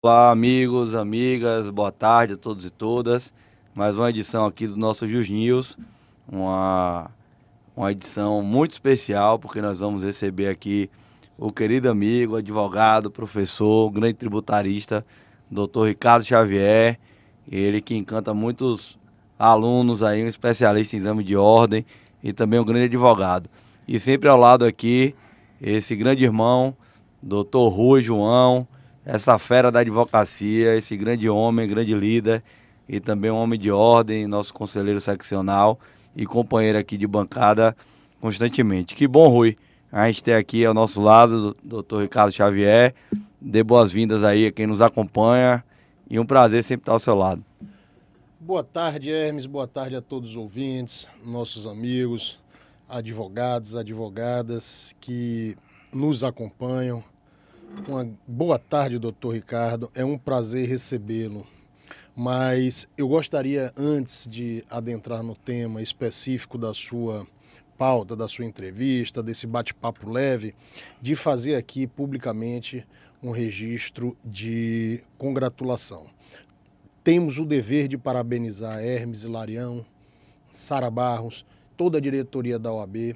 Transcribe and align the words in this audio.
Olá, 0.00 0.30
amigos, 0.30 0.94
amigas, 0.94 1.68
boa 1.68 1.90
tarde 1.90 2.34
a 2.34 2.36
todos 2.36 2.64
e 2.64 2.70
todas. 2.70 3.32
Mais 3.74 3.96
uma 3.96 4.08
edição 4.08 4.46
aqui 4.46 4.64
do 4.64 4.76
nosso 4.76 5.08
Jus 5.08 5.28
News, 5.28 5.76
uma, 6.30 7.10
uma 7.76 7.90
edição 7.90 8.40
muito 8.40 8.70
especial, 8.70 9.40
porque 9.40 9.60
nós 9.60 9.80
vamos 9.80 10.04
receber 10.04 10.46
aqui 10.50 10.88
o 11.36 11.50
querido 11.50 11.90
amigo, 11.90 12.36
advogado, 12.36 13.10
professor, 13.10 13.90
grande 13.90 14.14
tributarista, 14.14 15.04
doutor 15.50 15.88
Ricardo 15.88 16.24
Xavier, 16.24 16.96
ele 17.50 17.80
que 17.80 17.96
encanta 17.96 18.32
muitos 18.32 18.96
alunos 19.36 20.00
aí, 20.00 20.22
um 20.22 20.28
especialista 20.28 20.94
em 20.94 21.00
exame 21.00 21.24
de 21.24 21.34
ordem 21.34 21.84
e 22.22 22.32
também 22.32 22.60
um 22.60 22.64
grande 22.64 22.84
advogado. 22.84 23.50
E 23.88 23.98
sempre 23.98 24.28
ao 24.28 24.38
lado 24.38 24.64
aqui, 24.64 25.12
esse 25.60 25.96
grande 25.96 26.22
irmão, 26.22 26.76
doutor 27.20 27.70
Rui 27.70 28.00
João, 28.00 28.64
essa 29.08 29.38
fera 29.38 29.72
da 29.72 29.80
advocacia, 29.80 30.76
esse 30.76 30.94
grande 30.94 31.30
homem, 31.30 31.66
grande 31.66 31.94
líder 31.94 32.42
e 32.86 33.00
também 33.00 33.30
um 33.30 33.36
homem 33.36 33.58
de 33.58 33.70
ordem, 33.70 34.26
nosso 34.26 34.52
conselheiro 34.52 35.00
seccional 35.00 35.80
e 36.14 36.26
companheiro 36.26 36.76
aqui 36.76 36.98
de 36.98 37.06
bancada 37.06 37.74
constantemente. 38.20 38.94
Que 38.94 39.08
bom, 39.08 39.28
Rui, 39.28 39.56
a 39.90 40.06
gente 40.08 40.22
ter 40.22 40.34
aqui 40.34 40.62
ao 40.62 40.74
nosso 40.74 41.00
lado 41.00 41.56
o 41.64 41.66
doutor 41.66 42.02
Ricardo 42.02 42.32
Xavier. 42.32 42.94
Dê 43.40 43.62
boas-vindas 43.62 44.22
aí 44.22 44.44
a 44.44 44.52
quem 44.52 44.66
nos 44.66 44.82
acompanha 44.82 45.64
e 46.10 46.20
um 46.20 46.26
prazer 46.26 46.62
sempre 46.62 46.82
estar 46.82 46.92
ao 46.92 46.98
seu 46.98 47.14
lado. 47.14 47.42
Boa 48.38 48.62
tarde, 48.62 49.10
Hermes. 49.10 49.46
Boa 49.46 49.66
tarde 49.66 49.96
a 49.96 50.02
todos 50.02 50.30
os 50.32 50.36
ouvintes, 50.36 51.08
nossos 51.24 51.66
amigos, 51.66 52.38
advogados, 52.86 53.74
advogadas 53.74 54.94
que 55.00 55.56
nos 55.94 56.22
acompanham. 56.22 57.02
Uma 57.76 58.08
boa 58.26 58.58
tarde, 58.58 58.98
doutor 58.98 59.34
Ricardo. 59.34 59.90
É 59.94 60.04
um 60.04 60.16
prazer 60.16 60.66
recebê-lo. 60.66 61.46
Mas 62.16 62.88
eu 62.96 63.06
gostaria, 63.06 63.72
antes 63.76 64.26
de 64.26 64.64
adentrar 64.70 65.22
no 65.22 65.36
tema 65.36 65.82
específico 65.82 66.56
da 66.56 66.72
sua 66.72 67.26
pauta, 67.76 68.16
da 68.16 68.26
sua 68.26 68.46
entrevista, 68.46 69.22
desse 69.22 69.46
bate-papo 69.46 70.10
leve, 70.10 70.54
de 71.00 71.14
fazer 71.14 71.56
aqui 71.56 71.86
publicamente 71.86 72.86
um 73.22 73.30
registro 73.30 74.16
de 74.24 75.04
congratulação. 75.18 76.06
Temos 77.04 77.38
o 77.38 77.44
dever 77.44 77.86
de 77.86 77.98
parabenizar 77.98 78.82
Hermes 78.82 79.24
Larião, 79.24 79.84
Sara 80.50 80.90
Barros, 80.90 81.44
toda 81.76 81.98
a 81.98 82.00
diretoria 82.00 82.58
da 82.58 82.72
OAB 82.72 83.14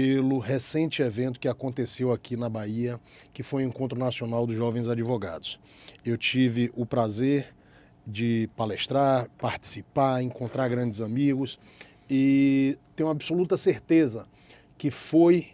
pelo 0.00 0.38
recente 0.38 1.02
evento 1.02 1.38
que 1.38 1.46
aconteceu 1.46 2.10
aqui 2.10 2.34
na 2.34 2.48
Bahia, 2.48 2.98
que 3.34 3.42
foi 3.42 3.62
o 3.62 3.68
Encontro 3.68 3.98
Nacional 3.98 4.46
dos 4.46 4.56
Jovens 4.56 4.88
Advogados. 4.88 5.60
Eu 6.02 6.16
tive 6.16 6.72
o 6.74 6.86
prazer 6.86 7.54
de 8.06 8.48
palestrar, 8.56 9.28
participar, 9.36 10.22
encontrar 10.22 10.70
grandes 10.70 11.02
amigos 11.02 11.60
e 12.08 12.78
tenho 12.96 13.10
absoluta 13.10 13.58
certeza 13.58 14.26
que 14.78 14.90
foi 14.90 15.48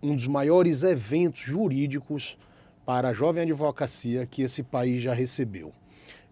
um 0.00 0.14
dos 0.14 0.28
maiores 0.28 0.84
eventos 0.84 1.40
jurídicos 1.40 2.38
para 2.86 3.08
a 3.08 3.12
jovem 3.12 3.42
advocacia 3.42 4.24
que 4.26 4.42
esse 4.42 4.62
país 4.62 5.02
já 5.02 5.12
recebeu. 5.12 5.72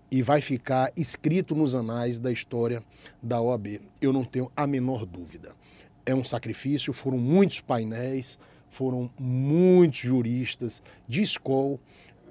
E 0.09 0.23
vai 0.23 0.41
ficar 0.41 0.93
escrito 0.97 1.57
nos 1.57 1.75
anais 1.75 2.21
da 2.21 2.31
história 2.31 2.81
da 3.21 3.41
OAB. 3.41 3.81
Eu 4.01 4.13
não 4.13 4.23
tenho 4.23 4.53
a 4.55 4.69
menor 4.69 5.05
dúvida 5.05 5.59
é 6.11 6.15
um 6.15 6.25
sacrifício, 6.25 6.93
foram 6.93 7.19
muitos 7.19 7.61
painéis, 7.61 8.39
foram 8.69 9.11
muitos 9.19 10.01
juristas 10.01 10.83
de 11.09 11.23
escola 11.23 11.79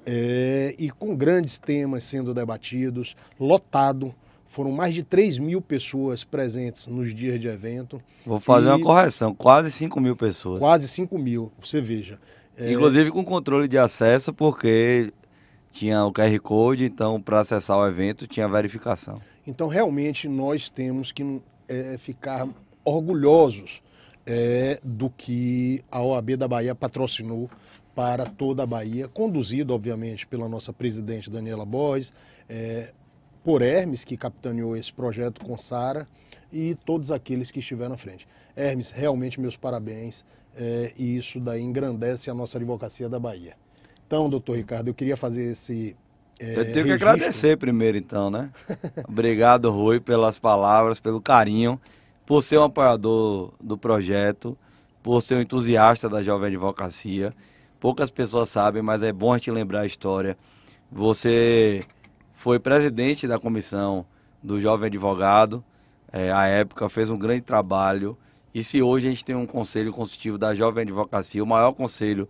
é, 0.05 0.75
e 0.77 0.89
com 0.89 1.15
grandes 1.15 1.57
temas 1.57 2.03
sendo 2.03 2.33
debatidos, 2.33 3.15
lotado. 3.39 4.13
Foram 4.47 4.71
mais 4.71 4.95
de 4.95 5.03
3 5.03 5.37
mil 5.37 5.61
pessoas 5.61 6.23
presentes 6.23 6.87
nos 6.87 7.13
dias 7.13 7.39
de 7.39 7.47
evento. 7.47 8.01
Vou 8.25 8.39
fazer 8.39 8.69
e... 8.69 8.71
uma 8.71 8.81
correção, 8.81 9.33
quase 9.33 9.71
5 9.71 9.99
mil 10.01 10.15
pessoas. 10.15 10.59
Quase 10.59 10.87
5 10.87 11.17
mil, 11.19 11.51
você 11.59 11.79
veja. 11.79 12.19
É... 12.57 12.71
Inclusive 12.71 13.11
com 13.11 13.23
controle 13.23 13.67
de 13.67 13.77
acesso, 13.77 14.33
porque 14.33 15.13
tinha 15.71 16.03
o 16.03 16.11
QR 16.11 16.39
Code, 16.39 16.85
então 16.85 17.21
para 17.21 17.41
acessar 17.41 17.77
o 17.77 17.87
evento 17.87 18.25
tinha 18.27 18.47
verificação. 18.47 19.21
Então 19.45 19.67
realmente 19.67 20.27
nós 20.27 20.69
temos 20.69 21.11
que 21.11 21.41
é, 21.67 21.95
ficar 21.99 22.47
orgulhosos 22.83 23.81
é, 24.25 24.79
do 24.83 25.09
que 25.09 25.83
a 25.91 26.01
OAB 26.01 26.35
da 26.37 26.47
Bahia 26.47 26.75
patrocinou 26.75 27.49
para 27.95 28.25
toda 28.25 28.63
a 28.63 28.65
Bahia, 28.65 29.07
conduzido, 29.07 29.73
obviamente, 29.73 30.25
pela 30.25 30.47
nossa 30.47 30.71
presidente 30.71 31.29
Daniela 31.29 31.65
Borges, 31.65 32.13
é, 32.47 32.93
por 33.43 33.61
Hermes, 33.61 34.03
que 34.03 34.15
capitaneou 34.15 34.77
esse 34.77 34.93
projeto 34.93 35.43
com 35.43 35.57
Sara, 35.57 36.07
e 36.51 36.75
todos 36.85 37.11
aqueles 37.11 37.51
que 37.51 37.59
estiveram 37.59 37.95
à 37.95 37.97
frente. 37.97 38.27
Hermes, 38.55 38.91
realmente 38.91 39.39
meus 39.39 39.57
parabéns, 39.57 40.23
é, 40.55 40.93
e 40.97 41.17
isso 41.17 41.39
daí 41.39 41.61
engrandece 41.61 42.29
a 42.29 42.33
nossa 42.33 42.57
advocacia 42.57 43.09
da 43.09 43.19
Bahia. 43.19 43.55
Então, 44.05 44.29
doutor 44.29 44.57
Ricardo, 44.57 44.87
eu 44.87 44.93
queria 44.93 45.17
fazer 45.17 45.51
esse. 45.51 45.95
É, 46.39 46.51
eu 46.51 46.55
tenho 46.55 46.85
registro. 46.85 46.85
que 46.85 46.91
agradecer 46.93 47.57
primeiro, 47.57 47.97
então, 47.97 48.29
né? 48.29 48.49
Obrigado, 49.07 49.69
Rui, 49.69 49.99
pelas 49.99 50.39
palavras, 50.39 50.99
pelo 50.99 51.21
carinho 51.21 51.79
por 52.29 52.43
ser 52.43 52.59
um 52.59 52.63
apoiador 52.65 53.53
do 53.59 53.75
projeto, 53.75 54.55
por 55.01 55.19
ser 55.19 55.33
um 55.33 55.41
entusiasta 55.41 56.07
da 56.07 56.21
jovem 56.21 56.49
advocacia. 56.49 57.33
Poucas 57.79 58.11
pessoas 58.11 58.49
sabem, 58.49 58.83
mas 58.83 59.01
é 59.01 59.11
bom 59.11 59.33
a 59.33 59.37
gente 59.37 59.49
lembrar 59.49 59.79
a 59.79 59.85
história. 59.87 60.37
Você 60.91 61.79
foi 62.35 62.59
presidente 62.59 63.27
da 63.27 63.39
comissão 63.39 64.05
do 64.43 64.61
Jovem 64.61 64.85
Advogado, 64.89 65.63
é, 66.11 66.31
à 66.31 66.45
época 66.45 66.87
fez 66.87 67.09
um 67.09 67.17
grande 67.17 67.41
trabalho 67.41 68.15
E 68.53 68.63
se 68.63 68.79
hoje 68.79 69.07
a 69.07 69.09
gente 69.09 69.25
tem 69.25 69.35
um 69.35 69.47
conselho 69.47 69.91
consultivo 69.91 70.37
da 70.37 70.53
Jovem 70.53 70.83
Advocacia, 70.83 71.43
o 71.43 71.47
maior 71.47 71.71
conselho 71.71 72.29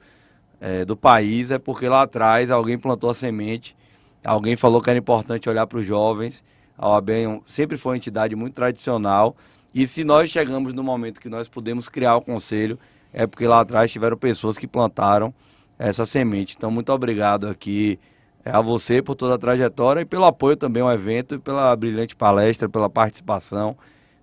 é, 0.62 0.86
do 0.86 0.96
país, 0.96 1.52
é 1.52 1.60
porque 1.60 1.90
lá 1.90 2.04
atrás 2.04 2.50
alguém 2.50 2.78
plantou 2.78 3.10
a 3.10 3.14
semente, 3.14 3.76
alguém 4.24 4.56
falou 4.56 4.82
que 4.82 4.90
era 4.90 4.98
importante 4.98 5.50
olhar 5.50 5.68
para 5.68 5.80
os 5.80 5.86
jovens. 5.86 6.42
A 6.78 6.88
OAB 6.88 7.10
é 7.10 7.42
sempre 7.46 7.76
foi 7.76 7.92
uma 7.92 7.98
entidade 7.98 8.34
muito 8.34 8.54
tradicional. 8.54 9.36
E 9.74 9.86
se 9.86 10.04
nós 10.04 10.30
chegamos 10.30 10.74
no 10.74 10.84
momento 10.84 11.22
que 11.22 11.30
nós 11.30 11.48
podemos 11.48 11.88
criar 11.88 12.16
o 12.16 12.22
conselho, 12.22 12.80
é 13.14 13.28
porque 13.28 13.48
lá 13.48 13.62
atrás 13.62 13.92
tiveram 13.92 14.18
pessoas 14.18 14.58
que 14.58 14.68
plantaram 14.68 15.34
essa 15.78 16.06
semente. 16.06 16.56
Então, 16.58 16.70
muito 16.72 16.92
obrigado 16.92 17.48
aqui 17.48 18.00
é, 18.44 18.52
a 18.52 18.62
você 18.62 19.02
por 19.02 19.16
toda 19.16 19.36
a 19.36 19.38
trajetória 19.38 20.02
e 20.02 20.06
pelo 20.06 20.26
apoio 20.26 20.56
também 20.56 20.82
ao 20.82 20.92
evento 20.92 21.36
e 21.36 21.40
pela 21.40 21.76
brilhante 21.76 22.16
palestra, 22.16 22.68
pela 22.68 22.90
participação. 22.90 23.78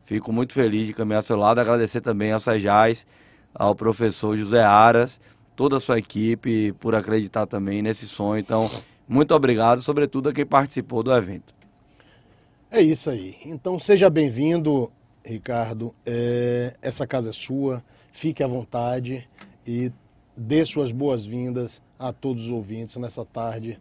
Fico 0.04 0.32
muito 0.32 0.52
feliz 0.52 0.86
de 0.86 0.92
caminhar 0.92 1.18
ao 1.18 1.22
seu 1.22 1.36
lado. 1.36 1.60
Agradecer 1.60 2.00
também 2.00 2.32
ao 2.32 2.40
Sejais, 2.40 3.06
ao 3.54 3.74
professor 3.74 4.36
José 4.36 4.62
Aras, 4.62 5.20
toda 5.56 5.76
a 5.76 5.80
sua 5.80 5.98
equipe 5.98 6.72
por 6.74 6.94
acreditar 6.94 7.46
também 7.46 7.82
nesse 7.82 8.06
sonho. 8.06 8.38
Então, 8.38 8.70
muito 9.08 9.34
obrigado, 9.34 9.80
sobretudo 9.80 10.28
a 10.28 10.32
quem 10.32 10.46
participou 10.46 11.02
do 11.02 11.12
evento. 11.12 11.54
É 12.70 12.80
isso 12.80 13.10
aí. 13.10 13.36
Então, 13.44 13.80
seja 13.80 14.10
bem-vindo, 14.10 14.92
Ricardo. 15.26 15.94
É, 16.04 16.74
essa 16.80 17.06
casa 17.06 17.30
é 17.30 17.32
sua. 17.32 17.82
Fique 18.12 18.42
à 18.42 18.46
vontade 18.46 19.28
e 19.66 19.92
dê 20.36 20.64
suas 20.64 20.92
boas-vindas 20.92 21.82
a 21.98 22.12
todos 22.12 22.44
os 22.44 22.50
ouvintes 22.50 22.96
nessa 22.96 23.24
tarde 23.24 23.78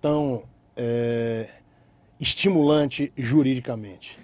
tão 0.00 0.44
é, 0.76 1.48
estimulante 2.20 3.12
juridicamente. 3.16 4.18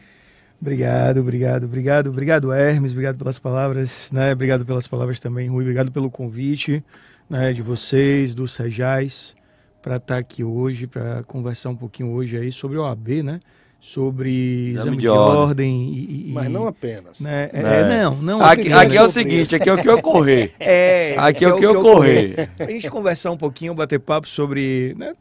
Obrigado, 0.61 1.21
obrigado, 1.21 1.65
obrigado, 1.65 2.11
obrigado 2.11 2.53
Hermes, 2.53 2.93
obrigado 2.93 3.19
pelas 3.19 3.39
palavras, 3.39 4.13
né? 4.13 4.33
Obrigado 4.33 4.65
pelas 4.65 4.87
palavras 4.87 5.19
também, 5.19 5.49
Rui, 5.49 5.65
obrigado 5.65 5.91
pelo 5.91 6.09
convite, 6.09 6.85
né, 7.29 7.53
de 7.53 7.63
vocês, 7.63 8.33
do 8.33 8.47
Sejais, 8.47 9.35
para 9.83 9.97
estar 9.97 10.15
tá 10.15 10.21
aqui 10.21 10.45
hoje, 10.45 10.87
para 10.87 11.25
conversar 11.25 11.71
um 11.71 11.77
pouquinho 11.77 12.13
hoje 12.13 12.37
aí 12.39 12.53
sobre 12.53 12.79
o 12.79 12.83
OAB, 12.83 13.25
né? 13.25 13.41
Sobre 13.85 14.71
exame, 14.71 14.77
exame 14.77 14.97
de, 14.97 15.03
de, 15.03 15.09
ordem, 15.09 15.93
e, 15.93 16.31
e, 16.31 16.33
Mas 16.33 16.49
não 16.49 16.69
apenas. 16.69 17.19
Né? 17.19 17.51
É, 17.53 17.61
é, 17.61 17.89
não, 17.89 18.15
não. 18.15 18.41
Aqui, 18.41 18.73
aqui 18.73 18.97
é 18.97 19.03
o 19.03 19.09
seguinte, 19.09 19.57
aqui 19.57 19.69
é 19.69 19.73
o 19.73 19.77
que 19.77 19.91
ocorrer. 19.91 20.53
É, 20.61 21.17
aqui 21.19 21.45
é, 21.45 21.49
é 21.49 21.53
o 21.53 21.59
que 21.59 21.67
ocorrer. 21.67 22.49
Para 22.57 22.67
a 22.67 22.71
gente 22.71 22.89
conversar 22.89 23.33
um 23.33 23.37
pouquinho, 23.37 23.75
bater 23.75 23.99
papo 23.99 24.29
sobre 24.29 24.95
né, 24.97 25.15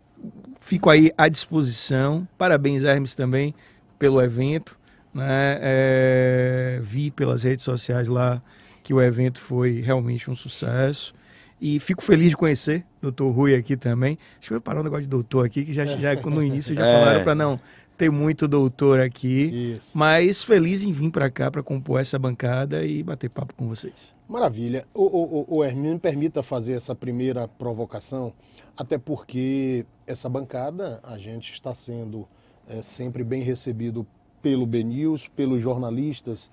fico 0.60 0.92
aí 0.92 1.12
à 1.18 1.28
disposição. 1.28 2.28
Parabéns, 2.38 2.84
Hermes, 2.84 3.16
também 3.16 3.54
pelo 3.98 4.22
evento. 4.22 4.78
Né? 5.12 5.58
É, 5.60 6.80
vi 6.84 7.10
pelas 7.10 7.42
redes 7.42 7.66
sociais 7.66 8.08
lá 8.08 8.42
que 8.84 8.94
o 8.94 9.02
evento 9.02 9.40
foi 9.42 9.82
realmente 9.82 10.30
um 10.30 10.36
sucesso. 10.36 11.14
E 11.60 11.80
fico 11.80 12.04
feliz 12.04 12.30
de 12.30 12.38
conhecer 12.38 12.86
o 13.00 13.04
doutor 13.04 13.30
Rui 13.32 13.56
aqui 13.56 13.76
também. 13.76 14.18
Deixa 14.40 14.54
eu 14.54 14.62
parar 14.62 14.80
um 14.80 14.84
negócio 14.84 15.04
de 15.04 15.10
doutor 15.10 15.46
aqui, 15.46 15.66
que 15.66 15.74
já, 15.74 15.86
já 15.86 16.16
no 16.16 16.44
início 16.44 16.76
já 16.76 16.86
é. 16.86 17.00
falaram 17.00 17.24
para 17.24 17.36
não 17.36 17.60
ter 18.02 18.10
muito 18.10 18.48
doutor 18.48 19.00
aqui. 19.00 19.76
Isso. 19.76 19.92
Mas 19.94 20.44
feliz 20.44 20.82
em 20.82 20.92
vir 20.92 21.12
para 21.12 21.30
cá 21.30 21.52
para 21.52 21.62
compor 21.62 22.02
essa 22.02 22.18
bancada 22.18 22.84
e 22.84 23.04
bater 23.04 23.30
papo 23.30 23.54
com 23.54 23.68
vocês. 23.68 24.16
Maravilha. 24.28 24.88
O, 24.92 25.04
o, 25.04 25.58
o 25.58 25.64
Hermínio, 25.64 25.94
me 25.94 26.00
permita 26.00 26.42
fazer 26.42 26.74
essa 26.74 26.96
primeira 26.96 27.48
provocação, 27.48 28.34
até 28.76 28.98
porque 28.98 29.86
essa 30.08 30.28
bancada 30.28 31.00
a 31.04 31.16
gente 31.20 31.54
está 31.54 31.76
sendo 31.76 32.28
é, 32.68 32.82
sempre 32.82 33.24
bem 33.24 33.44
recebido 33.44 34.08
pelo 34.42 34.66
BNews, 34.66 35.28
pelos 35.28 35.62
jornalistas 35.62 36.50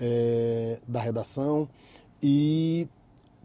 é, 0.00 0.78
da 0.86 1.00
redação. 1.00 1.68
E 2.22 2.86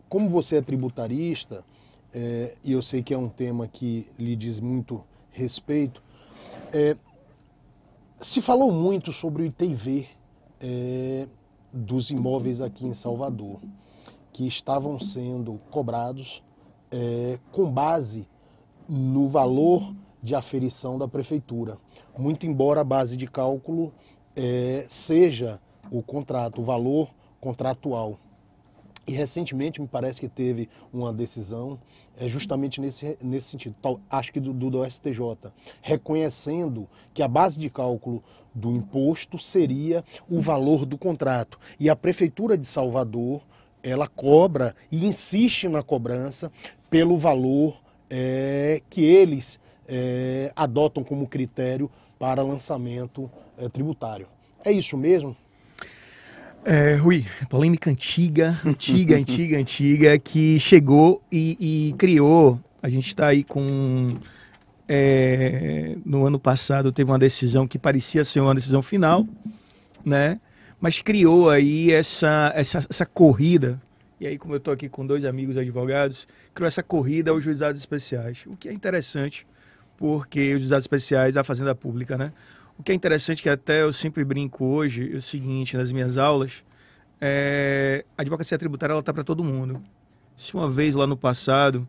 como 0.07 0.29
você 0.29 0.57
é 0.57 0.61
tributarista, 0.61 1.65
é, 2.13 2.53
e 2.63 2.73
eu 2.73 2.81
sei 2.83 3.01
que 3.01 3.11
é 3.11 3.17
um 3.17 3.27
tema 3.27 3.67
que 3.67 4.05
lhe 4.19 4.35
diz 4.35 4.59
muito 4.59 5.03
respeito, 5.31 6.03
é, 6.71 6.95
se 8.21 8.41
falou 8.41 8.71
muito 8.71 9.13
sobre 9.13 9.43
o 9.43 9.45
ITV 9.45 10.07
é, 10.59 11.27
dos 11.71 12.09
imóveis 12.09 12.59
aqui 12.59 12.85
em 12.85 12.93
Salvador, 12.93 13.59
que 14.33 14.45
estavam 14.45 14.99
sendo 14.99 15.59
cobrados 15.71 16.43
é, 16.91 17.39
com 17.51 17.71
base 17.71 18.27
no 18.87 19.27
valor 19.27 19.93
de 20.21 20.35
aferição 20.35 20.97
da 20.97 21.07
prefeitura. 21.07 21.77
Muito 22.17 22.45
embora 22.45 22.81
a 22.81 22.83
base 22.83 23.15
de 23.15 23.25
cálculo 23.25 23.93
é, 24.35 24.85
seja 24.89 25.61
o 25.89 26.03
contrato, 26.03 26.59
o 26.59 26.63
valor 26.63 27.09
contratual. 27.39 28.19
E 29.09 29.11
recentemente 29.11 29.81
me 29.81 29.87
parece 29.87 30.21
que 30.21 30.29
teve 30.29 30.69
uma 30.93 31.11
decisão 31.11 31.79
é, 32.15 32.29
justamente 32.29 32.79
nesse, 32.79 33.17
nesse 33.19 33.47
sentido, 33.47 33.75
tal, 33.81 33.99
acho 34.07 34.31
que 34.31 34.39
do, 34.39 34.53
do, 34.53 34.87
STJ, 34.87 35.51
reconhecendo 35.81 36.87
que 37.11 37.23
a 37.23 37.27
base 37.27 37.59
de 37.59 37.71
cálculo 37.71 38.23
do 38.53 38.69
imposto 38.69 39.39
seria 39.39 40.05
o 40.29 40.39
valor 40.39 40.85
do 40.85 40.95
contrato. 40.95 41.57
E 41.79 41.89
a 41.89 41.95
Prefeitura 41.95 42.55
de 42.55 42.67
Salvador, 42.67 43.41
ela 43.81 44.07
cobra 44.07 44.75
e 44.91 45.07
insiste 45.07 45.67
na 45.67 45.81
cobrança 45.81 46.51
pelo 46.87 47.17
valor 47.17 47.81
é, 48.11 48.83
que 48.91 49.01
eles 49.03 49.59
é, 49.87 50.53
adotam 50.55 51.03
como 51.03 51.27
critério 51.27 51.89
para 52.19 52.43
lançamento 52.43 53.27
é, 53.57 53.67
tributário. 53.67 54.27
É 54.63 54.71
isso 54.71 54.95
mesmo? 54.95 55.35
É, 56.65 56.95
Rui, 56.95 57.25
polêmica 57.49 57.89
antiga, 57.89 58.59
antiga, 58.65 59.15
antiga, 59.17 59.57
antiga, 59.57 60.19
que 60.19 60.59
chegou 60.59 61.21
e, 61.31 61.89
e 61.89 61.93
criou. 61.93 62.59
A 62.81 62.89
gente 62.89 63.07
está 63.07 63.27
aí 63.27 63.43
com. 63.43 64.17
É, 64.87 65.95
no 66.03 66.25
ano 66.25 66.39
passado 66.39 66.91
teve 66.91 67.11
uma 67.11 67.19
decisão 67.19 67.67
que 67.67 67.77
parecia 67.77 68.25
ser 68.25 68.39
uma 68.39 68.55
decisão 68.55 68.81
final, 68.81 69.25
né? 70.03 70.39
Mas 70.81 71.01
criou 71.01 71.49
aí 71.49 71.91
essa, 71.91 72.51
essa, 72.55 72.79
essa 72.89 73.05
corrida. 73.05 73.79
E 74.19 74.27
aí, 74.27 74.37
como 74.37 74.53
eu 74.53 74.57
estou 74.57 74.73
aqui 74.73 74.89
com 74.89 75.05
dois 75.05 75.23
amigos 75.25 75.57
advogados, 75.57 76.27
criou 76.53 76.67
essa 76.67 76.83
corrida 76.83 77.31
aos 77.31 77.43
juizados 77.43 77.79
especiais. 77.79 78.45
O 78.47 78.57
que 78.57 78.67
é 78.67 78.73
interessante, 78.73 79.45
porque 79.97 80.55
os 80.55 80.61
juizados 80.61 80.83
especiais, 80.83 81.37
a 81.37 81.43
Fazenda 81.43 81.73
Pública, 81.75 82.17
né? 82.17 82.33
O 82.79 82.83
que 82.83 82.93
é 82.93 82.95
interessante 82.95 83.43
que 83.43 83.49
até 83.49 83.81
eu 83.81 83.91
sempre 83.91 84.23
brinco 84.23 84.63
hoje 84.63 85.11
é 85.13 85.17
o 85.17 85.21
seguinte, 85.21 85.75
nas 85.75 85.91
minhas 85.91 86.17
aulas, 86.17 86.63
é, 87.19 88.05
a 88.17 88.21
advocacia 88.21 88.57
tributária 88.57 88.97
está 88.97 89.13
para 89.13 89.21
todo 89.21 89.43
mundo. 89.43 89.83
Se 90.37 90.53
uma 90.53 90.69
vez 90.69 90.95
lá 90.95 91.05
no 91.05 91.17
passado, 91.17 91.85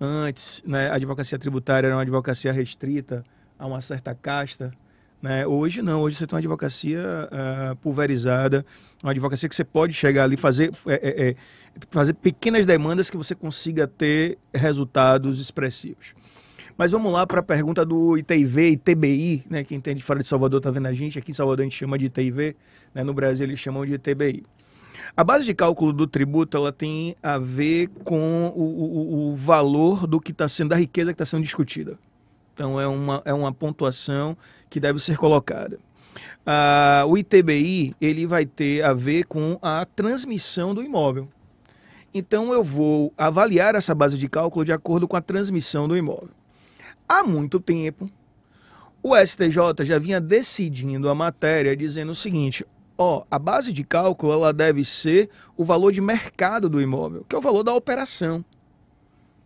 antes, 0.00 0.62
né, 0.64 0.90
a 0.90 0.94
advocacia 0.94 1.36
tributária 1.40 1.88
era 1.88 1.96
uma 1.96 2.02
advocacia 2.02 2.52
restrita 2.52 3.24
a 3.58 3.66
uma 3.66 3.80
certa 3.80 4.14
casta, 4.14 4.72
né, 5.20 5.44
hoje 5.44 5.82
não, 5.82 6.02
hoje 6.02 6.14
você 6.14 6.24
tem 6.24 6.36
uma 6.36 6.40
advocacia 6.40 7.00
uh, 7.02 7.76
pulverizada, 7.78 8.64
uma 9.02 9.10
advocacia 9.10 9.48
que 9.48 9.56
você 9.56 9.64
pode 9.64 9.92
chegar 9.92 10.22
ali 10.22 10.36
fazer 10.36 10.70
é, 10.86 10.94
é, 10.94 11.28
é, 11.30 11.36
fazer 11.90 12.14
pequenas 12.14 12.64
demandas 12.64 13.10
que 13.10 13.16
você 13.16 13.34
consiga 13.34 13.88
ter 13.88 14.38
resultados 14.54 15.40
expressivos. 15.40 16.14
Mas 16.78 16.92
vamos 16.92 17.12
lá 17.12 17.26
para 17.26 17.40
a 17.40 17.42
pergunta 17.42 17.84
do 17.84 18.16
ITV 18.16 18.70
e 18.70 18.76
TBI, 18.76 19.44
né? 19.50 19.64
Quem 19.64 19.78
entende 19.78 20.00
fora 20.00 20.20
de 20.20 20.28
Salvador 20.28 20.58
está 20.58 20.70
vendo 20.70 20.86
a 20.86 20.92
gente. 20.92 21.18
Aqui 21.18 21.32
em 21.32 21.34
Salvador 21.34 21.62
a 21.62 21.64
gente 21.64 21.76
chama 21.76 21.98
de 21.98 22.06
ITV, 22.06 22.54
né? 22.94 23.02
no 23.02 23.12
Brasil 23.12 23.44
eles 23.44 23.58
chamam 23.58 23.84
de 23.84 23.98
TBI. 23.98 24.44
A 25.16 25.24
base 25.24 25.44
de 25.44 25.52
cálculo 25.54 25.92
do 25.92 26.06
tributo 26.06 26.56
ela 26.56 26.70
tem 26.70 27.16
a 27.20 27.36
ver 27.36 27.88
com 28.04 28.52
o, 28.54 28.62
o, 28.62 29.30
o 29.30 29.34
valor 29.34 30.06
do 30.06 30.20
que 30.20 30.30
está 30.30 30.48
sendo, 30.48 30.68
da 30.68 30.76
riqueza 30.76 31.12
que 31.12 31.14
está 31.14 31.24
sendo 31.24 31.42
discutida. 31.42 31.98
Então 32.54 32.80
é 32.80 32.86
uma, 32.86 33.22
é 33.24 33.34
uma 33.34 33.52
pontuação 33.52 34.36
que 34.70 34.78
deve 34.78 35.00
ser 35.00 35.16
colocada. 35.16 35.80
Ah, 36.46 37.02
o 37.08 37.18
ITBI 37.18 37.96
ele 38.00 38.24
vai 38.24 38.46
ter 38.46 38.84
a 38.84 38.94
ver 38.94 39.24
com 39.24 39.58
a 39.60 39.84
transmissão 39.84 40.72
do 40.72 40.84
imóvel. 40.84 41.26
Então 42.14 42.52
eu 42.52 42.62
vou 42.62 43.12
avaliar 43.18 43.74
essa 43.74 43.96
base 43.96 44.16
de 44.16 44.28
cálculo 44.28 44.64
de 44.64 44.72
acordo 44.72 45.08
com 45.08 45.16
a 45.16 45.20
transmissão 45.20 45.88
do 45.88 45.96
imóvel. 45.96 46.37
Há 47.08 47.22
muito 47.22 47.58
tempo, 47.58 48.08
o 49.02 49.16
STJ 49.16 49.84
já 49.84 49.98
vinha 49.98 50.20
decidindo 50.20 51.08
a 51.08 51.14
matéria 51.14 51.76
dizendo 51.76 52.12
o 52.12 52.16
seguinte: 52.16 52.66
ó, 52.96 53.24
a 53.30 53.38
base 53.38 53.72
de 53.72 53.84
cálculo 53.84 54.32
ela 54.32 54.52
deve 54.52 54.84
ser 54.84 55.30
o 55.56 55.64
valor 55.64 55.92
de 55.92 56.00
mercado 56.00 56.68
do 56.68 56.80
imóvel, 56.80 57.24
que 57.28 57.34
é 57.34 57.38
o 57.38 57.42
valor 57.42 57.62
da 57.62 57.72
operação. 57.72 58.44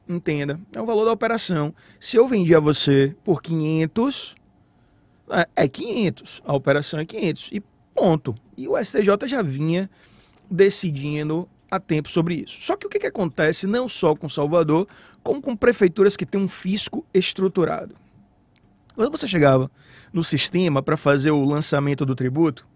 Entenda, 0.09 0.59
é 0.75 0.81
o 0.81 0.87
valor 0.87 1.05
da 1.05 1.13
operação. 1.13 1.73
Se 2.01 2.17
eu 2.17 2.27
vendi 2.27 2.55
a 2.55 2.61
você 2.61 3.15
por 3.23 3.41
500, 3.41 4.35
é 5.55 5.69
500, 5.69 6.43
a 6.45 6.55
operação 6.55 6.99
é 6.99 7.05
500 7.05 7.51
e 7.53 7.63
ponto. 7.95 8.35
E 8.57 8.67
o 8.67 8.77
STJ 8.83 9.29
já 9.29 9.43
vinha 9.43 9.89
decidindo 10.51 11.49
há 11.73 11.81
tempo 11.81 12.11
sobre 12.11 12.35
isso. 12.35 12.61
Só 12.61 12.77
que 12.77 12.87
o 12.87 12.91
que, 12.91 12.99
que 12.99 13.07
acontece 13.07 13.67
não 13.67 13.89
só 13.89 14.15
com 14.15 14.29
Salvador, 14.29 14.87
como 15.23 15.41
com 15.41 15.57
prefeituras 15.57 16.19
que 16.19 16.27
têm 16.27 16.43
um 16.43 16.49
fisco 16.49 17.03
estruturado. 17.15 17.95
Quando 18.95 19.11
você 19.11 19.27
chegava 19.27 19.71
no 20.13 20.23
sistema 20.23 20.83
para 20.83 20.99
fazer 20.99 21.31
o 21.31 21.47
lançamento 21.47 22.05
do 22.05 22.15
tributo, 22.15 22.67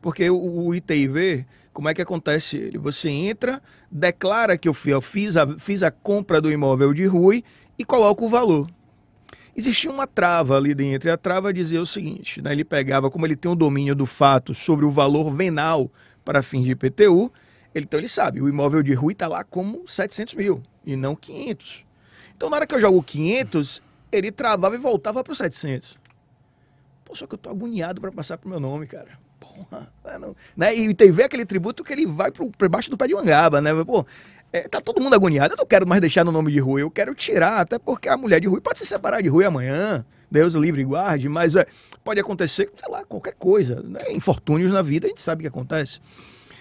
porque 0.00 0.30
o, 0.30 0.72
ITIV 0.72 1.44
Como 1.72 1.88
é 1.88 1.94
que 1.94 2.00
acontece 2.00 2.56
ele? 2.56 2.78
Você 2.78 3.10
entra, 3.10 3.60
declara 3.90 4.56
que 4.56 4.68
eu 4.68 4.74
fiz 4.74 5.36
a, 5.36 5.58
fiz 5.58 5.82
a 5.82 5.90
compra 5.90 6.40
do 6.40 6.52
imóvel 6.52 6.94
de 6.94 7.04
Rui 7.06 7.42
e 7.76 7.84
coloca 7.84 8.24
o 8.24 8.28
valor. 8.28 8.70
Existia 9.56 9.90
uma 9.90 10.06
trava 10.06 10.56
ali 10.56 10.74
dentro, 10.74 11.08
e 11.08 11.12
a 11.12 11.16
trava 11.16 11.52
dizia 11.52 11.82
o 11.82 11.86
seguinte: 11.86 12.40
né, 12.40 12.52
ele 12.52 12.64
pegava, 12.64 13.10
como 13.10 13.26
ele 13.26 13.34
tem 13.34 13.50
o 13.50 13.56
domínio 13.56 13.96
do 13.96 14.06
fato 14.06 14.54
sobre 14.54 14.84
o 14.84 14.90
valor 14.90 15.34
venal 15.34 15.90
para 16.24 16.42
fins 16.42 16.64
de 16.64 16.72
IPTU, 16.72 17.32
ele, 17.74 17.84
então 17.84 17.98
ele 17.98 18.08
sabe, 18.08 18.40
o 18.40 18.48
imóvel 18.48 18.82
de 18.82 18.94
Rui 18.94 19.12
está 19.12 19.26
lá 19.26 19.42
como 19.42 19.82
700 19.86 20.34
mil 20.34 20.62
e 20.86 20.94
não 20.94 21.16
500. 21.16 21.84
Então, 22.36 22.48
na 22.48 22.56
hora 22.56 22.66
que 22.66 22.74
eu 22.74 22.80
jogo 22.80 23.02
500, 23.02 23.82
ele 24.12 24.30
travava 24.30 24.74
e 24.74 24.78
voltava 24.78 25.24
para 25.24 25.32
os 25.32 25.38
700. 25.38 25.98
Pô, 27.04 27.14
só 27.14 27.26
que 27.26 27.34
eu 27.34 27.38
tô 27.38 27.50
agoniado 27.50 28.00
para 28.00 28.12
passar 28.12 28.38
pro 28.38 28.48
meu 28.48 28.60
nome, 28.60 28.86
cara. 28.86 29.18
Porra, 29.40 29.92
é 30.04 30.18
não. 30.18 30.34
Né? 30.56 30.74
E 30.74 30.94
tem 30.94 31.10
ver 31.10 31.24
aquele 31.24 31.44
tributo 31.44 31.82
que 31.84 31.92
ele 31.92 32.06
vai 32.06 32.30
por 32.30 32.68
baixo 32.68 32.90
do 32.90 32.96
pé 32.96 33.06
de 33.06 33.14
mangaba, 33.14 33.60
né? 33.60 33.70
Pô, 33.84 34.06
é, 34.52 34.68
tá 34.68 34.80
todo 34.80 35.00
mundo 35.00 35.14
agoniado. 35.14 35.54
Eu 35.54 35.58
não 35.58 35.66
quero 35.66 35.86
mais 35.86 36.00
deixar 36.00 36.24
no 36.24 36.32
nome 36.32 36.52
de 36.52 36.60
Rui, 36.60 36.82
eu 36.82 36.90
quero 36.90 37.14
tirar, 37.14 37.60
até 37.60 37.78
porque 37.78 38.08
a 38.08 38.16
mulher 38.16 38.40
de 38.40 38.46
Rui 38.46 38.60
pode 38.60 38.78
se 38.78 38.86
separar 38.86 39.20
de 39.20 39.28
Rui 39.28 39.44
amanhã. 39.44 40.04
Deus 40.30 40.54
livre 40.54 40.80
e 40.80 40.84
guarde, 40.84 41.28
mas 41.28 41.54
é, 41.54 41.66
pode 42.02 42.18
acontecer, 42.18 42.70
sei 42.74 42.90
lá, 42.90 43.04
qualquer 43.04 43.34
coisa. 43.34 43.82
Né? 43.82 44.00
Infortúnios 44.10 44.72
na 44.72 44.82
vida, 44.82 45.06
a 45.06 45.08
gente 45.08 45.20
sabe 45.20 45.40
o 45.40 45.42
que 45.42 45.48
acontece. 45.48 46.00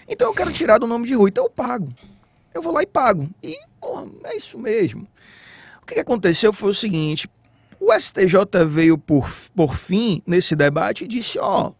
Então 0.07 0.27
eu 0.27 0.33
quero 0.33 0.51
tirar 0.51 0.77
do 0.77 0.87
nome 0.87 1.07
de 1.07 1.13
Rui, 1.13 1.29
então 1.29 1.45
eu 1.45 1.49
pago. 1.49 1.89
Eu 2.53 2.61
vou 2.61 2.71
lá 2.71 2.83
e 2.83 2.87
pago. 2.87 3.29
E, 3.41 3.57
porra, 3.79 4.07
é 4.25 4.37
isso 4.37 4.59
mesmo. 4.59 5.07
O 5.81 5.85
que, 5.85 5.95
que 5.95 5.99
aconteceu 5.99 6.53
foi 6.53 6.69
o 6.69 6.73
seguinte: 6.73 7.29
o 7.79 7.91
STJ 7.91 8.65
veio 8.67 8.97
por, 8.97 9.29
por 9.55 9.75
fim 9.75 10.21
nesse 10.25 10.55
debate 10.55 11.03
e 11.03 11.07
disse: 11.07 11.39
ó, 11.39 11.71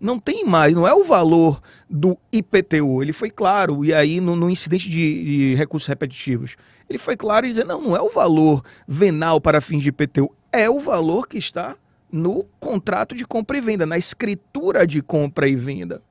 não 0.00 0.18
tem 0.18 0.44
mais, 0.44 0.74
não 0.74 0.86
é 0.86 0.94
o 0.94 1.04
valor 1.04 1.60
do 1.88 2.16
IPTU. 2.32 3.02
Ele 3.02 3.12
foi 3.12 3.30
claro, 3.30 3.84
e 3.84 3.92
aí 3.92 4.20
no, 4.20 4.34
no 4.34 4.48
incidente 4.48 4.88
de, 4.88 5.24
de 5.24 5.54
recursos 5.56 5.86
repetitivos, 5.86 6.56
ele 6.88 6.98
foi 6.98 7.16
claro 7.16 7.44
e 7.44 7.50
dizer: 7.50 7.66
não, 7.66 7.82
não 7.82 7.96
é 7.96 8.00
o 8.00 8.10
valor 8.10 8.62
venal 8.88 9.40
para 9.40 9.60
fins 9.60 9.82
de 9.82 9.90
IPTU, 9.90 10.34
é 10.52 10.70
o 10.70 10.80
valor 10.80 11.28
que 11.28 11.38
está 11.38 11.76
no 12.10 12.44
contrato 12.58 13.14
de 13.14 13.24
compra 13.24 13.58
e 13.58 13.60
venda, 13.60 13.86
na 13.86 13.98
escritura 13.98 14.86
de 14.86 15.02
compra 15.02 15.46
e 15.48 15.54
venda. 15.54 16.02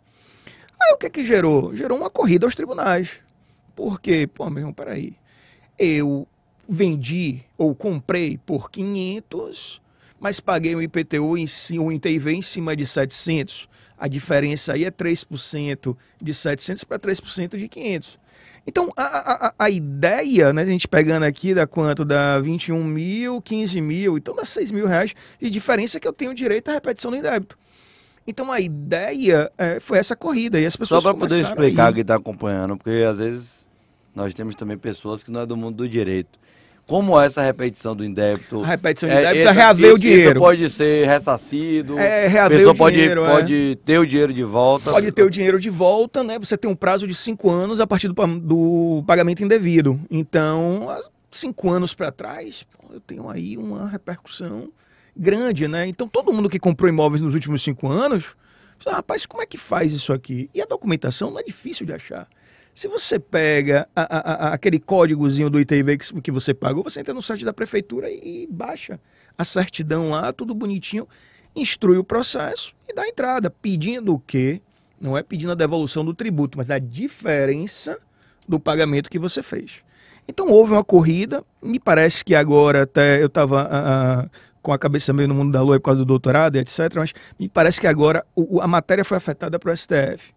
Aí 0.81 0.93
o 0.93 0.97
que 0.97 1.09
que 1.09 1.25
gerou? 1.25 1.75
Gerou 1.75 1.97
uma 1.97 2.09
corrida 2.09 2.45
aos 2.45 2.55
tribunais. 2.55 3.19
Por 3.75 3.99
quê? 3.99 4.27
Pô, 4.27 4.49
meu 4.49 4.59
irmão, 4.59 4.73
peraí. 4.73 5.15
Eu 5.77 6.27
vendi 6.67 7.41
ou 7.57 7.73
comprei 7.73 8.37
por 8.37 8.69
500, 8.69 9.81
mas 10.19 10.39
paguei 10.39 10.75
um 10.75 10.81
IPTU 10.81 11.37
em 11.37 11.47
cima, 11.47 11.83
um 11.83 11.91
ITV 11.91 12.33
em 12.33 12.41
cima 12.41 12.75
de 12.75 12.85
700. 12.85 13.67
A 13.97 14.07
diferença 14.07 14.73
aí 14.73 14.85
é 14.85 14.91
3% 14.91 15.97
de 16.21 16.33
700 16.33 16.83
para 16.85 16.99
3% 16.99 17.57
de 17.57 17.67
500. 17.67 18.19
Então, 18.65 18.93
a, 18.95 19.47
a, 19.47 19.53
a 19.57 19.69
ideia, 19.69 20.53
né, 20.53 20.61
a 20.61 20.65
gente 20.65 20.87
pegando 20.87 21.23
aqui, 21.23 21.53
dá 21.53 21.65
quanto? 21.65 22.05
Dá 22.05 22.39
21 22.39 22.83
mil, 22.83 23.41
15 23.41 23.81
mil, 23.81 24.17
então 24.17 24.35
dá 24.35 24.45
6 24.45 24.71
mil 24.71 24.85
reais 24.85 25.15
de 25.41 25.49
diferença 25.49 25.99
que 25.99 26.07
eu 26.07 26.13
tenho 26.13 26.33
direito 26.33 26.69
à 26.69 26.73
repetição 26.73 27.11
do 27.11 27.21
débito. 27.21 27.57
Então 28.27 28.51
a 28.51 28.59
ideia 28.59 29.51
é, 29.57 29.79
foi 29.79 29.97
essa 29.97 30.15
corrida 30.15 30.59
e 30.59 30.65
as 30.65 30.73
Só 30.73 30.79
pessoas 30.79 31.03
para 31.03 31.13
poder 31.13 31.41
explicar 31.41 31.91
quem 31.93 32.01
está 32.01 32.15
acompanhando, 32.15 32.77
porque 32.77 33.03
às 33.09 33.17
vezes 33.17 33.69
nós 34.15 34.33
temos 34.33 34.55
também 34.55 34.77
pessoas 34.77 35.23
que 35.23 35.31
não 35.31 35.41
é 35.41 35.45
do 35.45 35.57
mundo 35.57 35.77
do 35.77 35.89
direito. 35.89 36.37
Como 36.85 37.19
é 37.21 37.27
essa 37.27 37.43
repetição 37.43 37.95
do 37.95 38.03
indébito? 38.03 38.63
A 38.63 38.67
repetição 38.67 39.07
de 39.07 39.13
É, 39.13 39.21
débito 39.21 39.37
é 39.37 39.41
entra- 39.41 39.51
reaver 39.51 39.93
o 39.93 39.99
dinheiro. 39.99 40.31
Isso 40.31 40.39
pode 40.39 40.69
ser 40.71 41.07
ressarcido. 41.07 41.99
É, 41.99 42.25
a 42.25 42.29
reaver 42.29 42.57
pessoa 42.57 42.73
o 42.73 42.77
pode, 42.77 42.95
dinheiro, 42.95 43.25
é. 43.25 43.29
pode 43.29 43.77
ter 43.85 43.99
o 43.99 44.07
dinheiro 44.07 44.33
de 44.33 44.43
volta. 44.43 44.91
Pode 44.91 45.11
ter 45.11 45.21
o 45.23 45.29
dinheiro 45.29 45.59
de 45.59 45.69
volta, 45.69 46.23
né? 46.23 46.39
Você 46.39 46.57
tem 46.57 46.69
um 46.69 46.75
prazo 46.75 47.07
de 47.07 47.13
cinco 47.13 47.51
anos 47.51 47.79
a 47.79 47.85
partir 47.85 48.07
do, 48.07 48.13
do 48.39 49.03
pagamento 49.05 49.43
indevido. 49.43 49.99
Então, 50.09 50.89
há 50.89 50.99
cinco 51.31 51.69
anos 51.69 51.93
para 51.93 52.11
trás, 52.11 52.65
eu 52.91 52.99
tenho 52.99 53.29
aí 53.29 53.55
uma 53.55 53.87
repercussão 53.87 54.69
grande, 55.19 55.67
né? 55.67 55.85
Então, 55.87 56.07
todo 56.07 56.31
mundo 56.33 56.49
que 56.49 56.57
comprou 56.57 56.89
imóveis 56.89 57.21
nos 57.21 57.33
últimos 57.33 57.61
cinco 57.61 57.87
anos, 57.89 58.35
rapaz, 58.87 59.25
como 59.25 59.43
é 59.43 59.45
que 59.45 59.57
faz 59.57 59.91
isso 59.91 60.13
aqui? 60.13 60.49
E 60.53 60.61
a 60.61 60.65
documentação 60.65 61.29
não 61.29 61.39
é 61.39 61.43
difícil 61.43 61.85
de 61.85 61.91
achar. 61.93 62.27
Se 62.73 62.87
você 62.87 63.19
pega 63.19 63.89
a- 63.93 64.01
a- 64.17 64.33
a- 64.49 64.53
aquele 64.53 64.79
códigozinho 64.79 65.49
do 65.49 65.59
ITV 65.59 65.97
que, 65.97 66.21
que 66.21 66.31
você 66.31 66.53
pagou, 66.53 66.83
você 66.83 67.01
entra 67.01 67.13
no 67.13 67.21
site 67.21 67.43
da 67.43 67.51
prefeitura 67.51 68.09
e, 68.09 68.43
e 68.43 68.47
baixa 68.49 68.99
a 69.37 69.43
certidão 69.43 70.09
lá, 70.11 70.31
tudo 70.31 70.55
bonitinho, 70.55 71.05
instrui 71.53 71.97
o 71.97 72.03
processo 72.03 72.73
e 72.87 72.93
dá 72.93 73.05
entrada, 73.05 73.49
pedindo 73.49 74.13
o 74.13 74.19
quê? 74.19 74.61
Não 75.01 75.17
é 75.17 75.23
pedindo 75.23 75.51
a 75.51 75.55
devolução 75.55 76.05
do 76.05 76.13
tributo, 76.13 76.57
mas 76.57 76.69
a 76.69 76.79
diferença 76.79 77.97
do 78.47 78.59
pagamento 78.59 79.09
que 79.09 79.19
você 79.19 79.43
fez. 79.43 79.83
Então 80.27 80.47
houve 80.49 80.73
uma 80.73 80.83
corrida, 80.83 81.43
me 81.61 81.79
parece 81.79 82.23
que 82.23 82.35
agora 82.35 82.83
até 82.83 83.21
eu 83.21 83.27
estava 83.27 84.29
com 84.61 84.71
a 84.73 84.77
cabeça 84.77 85.13
meio 85.13 85.27
no 85.27 85.35
mundo 85.35 85.51
da 85.51 85.61
lua 85.61 85.79
por 85.79 85.85
causa 85.85 85.99
do 85.99 86.05
doutorado 86.05 86.55
e 86.55 86.59
etc, 86.59 86.79
mas 86.95 87.13
me 87.39 87.47
parece 87.49 87.79
que 87.79 87.87
agora 87.87 88.25
o- 88.35 88.61
a 88.61 88.67
matéria 88.67 89.03
foi 89.05 89.17
afetada 89.17 89.57
para 89.59 89.69
o 89.71 89.73
STF. 89.75 90.33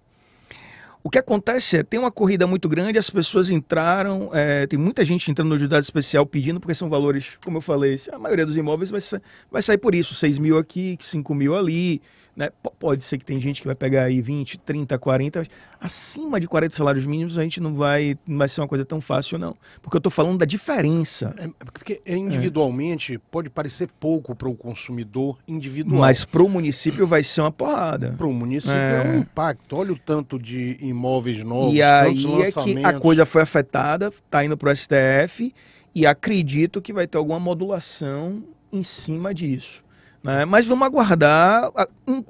O 1.05 1.11
que 1.11 1.19
acontece 1.19 1.79
é, 1.79 1.83
tem 1.83 1.99
uma 1.99 2.13
corrida 2.13 2.47
muito 2.47 2.69
grande, 2.69 2.97
as 2.97 3.11
pessoas 3.11 3.51
entraram, 3.51 4.31
é, 4.33 4.69
tem 4.69 4.79
muita 4.79 5.05
gente 5.05 5.29
entrando 5.29 5.49
no 5.49 5.59
judiciário 5.59 5.83
especial 5.83 6.25
pedindo, 6.25 6.61
porque 6.61 6.75
são 6.77 6.89
valores, 6.89 7.33
como 7.45 7.57
eu 7.57 7.61
falei, 7.61 7.97
a 8.13 8.19
maioria 8.21 8.47
dos 8.47 8.57
imóveis 8.57 8.89
vai, 8.89 9.01
sa- 9.01 9.21
vai 9.51 9.61
sair 9.63 9.79
por 9.79 9.97
isso, 9.97 10.15
6 10.15 10.39
mil 10.39 10.57
aqui, 10.57 10.97
5 11.01 11.35
mil 11.35 11.57
ali, 11.57 12.01
né? 12.35 12.51
Pode 12.79 13.03
ser 13.05 13.19
que 13.19 13.25
tem 13.25 13.39
gente 13.41 13.61
que 13.61 13.67
vai 13.67 13.75
pegar 13.75 14.05
aí 14.05 14.21
20, 14.23 14.59
30, 14.59 14.99
40, 14.99 15.41
mas 15.41 15.49
acima 15.81 16.41
de 16.41 16.47
40 16.49 16.75
salários 16.75 17.05
mínimos 17.05 17.37
a 17.37 17.43
gente 17.43 17.61
não 17.61 17.75
vai, 17.75 18.17
não 18.27 18.39
vai 18.39 18.49
ser 18.49 18.61
uma 18.63 18.69
coisa 18.69 18.85
tão 18.85 19.01
fácil 19.01 19.39
não, 19.39 19.55
porque 19.83 19.97
eu 19.97 19.99
estou 19.99 20.11
falando 20.11 20.39
da 20.39 20.47
diferença, 20.47 21.35
É, 21.39 21.49
porque 21.73 22.01
individualmente 22.07 23.19
pode 23.31 23.51
parecer 23.51 23.89
pouco 24.01 24.35
para 24.35 24.49
o 24.49 24.55
consumidor 24.55 25.39
individual. 25.47 26.01
mas 26.01 26.25
para 26.25 26.43
o 26.43 26.49
município 26.49 27.07
vai 27.07 27.23
ser 27.23 27.43
uma 27.43 27.53
porrada. 27.53 28.15
para 28.17 28.27
o 28.27 28.33
município 28.33 28.77
É. 28.77 29.07
é. 29.07 29.11
um 29.11 29.19
impacto. 29.21 29.77
Olha 29.77 29.93
o 29.93 29.99
tanto 29.99 30.39
de 30.39 30.77
imóveis 30.81 31.43
novos, 31.45 31.75
E 31.75 31.83
aí 31.83 32.25
é 32.43 32.51
que 32.51 32.85
a 32.85 32.99
coisa 32.99 33.27
foi 33.27 33.43
afetada, 33.43 34.13
tá 34.31 34.45
indo 34.45 34.57
pro 34.57 34.75
STF 34.75 35.53
e 35.95 36.07
acredito 36.07 36.81
que 36.81 36.93
vai 36.93 37.07
ter 37.07 37.19
alguma 37.19 37.39
modulação 37.39 38.43
em 38.73 38.83
cima 38.83 39.35
disso. 39.35 39.85
Né? 40.23 40.45
Mas 40.45 40.65
vamos 40.65 40.87
aguardar. 40.87 41.71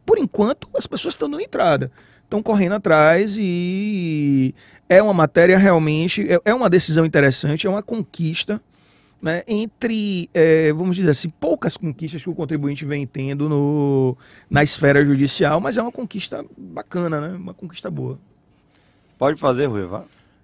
Por 0.05 0.19
enquanto, 0.19 0.69
as 0.75 0.87
pessoas 0.87 1.15
estão 1.15 1.31
dando 1.31 1.43
entrada, 1.43 1.91
estão 2.25 2.43
correndo 2.43 2.73
atrás 2.73 3.37
e 3.39 4.55
é 4.89 5.03
uma 5.03 5.15
matéria 5.15 5.59
realmente, 5.59 6.27
é- 6.31 6.41
é 6.45 6.55
uma 6.55 6.71
decisão 6.71 7.05
interessante, 7.05 7.67
é 7.67 7.71
uma 7.71 7.83
conquista. 7.83 8.61
Né, 9.21 9.45
entre, 9.47 10.29
é, 10.35 10.73
vamos 10.73 10.97
dizer 10.97 11.09
assim, 11.11 11.29
poucas 11.29 11.77
conquistas 11.77 12.21
que 12.21 12.29
o 12.29 12.35
contribuinte 12.35 12.85
vem 12.85 13.07
tendo 13.07 13.49
no, 13.49 14.19
na 14.51 14.65
esfera 14.65 15.05
judicial, 15.05 15.61
mas 15.61 15.79
é 15.79 15.83
uma 15.83 15.93
conquista 15.93 16.45
bacana, 16.59 17.21
né? 17.21 17.37
uma 17.37 17.55
conquista 17.55 17.89
boa. 17.89 18.19
Pode 19.17 19.39
fazer, 19.39 19.67
Rui. 19.67 19.87
vá. 19.87 20.03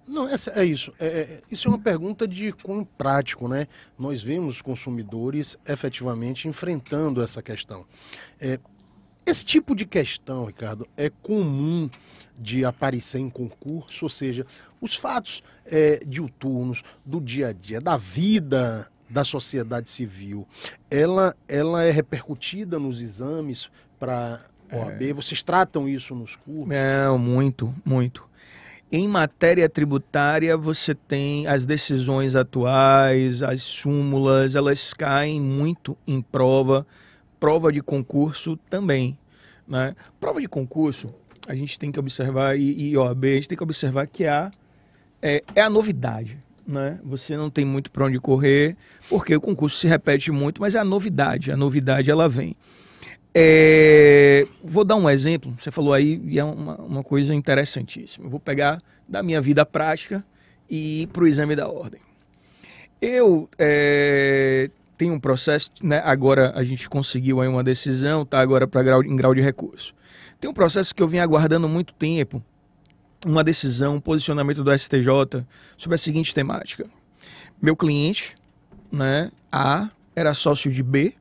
Não, 0.09 0.27
essa, 0.27 0.49
é 0.59 0.65
isso. 0.65 0.91
É, 0.99 1.05
é- 1.07 1.41
isso 1.51 1.67
é 1.67 1.71
uma 1.71 1.79
pergunta 1.79 2.27
de 2.27 2.51
cunho 2.51 2.83
prático, 2.83 3.47
né? 3.47 3.67
Nós 3.97 4.23
vemos 4.23 4.55
os 4.55 4.61
consumidores 4.61 5.55
efetivamente 5.67 6.47
enfrentando 6.47 7.21
essa 7.21 7.43
questão. 7.43 7.85
É, 8.39 8.59
esse 9.25 9.45
tipo 9.45 9.75
de 9.75 9.85
questão, 9.85 10.45
Ricardo, 10.45 10.87
é 10.97 11.09
comum 11.09 11.87
de 12.37 12.65
aparecer 12.65 13.19
em 13.19 13.29
concurso, 13.29 14.05
ou 14.05 14.09
seja, 14.09 14.45
os 14.81 14.95
fatos 14.95 15.43
é, 15.65 16.01
diuturnos 16.05 16.81
do 17.05 17.21
dia 17.21 17.49
a 17.49 17.53
dia, 17.53 17.79
da 17.79 17.95
vida 17.95 18.89
da 19.07 19.23
sociedade 19.23 19.89
civil, 19.89 20.47
ela, 20.89 21.35
ela 21.47 21.83
é 21.83 21.91
repercutida 21.91 22.77
nos 22.77 23.01
exames 23.01 23.69
para 23.99 24.41
OAB? 24.71 25.13
Vocês 25.13 25.41
tratam 25.41 25.89
isso 25.89 26.13
nos 26.13 26.35
cursos? 26.35 26.67
Não, 26.67 27.17
muito, 27.17 27.73
muito. 27.83 28.28
Em 28.91 29.07
matéria 29.07 29.69
tributária, 29.69 30.57
você 30.57 30.95
tem 30.95 31.45
as 31.45 31.63
decisões 31.63 32.35
atuais, 32.35 33.43
as 33.43 33.61
súmulas, 33.61 34.55
elas 34.55 34.95
caem 34.95 35.39
muito 35.39 35.95
em 36.07 36.23
prova, 36.23 36.87
prova 37.39 37.71
de 37.71 37.83
concurso 37.83 38.57
também. 38.67 39.15
Né? 39.67 39.95
Prova 40.19 40.41
de 40.41 40.47
concurso, 40.47 41.13
a 41.47 41.53
gente 41.53 41.77
tem 41.77 41.91
que 41.91 41.99
observar, 41.99 42.57
e, 42.57 42.89
e 42.89 42.97
OAB, 42.97 43.25
a 43.25 43.35
gente 43.35 43.49
tem 43.49 43.57
que 43.57 43.63
observar 43.63 44.07
que 44.07 44.25
há, 44.25 44.49
é, 45.21 45.43
é 45.53 45.61
a 45.61 45.69
novidade. 45.69 46.39
Né? 46.65 46.99
Você 47.03 47.37
não 47.37 47.51
tem 47.51 47.65
muito 47.65 47.91
para 47.91 48.05
onde 48.05 48.19
correr, 48.19 48.75
porque 49.07 49.35
o 49.35 49.41
concurso 49.41 49.77
se 49.77 49.87
repete 49.87 50.31
muito, 50.31 50.59
mas 50.59 50.73
é 50.73 50.79
a 50.79 50.83
novidade, 50.83 51.51
a 51.51 51.57
novidade 51.57 52.09
ela 52.09 52.27
vem. 52.27 52.55
É, 53.41 54.45
vou 54.61 54.83
dar 54.83 54.97
um 54.97 55.09
exemplo, 55.09 55.55
você 55.57 55.71
falou 55.71 55.93
aí, 55.93 56.21
e 56.25 56.37
é 56.37 56.43
uma, 56.43 56.75
uma 56.75 57.01
coisa 57.01 57.33
interessantíssima. 57.33 58.25
Eu 58.25 58.29
vou 58.29 58.39
pegar 58.39 58.81
da 59.07 59.23
minha 59.23 59.39
vida 59.39 59.65
prática 59.65 60.21
e 60.69 61.07
para 61.13 61.23
o 61.23 61.27
exame 61.27 61.55
da 61.55 61.69
ordem. 61.69 62.01
Eu 63.01 63.47
é, 63.57 64.69
tenho 64.97 65.13
um 65.13 65.19
processo, 65.21 65.71
né, 65.81 66.01
agora 66.03 66.51
a 66.53 66.65
gente 66.65 66.89
conseguiu 66.89 67.39
aí 67.39 67.47
uma 67.47 67.63
decisão, 67.63 68.25
tá 68.25 68.41
agora 68.41 68.67
para 68.67 68.83
grau, 68.83 69.01
em 69.01 69.15
grau 69.15 69.33
de 69.33 69.39
recurso. 69.39 69.95
Tem 70.37 70.51
um 70.51 70.53
processo 70.53 70.93
que 70.93 71.01
eu 71.01 71.07
vim 71.07 71.19
aguardando 71.19 71.69
muito 71.69 71.93
tempo, 71.93 72.43
uma 73.25 73.41
decisão, 73.41 73.95
um 73.95 74.01
posicionamento 74.01 74.65
do 74.65 74.77
STJ 74.77 75.45
sobre 75.77 75.95
a 75.95 75.97
seguinte 75.97 76.33
temática. 76.33 76.85
Meu 77.61 77.73
cliente, 77.73 78.35
né, 78.91 79.31
A, 79.49 79.87
era 80.13 80.33
sócio 80.33 80.69
de 80.69 80.83
B 80.83 81.13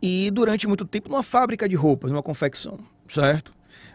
e 0.00 0.30
durante 0.30 0.66
muito 0.66 0.84
tempo 0.84 1.08
numa 1.08 1.22
fábrica 1.22 1.68
de 1.68 1.74
roupas, 1.74 2.10
numa 2.10 2.22
confecção, 2.22 2.78
certo? 3.08 3.52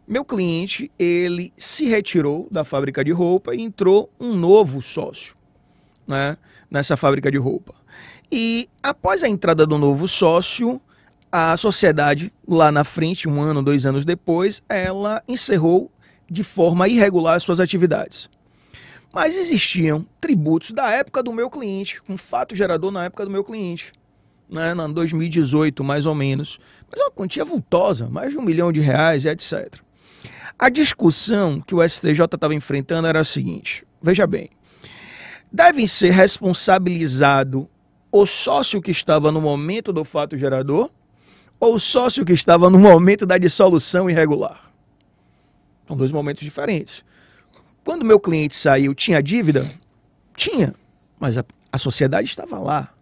Meu 0.08 0.26
cliente, 0.26 0.92
ele 1.00 1.54
se 1.56 1.86
retirou 1.86 2.48
da 2.52 2.66
fábrica 2.66 3.04
de 3.04 3.12
roupa 3.12 3.56
e 3.56 3.62
entrou 3.62 4.12
um 4.20 4.36
novo 4.36 4.82
sócio, 4.82 5.36
né, 6.06 6.38
nessa 6.70 6.98
fábrica 6.98 7.32
de 7.32 7.38
roupa. 7.38 7.74
E 8.30 8.68
após 8.82 9.24
a 9.24 9.30
entrada 9.30 9.66
do 9.66 9.78
novo 9.78 10.08
sócio, 10.08 10.82
a 11.32 11.56
sociedade, 11.56 12.34
lá 12.48 12.72
na 12.72 12.84
frente, 12.84 13.30
um 13.30 13.42
ano, 13.42 13.64
dois 13.64 13.86
anos 13.86 14.04
depois, 14.04 14.62
ela 14.68 15.24
encerrou 15.28 15.90
de 16.30 16.44
forma 16.44 16.88
irregular 16.88 17.36
as 17.36 17.44
suas 17.44 17.60
atividades. 17.60 18.30
Mas 19.14 19.38
existiam 19.38 20.06
tributos 20.20 20.72
da 20.72 20.92
época 20.92 21.24
do 21.24 21.32
meu 21.32 21.50
cliente, 21.50 22.02
um 22.10 22.18
fato 22.18 22.56
gerador 22.56 22.92
na 22.92 23.06
época 23.06 23.24
do 23.24 23.32
meu 23.32 23.44
cliente, 23.44 23.94
né, 24.50 24.74
em 24.74 24.94
2018 24.94 25.84
mais 25.84 26.06
ou 26.06 26.16
menos. 26.16 26.60
Mas 26.90 27.00
é 27.00 27.04
uma 27.04 27.12
quantia 27.12 27.46
vultosa, 27.46 28.08
mais 28.10 28.32
de 28.32 28.38
um 28.38 28.42
milhão 28.42 28.72
de 28.72 28.80
reais, 28.80 29.26
etc. 29.26 29.76
A 30.58 30.70
discussão 30.70 31.60
que 31.60 31.74
o 31.74 31.88
STJ 31.88 32.26
estava 32.26 32.54
enfrentando 32.54 33.08
era 33.08 33.20
a 33.20 33.24
seguinte: 33.24 33.86
veja 34.02 34.28
bem, 34.28 34.50
devem 35.52 35.88
ser 35.88 36.12
responsabilizado 36.12 37.70
o 38.12 38.26
sócio 38.26 38.82
que 38.82 38.92
estava 38.92 39.32
no 39.32 39.42
momento 39.42 39.92
do 39.92 40.04
fato 40.06 40.38
gerador 40.38 40.90
ou 41.60 41.76
o 41.76 41.80
sócio 41.80 42.24
que 42.24 42.34
estava 42.34 42.70
no 42.70 42.78
momento 42.78 43.26
da 43.26 43.38
dissolução 43.38 44.10
irregular. 44.10 44.72
São 45.88 45.98
dois 45.98 46.12
momentos 46.12 46.44
diferentes. 46.44 47.04
Quando 47.84 48.06
meu 48.06 48.20
cliente 48.20 48.56
saiu, 48.56 48.94
tinha 48.94 49.22
dívida? 49.22 49.66
Tinha, 50.36 50.74
mas 51.20 51.38
a, 51.38 51.44
a 51.72 51.78
sociedade 51.78 52.28
estava 52.28 52.60
lá. 52.60 52.94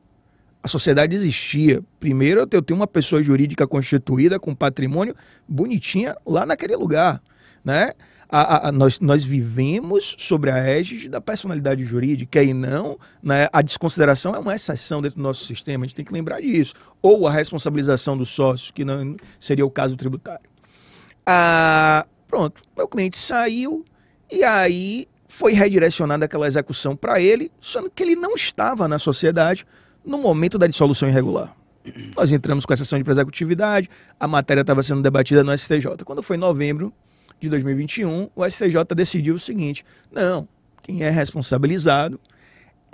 A 0.64 0.68
sociedade 0.68 1.16
existia. 1.16 1.84
Primeiro, 2.00 2.48
eu 2.52 2.62
tenho 2.62 2.80
uma 2.80 2.88
pessoa 2.88 3.24
jurídica 3.24 3.66
constituída 3.66 4.40
com 4.40 4.54
patrimônio 4.54 5.16
bonitinha 5.48 6.16
lá 6.26 6.46
naquele 6.46 6.76
lugar, 6.76 7.22
né? 7.64 7.94
A, 8.34 8.70
a, 8.70 8.72
nós, 8.72 8.98
nós 9.02 9.26
vivemos 9.26 10.16
sobre 10.18 10.50
a 10.50 10.58
égide 10.58 11.10
da 11.10 11.20
personalidade 11.20 11.84
jurídica 11.84 12.42
e 12.42 12.54
não 12.54 12.98
né, 13.22 13.50
a 13.52 13.62
desconsideração 13.62 14.34
é 14.34 14.40
uma 14.40 14.56
exceção 14.56 15.02
dentro 15.02 15.18
do 15.18 15.22
nosso 15.22 15.44
sistema, 15.44 15.84
a 15.84 15.88
gente 15.88 15.98
tem 15.98 16.06
que 16.06 16.14
lembrar 16.14 16.40
disso. 16.40 16.74
Ou 17.02 17.28
a 17.28 17.32
responsabilização 17.32 18.18
do 18.18 18.26
sócio, 18.26 18.74
que 18.74 18.86
não 18.86 19.18
seria 19.38 19.66
o 19.66 19.70
caso 19.70 19.98
tributário. 19.98 20.50
Ah, 21.26 22.06
pronto, 22.26 22.62
meu 22.78 22.88
cliente 22.88 23.18
saiu 23.18 23.84
e 24.32 24.46
aí 24.46 25.10
foi 25.28 25.52
redirecionada 25.52 26.24
aquela 26.24 26.48
execução 26.48 26.96
para 26.96 27.20
ele, 27.20 27.52
sendo 27.60 27.92
que 27.92 28.02
ele 28.02 28.16
não 28.16 28.34
estava 28.34 28.88
na 28.88 28.98
sociedade 28.98 29.66
no 30.06 30.18
momento 30.18 30.58
da 30.58 30.68
dissolução 30.68 31.08
irregular. 31.08 31.56
Nós 32.16 32.32
entramos 32.32 32.66
com 32.66 32.74
a 32.74 32.78
sessão 32.78 33.02
de 33.02 33.10
executividade, 33.10 33.90
a 34.20 34.28
matéria 34.28 34.62
estava 34.62 34.84
sendo 34.84 35.02
debatida 35.02 35.44
no 35.44 35.58
STJ. 35.58 36.04
Quando 36.06 36.22
foi 36.22 36.38
em 36.38 36.40
novembro, 36.40 36.94
de 37.42 37.50
2021, 37.50 38.30
o 38.36 38.50
STJ 38.50 38.86
decidiu 38.96 39.36
o 39.36 39.40
seguinte: 39.40 39.84
não, 40.12 40.48
quem 40.82 41.04
é 41.04 41.10
responsabilizado 41.10 42.20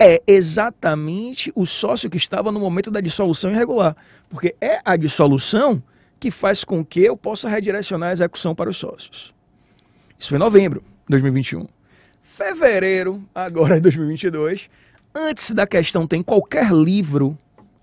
é 0.00 0.22
exatamente 0.26 1.52
o 1.54 1.66
sócio 1.66 2.08
que 2.08 2.16
estava 2.16 2.50
no 2.50 2.58
momento 2.58 2.90
da 2.90 3.00
dissolução 3.00 3.50
irregular, 3.50 3.96
porque 4.30 4.56
é 4.60 4.80
a 4.84 4.96
dissolução 4.96 5.82
que 6.18 6.30
faz 6.30 6.64
com 6.64 6.84
que 6.84 7.00
eu 7.00 7.16
possa 7.16 7.48
redirecionar 7.48 8.10
a 8.10 8.12
execução 8.12 8.54
para 8.54 8.70
os 8.70 8.76
sócios. 8.76 9.34
Isso 10.18 10.30
foi 10.30 10.36
em 10.36 10.40
novembro 10.40 10.80
de 10.80 11.10
2021. 11.10 11.66
Fevereiro, 12.22 13.22
agora 13.34 13.76
de 13.76 13.82
2022, 13.82 14.70
antes 15.14 15.50
da 15.52 15.66
questão 15.66 16.06
tem 16.06 16.22
qualquer 16.22 16.72
livro 16.72 17.36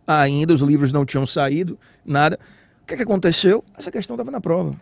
ainda, 0.08 0.54
os 0.54 0.62
livros 0.62 0.92
não 0.92 1.06
tinham 1.06 1.26
saído, 1.26 1.78
nada. 2.06 2.40
O 2.84 2.86
que, 2.86 2.94
é 2.94 2.98
que 2.98 3.04
aconteceu? 3.04 3.64
Essa 3.78 3.92
questão 3.92 4.16
estava 4.16 4.32
na 4.32 4.40
prova. 4.40 4.76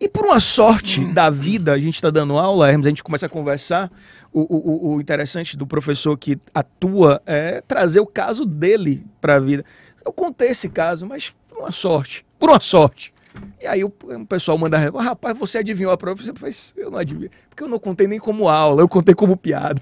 E 0.00 0.08
por 0.08 0.24
uma 0.24 0.40
sorte 0.40 1.04
da 1.12 1.30
vida, 1.30 1.72
a 1.72 1.78
gente 1.78 1.96
está 1.96 2.10
dando 2.10 2.38
aula, 2.38 2.68
Hermes, 2.68 2.86
a 2.86 2.90
gente 2.90 3.02
começa 3.02 3.26
a 3.26 3.28
conversar. 3.28 3.90
O, 4.32 4.40
o, 4.40 4.94
o, 4.94 5.00
interessante 5.00 5.56
do 5.56 5.66
professor 5.66 6.16
que 6.16 6.38
atua 6.54 7.22
é 7.24 7.62
trazer 7.62 8.00
o 8.00 8.06
caso 8.06 8.44
dele 8.44 9.04
para 9.20 9.36
a 9.36 9.40
vida. 9.40 9.64
Eu 10.04 10.12
contei 10.12 10.48
esse 10.48 10.68
caso, 10.68 11.06
mas 11.06 11.34
por 11.48 11.58
uma 11.58 11.72
sorte, 11.72 12.24
por 12.38 12.50
uma 12.50 12.60
sorte. 12.60 13.12
E 13.60 13.66
aí 13.66 13.84
o, 13.84 13.88
o 13.88 14.26
pessoal 14.26 14.56
manda, 14.56 14.78
rapaz, 14.78 15.36
você 15.36 15.58
adivinhou 15.58 15.92
a 15.92 15.96
prova? 15.96 16.22
Você 16.22 16.32
faz, 16.34 16.72
eu 16.76 16.90
não 16.90 16.98
adivinhei, 16.98 17.30
porque 17.48 17.62
eu 17.62 17.68
não 17.68 17.78
contei 17.78 18.06
nem 18.06 18.18
como 18.18 18.48
aula, 18.48 18.82
eu 18.82 18.88
contei 18.88 19.14
como 19.14 19.36
piada. 19.36 19.80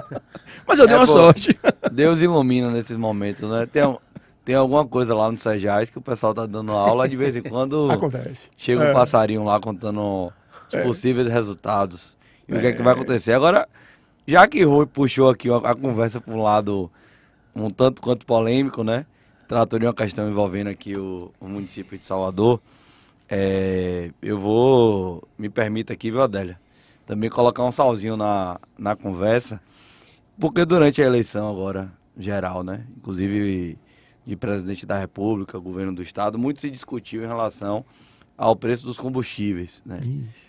mas 0.66 0.78
eu 0.78 0.86
dei 0.86 0.94
é, 0.94 0.98
uma 0.98 1.06
pô, 1.06 1.12
sorte. 1.12 1.58
Deus 1.92 2.20
ilumina 2.20 2.70
nesses 2.70 2.96
momentos, 2.96 3.48
né? 3.48 3.66
Tem 3.66 3.84
um, 3.84 3.96
tem 4.44 4.54
alguma 4.54 4.86
coisa 4.86 5.14
lá 5.14 5.30
no 5.30 5.38
Sergiais 5.38 5.90
que 5.90 5.98
o 5.98 6.00
pessoal 6.00 6.34
tá 6.34 6.46
dando 6.46 6.72
aula 6.72 7.08
de 7.08 7.16
vez 7.16 7.36
em 7.36 7.42
quando. 7.42 7.90
Acontece. 7.92 8.48
Chega 8.56 8.84
é. 8.84 8.90
um 8.90 8.94
passarinho 8.94 9.44
lá 9.44 9.60
contando 9.60 10.32
os 10.68 10.74
é. 10.74 10.82
possíveis 10.82 11.30
resultados. 11.30 12.16
E 12.48 12.54
é. 12.54 12.56
o 12.56 12.60
que 12.60 12.66
é 12.66 12.72
que 12.72 12.82
vai 12.82 12.94
acontecer. 12.94 13.32
Agora, 13.32 13.68
já 14.26 14.46
que 14.48 14.62
Rui 14.64 14.86
puxou 14.86 15.28
aqui 15.30 15.48
a, 15.50 15.74
conversa 15.74 16.20
para 16.20 16.34
um 16.34 16.42
lado 16.42 16.90
um 17.54 17.68
tanto 17.68 18.00
quanto 18.00 18.24
polêmico, 18.24 18.82
né? 18.82 19.04
Tratou 19.46 19.78
de 19.78 19.86
uma 19.86 19.94
questão 19.94 20.28
envolvendo 20.28 20.68
aqui 20.68 20.96
o, 20.96 21.32
o 21.40 21.48
município 21.48 21.98
de 21.98 22.04
Salvador. 22.04 22.60
É, 23.30 24.10
eu 24.20 24.38
vou, 24.38 25.22
me 25.38 25.48
permita 25.48 25.92
aqui, 25.92 26.10
viu, 26.10 26.20
Adélia? 26.20 26.60
Também 27.06 27.30
colocar 27.30 27.64
um 27.64 27.70
salzinho 27.70 28.16
na, 28.16 28.58
na 28.76 28.96
conversa, 28.96 29.60
porque 30.38 30.64
durante 30.64 31.00
a 31.00 31.06
eleição 31.06 31.48
agora, 31.48 31.92
geral, 32.18 32.64
né? 32.64 32.84
Inclusive 32.96 33.78
de 34.26 34.36
presidente 34.36 34.84
da 34.84 34.98
República, 34.98 35.58
governo 35.58 35.94
do 35.94 36.02
Estado, 36.02 36.38
muito 36.38 36.60
se 36.60 36.70
discutiu 36.70 37.22
em 37.24 37.26
relação 37.26 37.84
ao 38.36 38.54
preço 38.56 38.84
dos 38.84 38.98
combustíveis. 38.98 39.82
Né? 39.84 40.00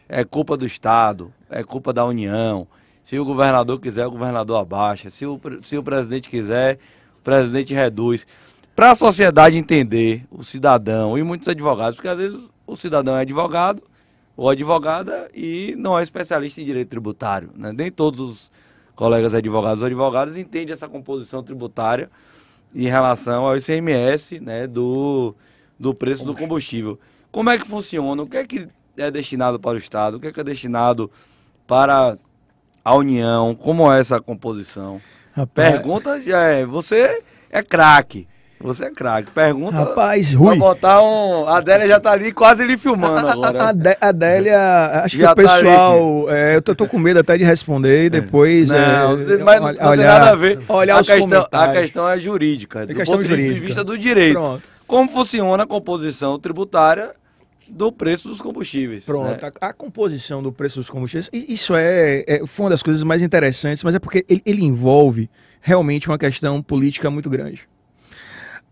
É 0.08 0.24
culpa 0.24 0.56
do 0.56 0.66
Estado, 0.66 1.34
é 1.50 1.64
culpa 1.64 1.92
da 1.92 2.06
União. 2.06 2.68
Se 3.04 3.18
o 3.18 3.26
governador 3.26 3.80
quiser, 3.80 4.06
o 4.06 4.12
governador 4.12 4.60
abaixa. 4.60 5.10
Se 5.10 5.26
o, 5.26 5.40
se 5.64 5.78
o 5.78 5.84
presidente 5.84 6.30
quiser, 6.30 6.78
o 7.20 7.22
presidente 7.24 7.74
reduz. 7.74 8.28
Para 8.76 8.92
a 8.92 8.96
sociedade 8.96 9.58
entender, 9.58 10.26
o 10.32 10.44
cidadão 10.44 11.18
e 11.18 11.24
muitos 11.24 11.48
advogados, 11.48 11.96
porque 11.96 12.08
às 12.08 12.18
vezes 12.18 12.40
o 12.72 12.78
cidadão 12.78 13.18
é 13.18 13.22
advogado 13.22 13.84
ou 14.36 14.50
advogada 14.50 15.30
e 15.34 15.76
não 15.78 16.00
é 16.00 16.04
especialista 16.04 16.62
em 16.62 16.66
direito 16.66 16.90
tributário. 16.90 17.50
Né? 17.54 17.74
Nem 17.74 17.92
todos 17.92 18.20
os 18.20 18.52
colegas 18.96 19.34
advogados 19.34 19.82
ou 19.82 19.88
advogadas 19.88 20.38
entendem 20.38 20.74
essa 20.74 20.88
composição 20.88 21.44
tributária 21.44 22.10
em 22.74 22.88
relação 22.88 23.46
ao 23.46 23.58
ICMS 23.58 24.40
né, 24.40 24.68
do, 24.68 25.36
do 25.78 25.94
preço 25.94 26.24
do 26.24 26.34
combustível. 26.34 26.98
Como 27.30 27.50
é 27.50 27.58
que 27.58 27.68
funciona? 27.68 28.24
O 28.24 28.28
que 28.28 28.38
é 28.38 28.46
que 28.46 28.68
é 28.96 29.12
destinado 29.12 29.60
para 29.60 29.76
o 29.76 29.78
Estado? 29.78 30.16
O 30.16 30.20
que 30.20 30.28
é 30.28 30.32
que 30.32 30.40
é 30.40 30.44
destinado 30.44 31.12
para 31.68 32.18
a 32.86 32.96
União? 32.96 33.54
Como 33.54 33.92
é 33.92 34.00
essa 34.00 34.22
composição? 34.22 35.02
Rapaz, 35.34 35.74
Pergunta 35.74 36.22
já 36.22 36.42
é, 36.44 36.66
você 36.66 37.22
é 37.50 37.62
craque. 37.62 38.28
Você 38.62 38.86
é 38.86 38.92
craque. 38.92 39.32
Pergunta. 39.32 39.76
Rapaz, 39.76 40.34
Rui. 40.34 40.58
botar 40.58 41.02
um. 41.02 41.48
A 41.48 41.58
Adélia 41.58 41.88
já 41.88 42.00
tá 42.00 42.12
ali 42.12 42.32
quase 42.32 42.64
ele 42.64 42.78
filmando 42.78 43.28
agora. 43.28 43.64
A, 43.64 44.08
Adélia, 44.10 45.02
acho 45.04 45.18
já 45.18 45.34
que 45.36 45.42
o 45.42 45.46
tá 45.46 45.54
pessoal. 45.56 46.26
Tá 46.28 46.38
é, 46.38 46.56
eu 46.56 46.62
tô, 46.62 46.76
tô, 46.76 46.88
com 46.88 47.00
medo 47.00 47.20
até 47.20 47.38
de 47.38 47.44
responder 47.44 48.04
e 48.04 48.06
é. 48.08 48.10
depois. 48.10 48.70
Não, 48.70 48.78
é, 48.78 49.38
mas 49.44 49.62
olha, 49.62 49.84
não 49.84 49.96
tem 49.96 50.06
nada 50.06 50.30
a 50.32 50.36
ver. 50.36 50.62
Olha 50.70 50.96
a, 50.96 51.04
questão, 51.04 51.48
a 51.52 51.68
questão 51.70 52.10
é 52.10 52.20
jurídica. 52.20 52.86
Do 52.86 52.94
questão 52.94 53.18
ponto 53.18 53.28
jurídica. 53.28 53.54
de 53.54 53.60
vista 53.60 53.84
do 53.84 53.98
direito. 53.98 54.34
Pronto. 54.34 54.64
Como 54.88 55.10
funciona 55.10 55.64
a 55.64 55.68
composição 55.68 56.38
tributária 56.38 57.12
do 57.72 57.92
preço 57.92 58.28
dos 58.28 58.42
combustíveis. 58.42 59.06
Pronto, 59.06 59.42
né? 59.42 59.52
a, 59.62 59.68
a, 59.68 59.74
composição 59.74 60.44
do 60.44 60.52
preço 60.52 60.80
dos 60.80 60.90
combustíveis, 60.90 61.30
isso 61.32 61.74
é, 61.74 62.24
é, 62.28 62.46
foi 62.46 62.66
uma 62.66 62.70
das 62.70 62.84
coisas 62.84 63.02
mais 63.02 63.22
interessantes, 63.22 63.84
mas 63.84 63.96
é 63.96 64.00
porque 64.00 64.26
ele, 64.28 64.42
ele 64.46 64.64
envolve 64.64 65.30
realmente 65.62 66.10
uma 66.10 66.18
questão 66.18 66.62
política 66.62 67.10
muito 67.10 67.30
grande. 67.30 67.71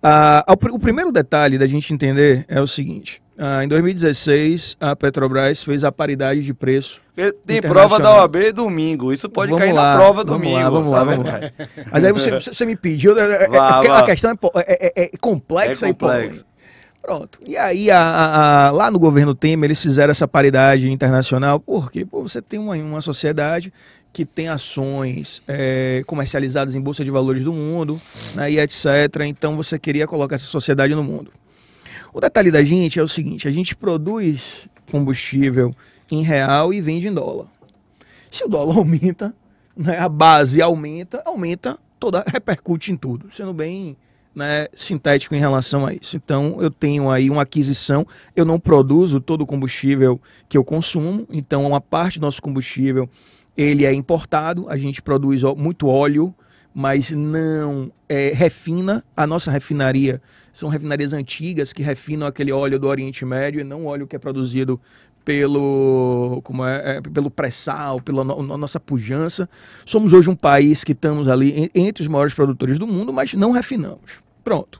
Ah, 0.01 0.45
o 0.47 0.79
primeiro 0.79 1.11
detalhe 1.11 1.57
da 1.57 1.67
gente 1.67 1.93
entender 1.93 2.45
é 2.47 2.61
o 2.61 2.67
seguinte: 2.67 3.21
ah, 3.37 3.63
em 3.63 3.67
2016, 3.67 4.77
a 4.79 4.95
Petrobras 4.95 5.63
fez 5.63 5.83
a 5.83 5.91
paridade 5.91 6.41
de 6.41 6.53
preço. 6.53 7.01
Tem 7.45 7.61
prova 7.61 7.99
da 7.99 8.21
OAB 8.21 8.53
domingo. 8.53 9.11
Isso 9.11 9.29
pode 9.29 9.51
vamos 9.51 9.63
cair 9.63 9.73
lá, 9.73 9.93
na 9.93 9.97
prova 9.97 10.23
vamos 10.23 10.31
domingo. 10.31 10.57
Lá, 10.57 10.69
vamos 10.69 10.91
tá 10.91 10.97
lá, 10.97 11.03
vamos 11.03 11.25
lá. 11.25 11.39
Mas 11.91 12.03
aí 12.03 12.13
você, 12.13 12.31
você 12.31 12.65
me 12.65 12.75
pediu. 12.75 13.17
É, 13.19 13.43
é, 13.43 13.47
vá, 13.49 13.99
a, 13.99 14.03
questão 14.03 14.37
é, 14.55 15.01
é, 15.01 15.03
é 15.03 15.17
complexa 15.19 15.87
é 15.87 15.89
complexo. 15.89 16.45
e 16.45 16.49
Pronto. 17.01 17.39
E 17.45 17.57
aí, 17.57 17.89
a, 17.89 17.97
a, 17.97 18.67
a, 18.67 18.71
lá 18.71 18.91
no 18.91 18.99
governo 18.99 19.33
Temer, 19.33 19.67
eles 19.67 19.81
fizeram 19.81 20.11
essa 20.11 20.27
paridade 20.27 20.91
internacional, 20.91 21.59
porque 21.59 22.05
pô, 22.05 22.21
você 22.21 22.41
tem 22.41 22.59
uma, 22.59 22.75
uma 22.75 23.01
sociedade 23.01 23.73
que 24.11 24.25
tem 24.25 24.47
ações 24.47 25.41
é, 25.47 26.03
comercializadas 26.05 26.75
em 26.75 26.81
bolsa 26.81 27.03
de 27.03 27.11
valores 27.11 27.43
do 27.43 27.53
mundo, 27.53 28.01
né, 28.35 28.51
e 28.51 28.59
etc. 28.59 28.85
Então 29.25 29.55
você 29.55 29.77
queria 29.77 30.07
colocar 30.07 30.35
essa 30.35 30.45
sociedade 30.45 30.93
no 30.95 31.03
mundo. 31.03 31.31
O 32.13 32.19
detalhe 32.19 32.51
da 32.51 32.63
gente 32.63 32.99
é 32.99 33.03
o 33.03 33.07
seguinte: 33.07 33.47
a 33.47 33.51
gente 33.51 33.75
produz 33.75 34.67
combustível 34.91 35.75
em 36.09 36.21
real 36.23 36.73
e 36.73 36.81
vende 36.81 37.07
em 37.07 37.13
dólar. 37.13 37.47
Se 38.31 38.43
o 38.43 38.47
dólar 38.47 38.77
aumenta, 38.79 39.33
né, 39.75 39.97
a 39.99 40.09
base 40.09 40.61
aumenta, 40.61 41.21
aumenta, 41.25 41.77
toda 41.99 42.23
repercute 42.27 42.91
em 42.91 42.97
tudo, 42.97 43.27
sendo 43.31 43.53
bem 43.53 43.95
né, 44.33 44.67
sintético 44.73 45.35
em 45.35 45.39
relação 45.39 45.85
a 45.85 45.93
isso. 45.93 46.15
Então, 46.15 46.57
eu 46.59 46.71
tenho 46.71 47.09
aí 47.09 47.29
uma 47.29 47.41
aquisição, 47.41 48.05
eu 48.35 48.45
não 48.45 48.59
produzo 48.59 49.19
todo 49.19 49.41
o 49.41 49.45
combustível 49.45 50.19
que 50.47 50.57
eu 50.57 50.63
consumo, 50.63 51.27
então 51.29 51.65
uma 51.65 51.81
parte 51.81 52.19
do 52.19 52.25
nosso 52.25 52.41
combustível 52.41 53.09
ele 53.61 53.85
é 53.85 53.93
importado, 53.93 54.69
a 54.69 54.77
gente 54.77 55.01
produz 55.01 55.43
muito 55.57 55.85
óleo, 55.85 56.33
mas 56.73 57.11
não 57.11 57.91
é, 58.07 58.31
refina. 58.33 59.03
A 59.17 59.27
nossa 59.27 59.51
refinaria 59.51 60.21
são 60.53 60.69
refinarias 60.69 61.11
antigas 61.11 61.73
que 61.73 61.83
refinam 61.83 62.25
aquele 62.25 62.53
óleo 62.53 62.79
do 62.79 62.87
Oriente 62.87 63.25
Médio 63.25 63.59
e 63.59 63.65
não 63.65 63.85
óleo 63.85 64.07
que 64.07 64.15
é 64.15 64.19
produzido 64.19 64.79
pelo 65.25 66.39
como 66.45 66.65
é, 66.65 66.99
é 66.99 67.01
pelo 67.01 67.29
pré-sal, 67.29 67.99
pela 67.99 68.23
no, 68.23 68.57
nossa 68.57 68.79
pujança. 68.79 69.49
Somos 69.85 70.13
hoje 70.13 70.29
um 70.29 70.35
país 70.35 70.85
que 70.85 70.93
estamos 70.93 71.27
ali 71.27 71.69
entre 71.75 72.01
os 72.01 72.07
maiores 72.07 72.33
produtores 72.33 72.79
do 72.79 72.87
mundo, 72.87 73.11
mas 73.11 73.33
não 73.33 73.51
refinamos. 73.51 74.21
Pronto. 74.41 74.79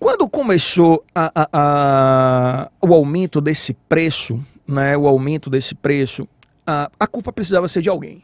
Quando 0.00 0.28
começou 0.28 1.04
a, 1.14 1.30
a, 1.32 1.48
a, 1.52 2.70
o 2.84 2.92
aumento 2.92 3.40
desse 3.40 3.72
preço, 3.72 4.44
né, 4.66 4.96
o 4.96 5.06
aumento 5.06 5.48
desse 5.48 5.76
preço, 5.76 6.26
a, 6.66 6.90
a 6.98 7.06
culpa 7.06 7.32
precisava 7.32 7.68
ser 7.68 7.82
de 7.82 7.88
alguém, 7.88 8.22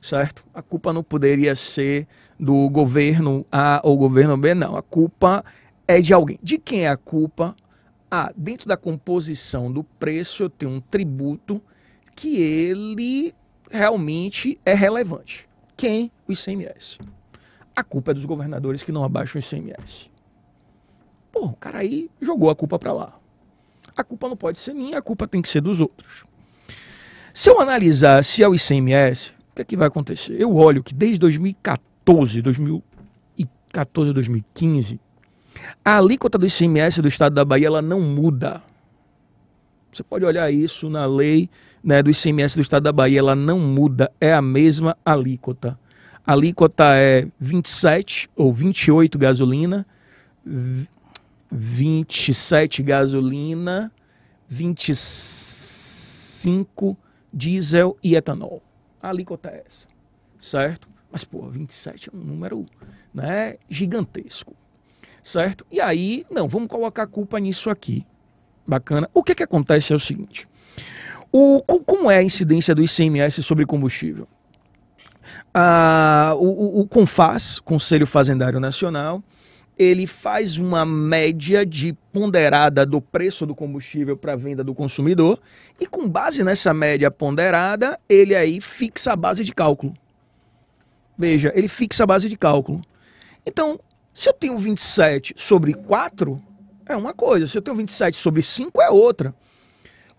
certo? 0.00 0.44
A 0.52 0.62
culpa 0.62 0.92
não 0.92 1.02
poderia 1.02 1.54
ser 1.54 2.06
do 2.38 2.68
governo 2.68 3.46
A 3.50 3.80
ou 3.84 3.96
governo 3.96 4.36
B, 4.36 4.54
não. 4.54 4.76
A 4.76 4.82
culpa 4.82 5.44
é 5.86 6.00
de 6.00 6.12
alguém. 6.12 6.38
De 6.42 6.58
quem 6.58 6.84
é 6.84 6.88
a 6.88 6.96
culpa? 6.96 7.54
Ah, 8.10 8.32
dentro 8.36 8.68
da 8.68 8.76
composição 8.76 9.72
do 9.72 9.82
preço 9.84 10.42
eu 10.42 10.50
tenho 10.50 10.72
um 10.72 10.80
tributo 10.80 11.62
que 12.14 12.40
ele 12.40 13.34
realmente 13.70 14.58
é 14.66 14.74
relevante. 14.74 15.48
Quem? 15.76 16.12
O 16.28 16.32
ICMS. 16.32 16.98
A 17.74 17.82
culpa 17.82 18.10
é 18.10 18.14
dos 18.14 18.26
governadores 18.26 18.82
que 18.82 18.92
não 18.92 19.02
abaixam 19.02 19.40
o 19.40 19.44
ICMS. 19.44 20.10
Pô, 21.32 21.46
o 21.46 21.56
cara 21.56 21.78
aí 21.78 22.10
jogou 22.20 22.50
a 22.50 22.54
culpa 22.54 22.78
para 22.78 22.92
lá. 22.92 23.18
A 23.96 24.04
culpa 24.04 24.28
não 24.28 24.36
pode 24.36 24.58
ser 24.58 24.74
minha, 24.74 24.98
a 24.98 25.02
culpa 25.02 25.26
tem 25.26 25.40
que 25.40 25.48
ser 25.48 25.60
dos 25.62 25.80
outros. 25.80 26.24
Se 27.32 27.48
eu 27.48 27.60
analisar 27.60 28.22
se 28.22 28.42
é 28.42 28.48
o 28.48 28.54
ICMS, 28.54 29.30
o 29.30 29.56
que, 29.56 29.62
é 29.62 29.64
que 29.64 29.76
vai 29.76 29.88
acontecer? 29.88 30.36
Eu 30.38 30.54
olho 30.54 30.82
que 30.82 30.94
desde 30.94 31.18
2014, 31.18 32.42
2014, 32.42 34.12
2015, 34.12 35.00
a 35.84 35.96
alíquota 35.96 36.36
do 36.36 36.46
ICMS 36.46 37.00
do 37.00 37.08
estado 37.08 37.34
da 37.34 37.44
Bahia 37.44 37.68
ela 37.68 37.82
não 37.82 38.00
muda. 38.00 38.62
Você 39.90 40.02
pode 40.02 40.24
olhar 40.24 40.50
isso 40.52 40.90
na 40.90 41.06
lei 41.06 41.48
né, 41.82 42.02
do 42.02 42.10
ICMS 42.10 42.56
do 42.56 42.62
estado 42.62 42.84
da 42.84 42.92
Bahia, 42.92 43.18
ela 43.18 43.34
não 43.34 43.58
muda, 43.58 44.10
é 44.20 44.32
a 44.32 44.42
mesma 44.42 44.96
alíquota. 45.04 45.78
A 46.24 46.32
alíquota 46.32 46.84
é 46.94 47.26
27 47.40 48.30
ou 48.36 48.52
28 48.52 49.18
gasolina, 49.18 49.84
27 51.50 52.82
gasolina, 52.82 53.90
25 54.48 56.96
diesel 57.32 57.96
e 58.02 58.14
etanol. 58.14 58.62
A 59.00 59.08
alíquota 59.08 59.48
é 59.48 59.64
essa, 59.66 59.86
certo? 60.40 60.88
Mas, 61.10 61.24
pô, 61.24 61.48
27 61.48 62.10
é 62.10 62.16
um 62.16 62.20
número 62.20 62.66
né, 63.12 63.56
gigantesco, 63.68 64.54
certo? 65.22 65.66
E 65.70 65.80
aí, 65.80 66.24
não, 66.30 66.48
vamos 66.48 66.68
colocar 66.68 67.04
a 67.04 67.06
culpa 67.06 67.38
nisso 67.38 67.68
aqui. 67.68 68.06
Bacana. 68.66 69.10
O 69.12 69.22
que, 69.22 69.34
que 69.34 69.42
acontece 69.42 69.92
é 69.92 69.96
o 69.96 70.00
seguinte: 70.00 70.48
o, 71.30 71.60
como 71.62 72.10
é 72.10 72.18
a 72.18 72.22
incidência 72.22 72.74
do 72.74 72.82
ICMS 72.82 73.42
sobre 73.42 73.66
combustível? 73.66 74.26
Ah, 75.52 76.34
o, 76.36 76.46
o, 76.46 76.80
o 76.80 76.86
CONFAS, 76.86 77.58
Conselho 77.60 78.06
Fazendário 78.06 78.60
Nacional, 78.60 79.22
ele 79.78 80.06
faz 80.06 80.58
uma 80.58 80.84
média 80.84 81.64
de 81.64 81.92
ponderada 82.12 82.84
do 82.84 83.00
preço 83.00 83.46
do 83.46 83.54
combustível 83.54 84.16
para 84.16 84.36
venda 84.36 84.62
do 84.62 84.74
consumidor 84.74 85.40
e 85.80 85.86
com 85.86 86.08
base 86.08 86.44
nessa 86.44 86.74
média 86.74 87.10
ponderada, 87.10 87.98
ele 88.08 88.34
aí 88.34 88.60
fixa 88.60 89.12
a 89.12 89.16
base 89.16 89.42
de 89.42 89.52
cálculo. 89.52 89.94
Veja, 91.16 91.52
ele 91.54 91.68
fixa 91.68 92.04
a 92.04 92.06
base 92.06 92.28
de 92.28 92.36
cálculo. 92.36 92.82
Então, 93.46 93.80
se 94.12 94.28
eu 94.28 94.32
tenho 94.32 94.58
27 94.58 95.34
sobre 95.36 95.72
4, 95.72 96.40
é 96.86 96.96
uma 96.96 97.14
coisa, 97.14 97.46
se 97.46 97.56
eu 97.56 97.62
tenho 97.62 97.76
27 97.76 98.16
sobre 98.16 98.42
5 98.42 98.80
é 98.80 98.90
outra. 98.90 99.34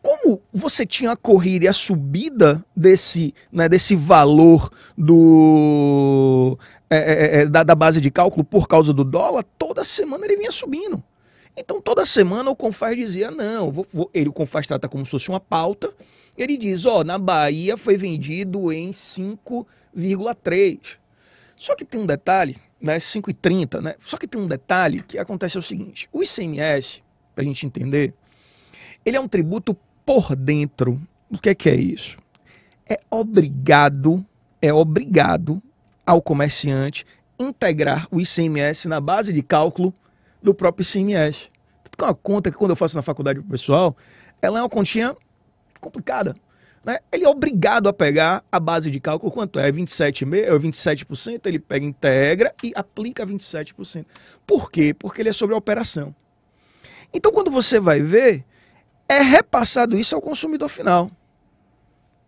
Como 0.03 0.41
você 0.51 0.85
tinha 0.85 1.11
a 1.11 1.15
corrida 1.15 1.63
e 1.63 1.67
a 1.69 1.73
subida 1.73 2.63
desse, 2.75 3.33
né, 3.49 3.69
desse 3.69 3.95
valor 3.95 4.69
do 4.97 6.59
é, 6.89 6.97
é, 6.97 7.41
é, 7.41 7.45
da, 7.45 7.63
da, 7.63 7.73
base 7.73 8.01
de 8.01 8.11
cálculo 8.11 8.43
por 8.43 8.67
causa 8.67 8.91
do 8.91 9.05
dólar, 9.05 9.45
toda 9.57 9.81
semana 9.85 10.25
ele 10.25 10.35
vinha 10.35 10.51
subindo. 10.51 11.01
Então 11.55 11.79
toda 11.79 12.05
semana 12.05 12.51
o 12.51 12.55
Confaz 12.55 12.97
dizia, 12.97 13.31
não, 13.31 13.71
vou, 13.71 13.87
vou, 13.93 14.11
ele, 14.13 14.27
o 14.27 14.33
Confaz 14.33 14.67
trata 14.67 14.89
como 14.89 15.05
se 15.05 15.11
fosse 15.11 15.29
uma 15.29 15.39
pauta, 15.39 15.89
ele 16.37 16.57
diz, 16.57 16.85
ó, 16.85 16.99
oh, 16.99 17.03
na 17.05 17.17
Bahia 17.17 17.77
foi 17.77 17.95
vendido 17.95 18.73
em 18.73 18.91
5,3. 18.91 20.79
Só 21.55 21.75
que 21.75 21.85
tem 21.85 22.01
um 22.01 22.05
detalhe, 22.05 22.57
né, 22.81 22.97
5,30, 22.97 23.79
né? 23.79 23.95
Só 24.05 24.17
que 24.17 24.27
tem 24.27 24.41
um 24.41 24.47
detalhe 24.47 25.01
que 25.01 25.17
acontece 25.17 25.55
é 25.55 25.59
o 25.59 25.63
seguinte, 25.63 26.09
o 26.11 26.21
ICMS, 26.21 27.01
para 27.33 27.41
a 27.41 27.47
gente 27.47 27.65
entender, 27.65 28.13
ele 29.05 29.15
é 29.15 29.21
um 29.21 29.29
tributo 29.29 29.77
por 30.05 30.35
dentro. 30.35 31.01
O 31.29 31.37
que 31.37 31.49
é 31.49 31.55
que 31.55 31.69
é 31.69 31.75
isso? 31.75 32.17
É 32.89 32.99
obrigado, 33.09 34.25
é 34.61 34.73
obrigado 34.73 35.61
ao 36.05 36.21
comerciante 36.21 37.05
integrar 37.39 38.07
o 38.11 38.19
ICMS 38.19 38.87
na 38.87 38.99
base 38.99 39.33
de 39.33 39.41
cálculo 39.41 39.93
do 40.41 40.53
próprio 40.53 40.85
ICMS. 40.85 41.49
É 41.97 42.03
uma 42.03 42.13
conta 42.13 42.51
que 42.51 42.57
quando 42.57 42.71
eu 42.71 42.75
faço 42.75 42.95
na 42.95 43.01
faculdade 43.01 43.39
para 43.39 43.47
o 43.47 43.51
pessoal, 43.51 43.95
ela 44.41 44.59
é 44.59 44.61
uma 44.61 44.69
continha 44.69 45.15
complicada. 45.79 46.35
Né? 46.83 46.97
Ele 47.11 47.23
é 47.23 47.29
obrigado 47.29 47.87
a 47.87 47.93
pegar 47.93 48.43
a 48.51 48.59
base 48.59 48.91
de 48.91 48.99
cálculo, 48.99 49.31
quanto 49.31 49.59
é? 49.59 49.71
27,5%, 49.71 50.59
27%, 50.59 51.45
ele 51.45 51.59
pega, 51.59 51.85
integra 51.85 52.53
e 52.61 52.73
aplica 52.75 53.25
27%. 53.25 54.05
Por 54.45 54.69
quê? 54.69 54.93
Porque 54.93 55.21
ele 55.21 55.29
é 55.29 55.33
sobre 55.33 55.55
a 55.55 55.57
operação. 55.57 56.13
Então, 57.13 57.31
quando 57.31 57.51
você 57.51 57.79
vai 57.79 58.01
ver, 58.01 58.43
é 59.17 59.21
repassado 59.21 59.97
isso 59.97 60.15
ao 60.15 60.21
consumidor 60.21 60.69
final. 60.69 61.09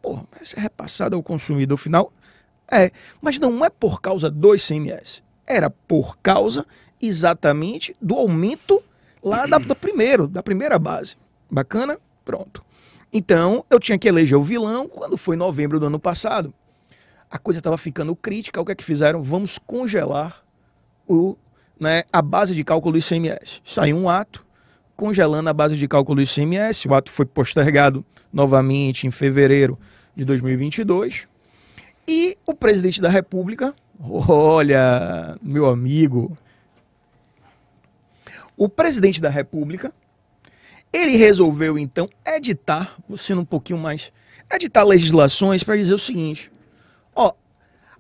Porra, 0.02 0.24
mas 0.32 0.54
é 0.56 0.60
repassado 0.60 1.16
ao 1.16 1.24
consumidor 1.24 1.78
final 1.78 2.12
é, 2.72 2.92
mas 3.22 3.40
não 3.40 3.64
é 3.64 3.70
por 3.70 4.02
causa 4.02 4.30
do 4.30 4.56
ICMS. 4.56 5.24
Era 5.46 5.70
por 5.70 6.18
causa 6.18 6.66
exatamente 7.02 7.96
do 8.02 8.16
aumento 8.16 8.84
lá 9.24 9.46
da, 9.46 9.58
do 9.58 9.76
primeiro, 9.76 10.28
da 10.28 10.42
primeira 10.42 10.80
base. 10.80 11.16
Bacana? 11.50 11.98
Pronto. 12.24 12.64
Então, 13.14 13.64
eu 13.70 13.80
tinha 13.80 13.98
que 13.98 14.08
eleger 14.08 14.38
o 14.38 14.44
vilão 14.44 14.88
quando 14.88 15.18
foi 15.18 15.36
novembro 15.36 15.80
do 15.80 15.86
ano 15.86 16.00
passado. 16.00 16.54
A 17.30 17.38
coisa 17.38 17.60
estava 17.60 17.78
ficando 17.78 18.16
crítica. 18.16 18.60
O 18.60 18.66
que 18.66 18.72
é 18.72 18.76
que 18.76 18.84
fizeram? 18.84 19.22
Vamos 19.22 19.58
congelar 19.58 20.44
o, 21.08 21.38
né, 21.80 22.04
a 22.12 22.22
base 22.22 22.56
de 22.56 22.64
cálculo 22.64 22.94
do 22.94 22.98
ICMS. 22.98 23.62
Saiu 23.64 23.98
um 23.98 24.10
ato 24.10 24.45
congelando 24.96 25.50
a 25.50 25.54
base 25.54 25.78
de 25.78 25.88
cálculo 25.88 26.18
do 26.18 26.22
ICMS. 26.24 26.88
O 26.88 26.94
ato 26.94 27.12
foi 27.12 27.26
postergado 27.26 28.06
novamente 28.32 29.08
em 29.08 29.12
fevereiro 29.12 29.78
de 30.16 30.26
2022. 30.26 31.28
E 32.08 32.38
o 32.46 32.54
presidente 32.54 33.02
da 33.02 33.10
República, 33.10 33.74
olha, 34.00 35.38
meu 35.42 35.68
amigo, 35.68 36.38
o 38.56 38.70
presidente 38.70 39.22
da 39.22 39.30
República, 39.30 39.94
ele 40.94 41.18
resolveu 41.18 41.78
então 41.78 42.10
editar, 42.26 42.96
sendo 43.18 43.42
um 43.42 43.46
pouquinho 43.46 43.80
mais, 43.80 44.14
editar 44.54 44.84
legislações 44.84 45.64
para 45.64 45.76
dizer 45.76 45.94
o 45.94 46.00
seguinte: 46.00 46.52
ó, 47.14 47.34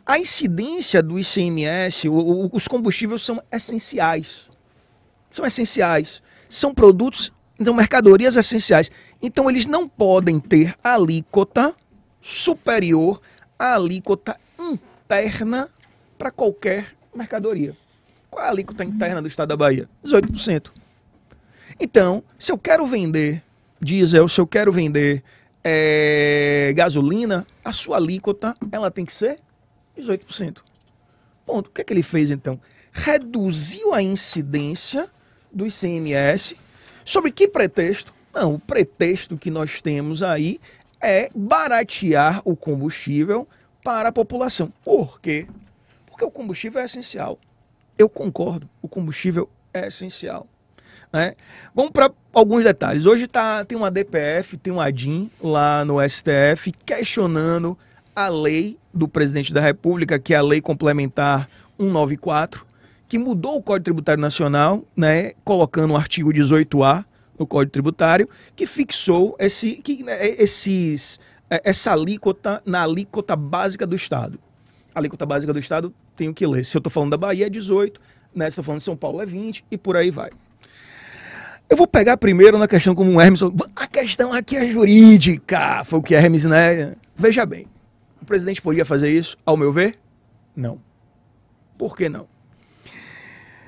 a 0.05 0.19
incidência 0.19 1.01
do 1.01 1.19
ICMS, 1.19 2.07
o, 2.07 2.13
o, 2.13 2.49
os 2.53 2.67
combustíveis 2.67 3.23
são 3.23 3.41
essenciais. 3.51 4.49
São 5.31 5.45
essenciais. 5.45 6.21
São 6.55 6.73
produtos, 6.73 7.33
então 7.59 7.73
mercadorias 7.73 8.37
essenciais. 8.37 8.89
Então 9.21 9.49
eles 9.49 9.67
não 9.67 9.89
podem 9.89 10.39
ter 10.39 10.73
alíquota 10.81 11.75
superior 12.21 13.19
a 13.59 13.75
alíquota 13.75 14.39
interna 14.57 15.67
para 16.17 16.31
qualquer 16.31 16.95
mercadoria. 17.13 17.75
Qual 18.29 18.41
é 18.41 18.47
a 18.47 18.51
alíquota 18.51 18.85
interna 18.85 19.21
do 19.21 19.27
estado 19.27 19.49
da 19.49 19.57
Bahia? 19.57 19.89
18%. 20.05 20.71
Então, 21.77 22.23
se 22.39 22.53
eu 22.53 22.57
quero 22.57 22.85
vender 22.85 23.43
diesel, 23.81 24.29
se 24.29 24.39
eu 24.39 24.47
quero 24.47 24.71
vender 24.71 25.21
é, 25.61 26.71
gasolina, 26.73 27.45
a 27.65 27.73
sua 27.73 27.97
alíquota 27.97 28.55
ela 28.71 28.89
tem 28.89 29.03
que 29.03 29.11
ser 29.11 29.41
18%. 29.97 30.59
Ponto. 31.45 31.67
O 31.67 31.69
que, 31.73 31.81
é 31.81 31.83
que 31.83 31.91
ele 31.91 32.01
fez 32.01 32.31
então? 32.31 32.57
Reduziu 32.93 33.93
a 33.93 34.01
incidência 34.01 35.09
do 35.55 35.65
ICMS. 35.65 36.57
Sobre 37.05 37.31
que 37.31 37.47
pretexto? 37.47 38.13
Não, 38.33 38.55
o 38.55 38.59
pretexto 38.59 39.37
que 39.37 39.49
nós 39.49 39.81
temos 39.81 40.21
aí 40.21 40.59
é 41.01 41.29
baratear 41.33 42.41
o 42.43 42.55
combustível 42.55 43.47
para 43.81 44.09
a 44.09 44.11
população. 44.11 44.71
Por 44.83 45.21
quê? 45.21 45.47
Porque 46.05 46.25
o 46.25 46.31
combustível 46.31 46.81
é 46.81 46.85
essencial. 46.85 47.39
Eu 47.97 48.09
concordo, 48.09 48.69
o 48.81 48.89
combustível 48.89 49.49
é 49.73 49.87
essencial. 49.87 50.45
Né? 51.13 51.35
Vamos 51.73 51.91
para 51.91 52.11
alguns 52.33 52.65
detalhes. 52.65 53.05
Hoje 53.05 53.25
tá, 53.25 53.63
tem 53.63 53.77
uma 53.77 53.89
DPF, 53.89 54.57
tem 54.57 54.73
um 54.73 54.81
ADIM 54.81 55.31
lá 55.41 55.85
no 55.85 55.97
STF 56.07 56.73
questionando 56.85 57.77
a 58.13 58.27
lei 58.27 58.77
do 58.93 59.07
presidente 59.07 59.53
da 59.53 59.61
República, 59.61 60.19
que 60.19 60.33
é 60.33 60.37
a 60.37 60.41
Lei 60.41 60.59
Complementar 60.61 61.49
194, 61.77 62.65
que 63.07 63.17
mudou 63.17 63.57
o 63.57 63.61
Código 63.61 63.83
Tributário 63.83 64.21
Nacional, 64.21 64.83
né, 64.95 65.33
colocando 65.43 65.91
o 65.91 65.97
artigo 65.97 66.31
18A 66.31 67.05
no 67.37 67.45
Código 67.45 67.71
Tributário, 67.71 68.29
que 68.55 68.65
fixou 68.65 69.35
esse, 69.39 69.75
que, 69.75 70.03
né, 70.03 70.27
esses, 70.27 71.19
é, 71.49 71.61
essa 71.63 71.91
alíquota 71.91 72.61
na 72.65 72.83
alíquota 72.83 73.35
básica 73.35 73.85
do 73.85 73.95
Estado. 73.95 74.39
A 74.93 74.99
alíquota 74.99 75.25
básica 75.25 75.51
do 75.53 75.59
Estado, 75.59 75.93
tenho 76.15 76.33
que 76.33 76.45
ler. 76.47 76.63
Se 76.63 76.75
eu 76.77 76.79
estou 76.79 76.91
falando 76.91 77.11
da 77.11 77.17
Bahia, 77.17 77.47
é 77.47 77.49
18, 77.49 77.99
né, 78.33 78.45
se 78.45 78.49
estou 78.49 78.63
falando 78.63 78.79
de 78.79 78.85
São 78.85 78.95
Paulo, 78.95 79.21
é 79.21 79.25
20, 79.25 79.65
e 79.69 79.77
por 79.77 79.95
aí 79.95 80.09
vai. 80.09 80.31
Eu 81.69 81.75
vou 81.75 81.87
pegar 81.87 82.17
primeiro 82.17 82.57
na 82.57 82.67
questão 82.67 82.93
como 82.93 83.11
o 83.11 83.19
Hermes. 83.19 83.41
A 83.75 83.87
questão 83.87 84.31
aqui 84.31 84.55
é 84.55 84.65
jurídica, 84.67 85.83
foi 85.83 85.99
o 85.99 86.01
que 86.01 86.13
Hermes, 86.13 86.45
né? 86.45 86.95
Veja 87.15 87.45
bem, 87.45 87.67
o 88.21 88.25
presidente 88.25 88.61
podia 88.61 88.85
fazer 88.85 89.09
isso, 89.09 89.37
ao 89.45 89.57
meu 89.57 89.71
ver? 89.71 89.97
Não. 90.55 90.79
Por 91.77 91.97
que 91.97 92.07
não? 92.07 92.27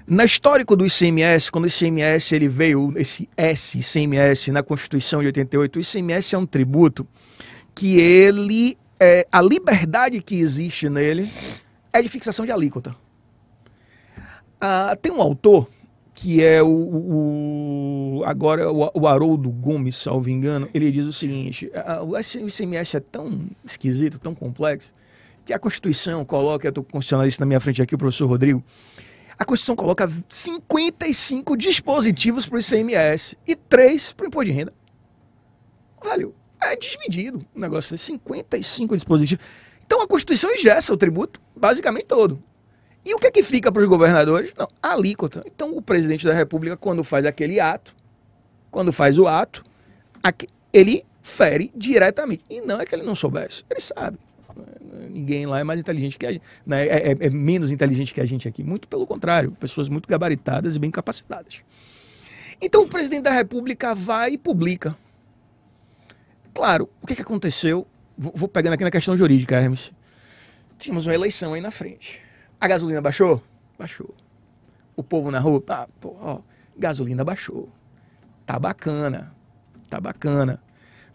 Na 0.09 0.23
histórico 0.23 0.73
do 0.77 0.85
ICMS, 0.85 1.51
quando 1.51 1.65
o 1.65 1.67
ICMS 1.67 2.33
ele 2.33 2.47
veio, 2.47 2.93
esse 2.95 3.27
S, 3.35 3.77
ICMS, 3.77 4.53
na 4.53 4.63
Constituição 4.63 5.19
de 5.19 5.25
88, 5.25 5.75
o 5.75 5.81
ICMS 5.81 6.33
é 6.33 6.37
um 6.37 6.45
tributo 6.45 7.05
que 7.75 7.99
ele, 7.99 8.77
é, 8.97 9.27
a 9.29 9.41
liberdade 9.41 10.21
que 10.21 10.35
existe 10.35 10.87
nele 10.87 11.29
é 11.91 12.01
de 12.01 12.07
fixação 12.07 12.45
de 12.45 12.53
alíquota. 12.53 12.95
Ah, 14.61 14.97
tem 15.01 15.11
um 15.11 15.21
autor 15.21 15.67
que 16.13 16.41
é 16.41 16.63
o, 16.63 16.67
o 16.69 18.23
agora 18.25 18.71
o, 18.71 18.89
o, 18.93 19.07
Haroldo 19.07 19.49
Gomes, 19.49 19.97
salvo 19.97 20.29
engano, 20.29 20.69
ele 20.73 20.89
diz 20.89 21.05
o 21.05 21.11
seguinte: 21.11 21.69
o 22.01 22.17
ICMS 22.17 22.95
é 22.95 22.99
tão 23.01 23.41
esquisito, 23.65 24.17
tão 24.17 24.33
complexo, 24.33 24.89
que 25.43 25.51
a 25.51 25.59
Constituição 25.59 26.23
coloca, 26.23 26.65
eu 26.65 26.69
estou 26.69 26.83
com 26.83 26.91
o 26.91 26.93
constitucionalista 26.93 27.41
na 27.41 27.45
minha 27.45 27.59
frente 27.59 27.81
aqui, 27.81 27.93
o 27.93 27.97
professor 27.97 28.25
Rodrigo, 28.25 28.63
a 29.37 29.45
Constituição 29.45 29.75
coloca 29.75 30.09
55 30.29 31.55
dispositivos 31.55 32.45
para 32.45 32.57
o 32.57 32.59
ICMS 32.59 33.37
e 33.45 33.55
3 33.55 34.13
para 34.13 34.23
o 34.25 34.27
imposto 34.27 34.45
de 34.45 34.51
renda. 34.51 34.73
Velho, 36.03 36.33
é 36.61 36.75
desmedido 36.75 37.45
o 37.55 37.59
negócio, 37.59 37.97
55 37.97 38.95
dispositivos. 38.95 39.45
Então 39.85 40.01
a 40.01 40.07
Constituição 40.07 40.51
ingessa 40.53 40.93
o 40.93 40.97
tributo, 40.97 41.39
basicamente 41.55 42.05
todo. 42.05 42.39
E 43.05 43.13
o 43.13 43.19
que 43.19 43.27
é 43.27 43.31
que 43.31 43.41
fica 43.41 43.71
para 43.71 43.81
os 43.81 43.87
governadores? 43.87 44.53
Não, 44.57 44.67
alíquota. 44.83 45.41
Então, 45.45 45.77
o 45.77 45.81
presidente 45.81 46.25
da 46.25 46.33
República, 46.33 46.75
quando 46.75 47.05
faz 47.05 47.25
aquele 47.25 47.57
ato, 47.57 47.95
quando 48.69 48.91
faz 48.91 49.17
o 49.17 49.27
ato, 49.27 49.63
ele 50.73 51.05
fere 51.21 51.71
diretamente. 51.73 52.43
E 52.49 52.59
não 52.59 52.81
é 52.81 52.85
que 52.85 52.93
ele 52.93 53.03
não 53.03 53.15
soubesse, 53.15 53.63
ele 53.69 53.79
sabe. 53.79 54.17
Ninguém 55.09 55.45
lá 55.45 55.59
é 55.59 55.63
mais 55.63 55.79
inteligente 55.79 56.17
que 56.17 56.25
a 56.25 56.31
gente, 56.31 56.43
né? 56.65 56.85
é, 56.87 57.11
é, 57.11 57.17
é 57.19 57.29
menos 57.29 57.71
inteligente 57.71 58.13
que 58.13 58.21
a 58.21 58.25
gente 58.25 58.47
aqui. 58.47 58.63
Muito 58.63 58.87
pelo 58.87 59.05
contrário, 59.05 59.51
pessoas 59.51 59.89
muito 59.89 60.07
gabaritadas 60.07 60.75
e 60.75 60.79
bem 60.79 60.91
capacitadas. 60.91 61.63
Então, 62.61 62.83
o 62.83 62.87
presidente 62.87 63.23
da 63.23 63.31
República 63.31 63.93
vai 63.93 64.31
e 64.31 64.37
publica. 64.37 64.97
Claro, 66.53 66.89
o 67.01 67.07
que, 67.07 67.15
que 67.15 67.21
aconteceu? 67.21 67.85
Vou, 68.17 68.33
vou 68.35 68.47
pegando 68.47 68.73
aqui 68.73 68.83
na 68.83 68.91
questão 68.91 69.15
jurídica, 69.15 69.55
Hermes. 69.55 69.91
Tínhamos 70.77 71.05
uma 71.05 71.13
eleição 71.13 71.53
aí 71.53 71.61
na 71.61 71.71
frente 71.71 72.27
a 72.59 72.67
gasolina 72.67 73.01
baixou? 73.01 73.41
Baixou. 73.77 74.13
O 74.95 75.03
povo 75.03 75.29
na 75.29 75.39
rua, 75.39 75.63
ah, 75.69 75.87
pô, 76.01 76.15
ó, 76.19 76.41
gasolina 76.77 77.23
baixou. 77.23 77.69
Tá 78.45 78.57
bacana. 78.57 79.31
Tá 79.89 80.01
bacana. 80.01 80.61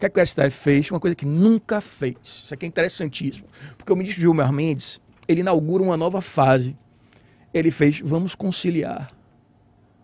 Que, 0.03 0.07
é 0.07 0.09
que 0.09 0.19
o 0.19 0.25
STF 0.25 0.51
fez? 0.51 0.91
Uma 0.91 0.99
coisa 0.99 1.15
que 1.15 1.25
nunca 1.25 1.79
fez. 1.79 2.17
Isso 2.21 2.53
aqui 2.53 2.65
é 2.65 2.67
interessantíssimo. 2.67 3.47
Porque 3.77 3.93
o 3.93 3.95
ministro 3.95 4.19
Gilmar 4.19 4.51
Mendes, 4.51 4.99
ele 5.29 5.39
inaugura 5.39 5.81
uma 5.81 5.95
nova 5.95 6.21
fase. 6.21 6.75
Ele 7.53 7.71
fez, 7.71 8.01
vamos 8.01 8.35
conciliar. 8.35 9.09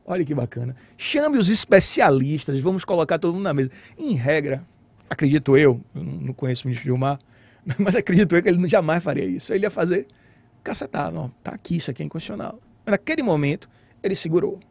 Olha 0.05 0.23
que 0.23 0.33
bacana. 0.33 0.73
Chame 0.97 1.37
os 1.37 1.49
especialistas, 1.49 2.57
vamos 2.61 2.85
colocar 2.85 3.19
todo 3.19 3.33
mundo 3.33 3.43
na 3.43 3.53
mesa. 3.53 3.71
Em 3.97 4.13
regra, 4.13 4.65
acredito 5.09 5.57
eu, 5.57 5.81
eu 5.93 6.01
não 6.01 6.33
conheço 6.33 6.63
o 6.63 6.67
ministro 6.67 6.85
Gilmar, 6.85 7.19
mas 7.77 7.93
acredito 7.93 8.33
eu 8.37 8.41
que 8.41 8.47
ele 8.47 8.69
jamais 8.69 9.03
faria 9.03 9.25
isso. 9.25 9.53
Ele 9.53 9.65
ia 9.65 9.69
fazer 9.69 10.07
cacetar, 10.63 11.11
não, 11.11 11.27
tá 11.43 11.51
aqui, 11.51 11.75
isso 11.75 11.91
aqui 11.91 12.03
é 12.03 12.05
inconstitucional. 12.05 12.57
Mas 12.85 12.93
naquele 12.93 13.21
momento, 13.21 13.69
ele 14.01 14.15
segurou. 14.15 14.61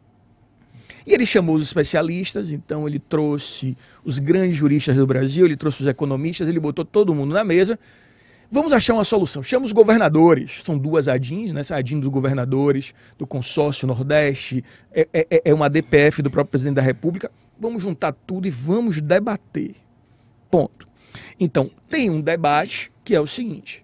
E 1.09 1.13
ele 1.15 1.25
chamou 1.25 1.55
os 1.55 1.63
especialistas, 1.63 2.51
então 2.51 2.87
ele 2.87 2.99
trouxe 2.99 3.75
os 4.05 4.19
grandes 4.19 4.55
juristas 4.55 4.95
do 4.95 5.07
Brasil, 5.07 5.43
ele 5.43 5.57
trouxe 5.57 5.81
os 5.81 5.87
economistas, 5.87 6.47
ele 6.47 6.59
botou 6.59 6.85
todo 6.85 7.15
mundo 7.15 7.33
na 7.33 7.43
mesa. 7.43 7.79
Vamos 8.51 8.71
achar 8.73 8.93
uma 8.93 9.03
solução. 9.03 9.41
Chama 9.41 9.65
os 9.65 9.71
governadores, 9.71 10.61
são 10.63 10.77
duas 10.77 11.07
ADINs, 11.07 11.51
né? 11.51 11.61
Essa 11.61 11.77
ADIN 11.77 11.99
dos 11.99 12.11
governadores, 12.11 12.93
do 13.17 13.25
consórcio 13.25 13.87
Nordeste, 13.87 14.63
é, 14.91 15.07
é, 15.11 15.41
é 15.45 15.51
uma 15.51 15.67
DPF 15.67 16.21
do 16.21 16.29
próprio 16.29 16.51
presidente 16.51 16.75
da 16.75 16.83
República. 16.83 17.31
Vamos 17.59 17.81
juntar 17.81 18.13
tudo 18.27 18.47
e 18.47 18.51
vamos 18.51 19.01
debater. 19.01 19.77
Ponto. 20.51 20.87
Então, 21.39 21.71
tem 21.89 22.11
um 22.11 22.21
debate 22.21 22.91
que 23.03 23.15
é 23.15 23.19
o 23.19 23.25
seguinte: 23.25 23.83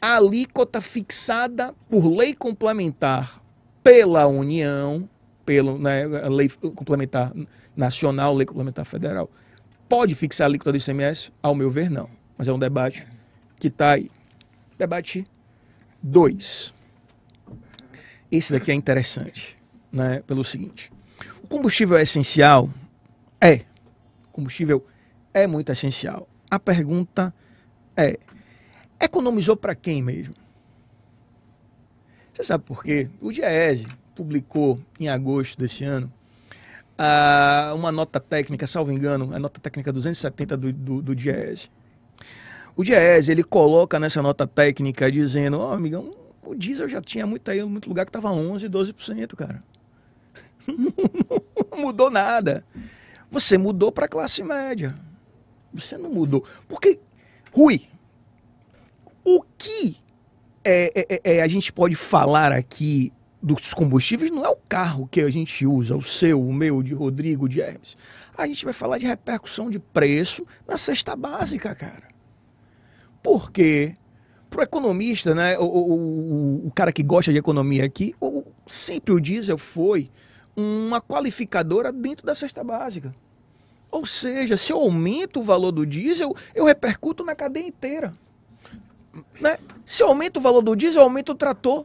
a 0.00 0.16
alíquota 0.16 0.80
fixada 0.80 1.74
por 1.90 2.06
lei 2.06 2.34
complementar 2.34 3.42
pela 3.82 4.26
União, 4.26 5.06
pela 5.44 5.76
né, 5.78 6.06
lei 6.28 6.48
complementar 6.48 7.32
nacional, 7.76 8.34
lei 8.34 8.46
complementar 8.46 8.84
federal, 8.84 9.30
pode 9.88 10.14
fixar 10.14 10.46
a 10.46 10.48
alíquota 10.48 10.72
do 10.72 10.78
ICMS? 10.78 11.32
Ao 11.42 11.54
meu 11.54 11.70
ver, 11.70 11.90
não. 11.90 12.08
Mas 12.36 12.48
é 12.48 12.52
um 12.52 12.58
debate 12.58 13.06
que 13.58 13.68
está 13.68 13.92
aí. 13.92 14.10
Debate 14.78 15.26
2. 16.02 16.74
Esse 18.30 18.52
daqui 18.52 18.70
é 18.70 18.74
interessante, 18.74 19.56
né, 19.92 20.22
pelo 20.26 20.42
seguinte. 20.44 20.92
O 21.42 21.46
combustível 21.46 21.96
é 21.96 22.02
essencial? 22.02 22.68
É. 23.40 23.60
O 24.28 24.32
combustível 24.32 24.84
é 25.32 25.46
muito 25.46 25.70
essencial. 25.70 26.28
A 26.50 26.58
pergunta 26.58 27.32
é: 27.96 28.18
Economizou 29.00 29.56
para 29.56 29.74
quem 29.74 30.02
mesmo? 30.02 30.34
Você 32.32 32.42
sabe 32.42 32.64
por 32.64 32.82
quê? 32.82 33.08
O 33.20 33.30
Diese 33.30 33.86
publicou 34.14 34.80
em 34.98 35.08
agosto 35.08 35.58
desse 35.58 35.84
ano 35.84 36.12
uma 37.74 37.90
nota 37.90 38.20
técnica, 38.20 38.66
salvo 38.66 38.92
engano, 38.92 39.34
a 39.34 39.38
nota 39.38 39.60
técnica 39.60 39.92
270 39.92 40.56
do, 40.56 40.72
do, 40.72 41.02
do 41.02 41.14
Diese. 41.14 41.68
O 42.76 42.84
Diese, 42.84 43.30
ele 43.30 43.42
coloca 43.42 43.98
nessa 43.98 44.22
nota 44.22 44.46
técnica 44.46 45.10
dizendo, 45.10 45.58
ó, 45.58 45.70
oh, 45.70 45.72
amigão, 45.72 46.14
o 46.42 46.54
diesel 46.54 46.88
já 46.88 47.00
tinha 47.00 47.26
muito 47.26 47.50
aí, 47.50 47.62
muito 47.64 47.88
lugar 47.88 48.04
que 48.04 48.10
estava 48.10 48.30
11, 48.30 48.68
12%, 48.68 49.34
cara. 49.34 49.62
não 50.66 51.78
mudou 51.78 52.10
nada. 52.10 52.64
Você 53.30 53.58
mudou 53.58 53.90
para 53.90 54.08
classe 54.08 54.42
média. 54.42 54.94
Você 55.72 55.96
não 55.96 56.10
mudou. 56.10 56.44
Porque, 56.68 57.00
Rui, 57.52 57.82
o 59.24 59.42
que 59.56 59.96
é, 60.62 60.92
é, 60.94 61.06
é, 61.14 61.36
é, 61.36 61.42
a 61.42 61.48
gente 61.48 61.72
pode 61.72 61.94
falar 61.94 62.52
aqui 62.52 63.12
dos 63.44 63.74
combustíveis 63.74 64.30
não 64.30 64.42
é 64.42 64.48
o 64.48 64.56
carro 64.56 65.06
que 65.06 65.20
a 65.20 65.30
gente 65.30 65.66
usa, 65.66 65.94
o 65.94 66.02
seu, 66.02 66.40
o 66.40 66.50
meu, 66.50 66.82
de 66.82 66.94
Rodrigo, 66.94 67.46
de 67.46 67.60
Hermes. 67.60 67.94
A 68.38 68.46
gente 68.46 68.64
vai 68.64 68.72
falar 68.72 68.96
de 68.96 69.06
repercussão 69.06 69.68
de 69.68 69.78
preço 69.78 70.46
na 70.66 70.78
cesta 70.78 71.14
básica, 71.14 71.74
cara. 71.74 72.08
Por 73.22 73.52
quê? 73.52 73.96
Para 74.48 74.60
o 74.60 74.62
economista, 74.62 75.34
né, 75.34 75.58
o, 75.58 75.64
o, 75.64 76.66
o, 76.68 76.70
cara 76.70 76.90
que 76.90 77.02
gosta 77.02 77.32
de 77.32 77.38
economia 77.38 77.84
aqui, 77.84 78.14
o, 78.18 78.44
sempre 78.66 79.12
o 79.12 79.20
diesel 79.20 79.58
foi 79.58 80.10
uma 80.56 81.02
qualificadora 81.02 81.92
dentro 81.92 82.24
da 82.24 82.34
cesta 82.34 82.64
básica. 82.64 83.14
Ou 83.90 84.06
seja, 84.06 84.56
se 84.56 84.72
eu 84.72 84.78
aumento 84.78 85.40
o 85.40 85.44
valor 85.44 85.70
do 85.70 85.84
diesel, 85.84 86.34
eu 86.54 86.64
repercuto 86.64 87.22
na 87.22 87.34
cadeia 87.34 87.66
inteira. 87.66 88.14
Né? 89.38 89.58
Se 89.84 90.02
aumenta 90.02 90.38
o 90.38 90.42
valor 90.42 90.62
do 90.62 90.74
diesel, 90.74 91.02
aumenta 91.02 91.32
o 91.32 91.34
trator. 91.34 91.84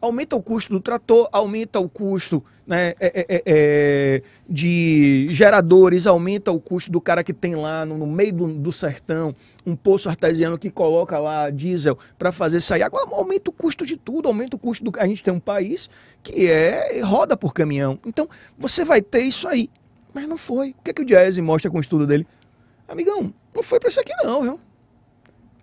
Aumenta 0.00 0.36
o 0.36 0.42
custo 0.42 0.72
do 0.72 0.80
trator, 0.80 1.28
aumenta 1.32 1.80
o 1.80 1.88
custo 1.88 2.42
né, 2.66 2.94
é, 2.98 3.06
é, 3.06 3.26
é, 3.28 3.42
é 3.46 4.22
de 4.48 5.28
geradores, 5.30 6.06
aumenta 6.06 6.50
o 6.50 6.60
custo 6.60 6.90
do 6.90 7.00
cara 7.00 7.22
que 7.22 7.32
tem 7.32 7.54
lá 7.54 7.86
no, 7.86 7.96
no 7.96 8.06
meio 8.06 8.32
do, 8.32 8.46
do, 8.54 8.72
sertão 8.72 9.34
um 9.64 9.76
poço 9.76 10.08
artesiano 10.08 10.58
que 10.58 10.70
coloca 10.70 11.18
lá 11.18 11.48
diesel 11.48 11.98
para 12.18 12.32
fazer 12.32 12.60
sair 12.60 12.82
água. 12.82 13.06
Aumenta 13.12 13.50
o 13.50 13.52
custo 13.52 13.86
de 13.86 13.96
tudo, 13.96 14.28
aumenta 14.28 14.56
o 14.56 14.58
custo 14.58 14.84
do. 14.84 14.92
A 14.98 15.06
gente 15.06 15.22
tem 15.22 15.32
um 15.32 15.40
país 15.40 15.88
que 16.22 16.48
é 16.48 17.00
roda 17.02 17.36
por 17.36 17.54
caminhão. 17.54 17.98
Então 18.04 18.28
você 18.58 18.84
vai 18.84 19.00
ter 19.00 19.22
isso 19.22 19.46
aí. 19.46 19.70
Mas 20.12 20.26
não 20.28 20.36
foi. 20.36 20.70
O 20.70 20.82
que, 20.82 20.90
é 20.90 20.94
que 20.94 21.02
o 21.02 21.04
Diese 21.04 21.40
mostra 21.42 21.70
com 21.70 21.78
o 21.78 21.80
estudo 21.80 22.06
dele? 22.06 22.26
Amigão, 22.88 23.32
não 23.54 23.62
foi 23.62 23.78
para 23.78 23.88
isso 23.88 24.00
aqui 24.00 24.12
não, 24.24 24.42
viu? 24.42 24.60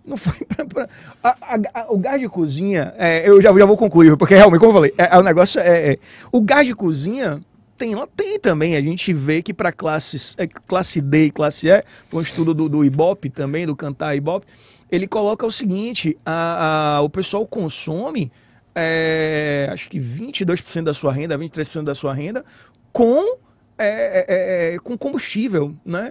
Não 0.04 0.16
foi 0.16 0.44
pra. 0.46 0.64
pra 0.66 0.88
a, 1.22 1.28
a, 1.40 1.80
a, 1.82 1.92
o 1.92 1.98
gás 1.98 2.20
de 2.20 2.28
cozinha, 2.28 2.92
é, 2.98 3.28
eu 3.28 3.40
já, 3.40 3.52
já 3.52 3.64
vou 3.64 3.76
concluir, 3.76 4.16
porque 4.16 4.34
realmente, 4.34 4.60
como 4.60 4.70
eu 4.70 4.74
falei, 4.74 4.94
é, 4.98 5.14
é 5.14 5.18
o 5.18 5.22
negócio 5.22 5.60
é, 5.60 5.92
é, 5.92 5.98
O 6.30 6.40
gás 6.40 6.66
de 6.66 6.74
cozinha 6.74 7.40
tem 7.76 7.94
lá, 7.94 8.06
tem 8.06 8.38
também. 8.38 8.76
A 8.76 8.82
gente 8.82 9.12
vê 9.12 9.42
que 9.42 9.54
para 9.54 9.72
classes, 9.72 10.34
é, 10.38 10.46
classe 10.46 11.00
D 11.00 11.26
e 11.26 11.30
classe 11.30 11.68
E, 11.68 11.84
um 12.12 12.20
estudo 12.20 12.52
do, 12.52 12.68
do 12.68 12.84
Ibope 12.84 13.30
também, 13.30 13.66
do 13.66 13.74
Cantar 13.74 14.14
Ibope, 14.14 14.46
ele 14.90 15.06
coloca 15.06 15.46
o 15.46 15.50
seguinte: 15.50 16.16
a, 16.24 16.96
a, 16.96 17.00
o 17.00 17.08
pessoal 17.08 17.46
consome. 17.46 18.30
É, 18.76 19.68
acho 19.70 19.88
que 19.88 20.00
22% 20.00 20.82
da 20.82 20.92
sua 20.92 21.12
renda, 21.12 21.38
23% 21.38 21.84
da 21.84 21.94
sua 21.94 22.12
renda, 22.12 22.44
com, 22.92 23.36
é, 23.78 23.84
é, 23.86 24.74
é, 24.74 24.78
com 24.80 24.98
combustível, 24.98 25.72
né? 25.84 26.10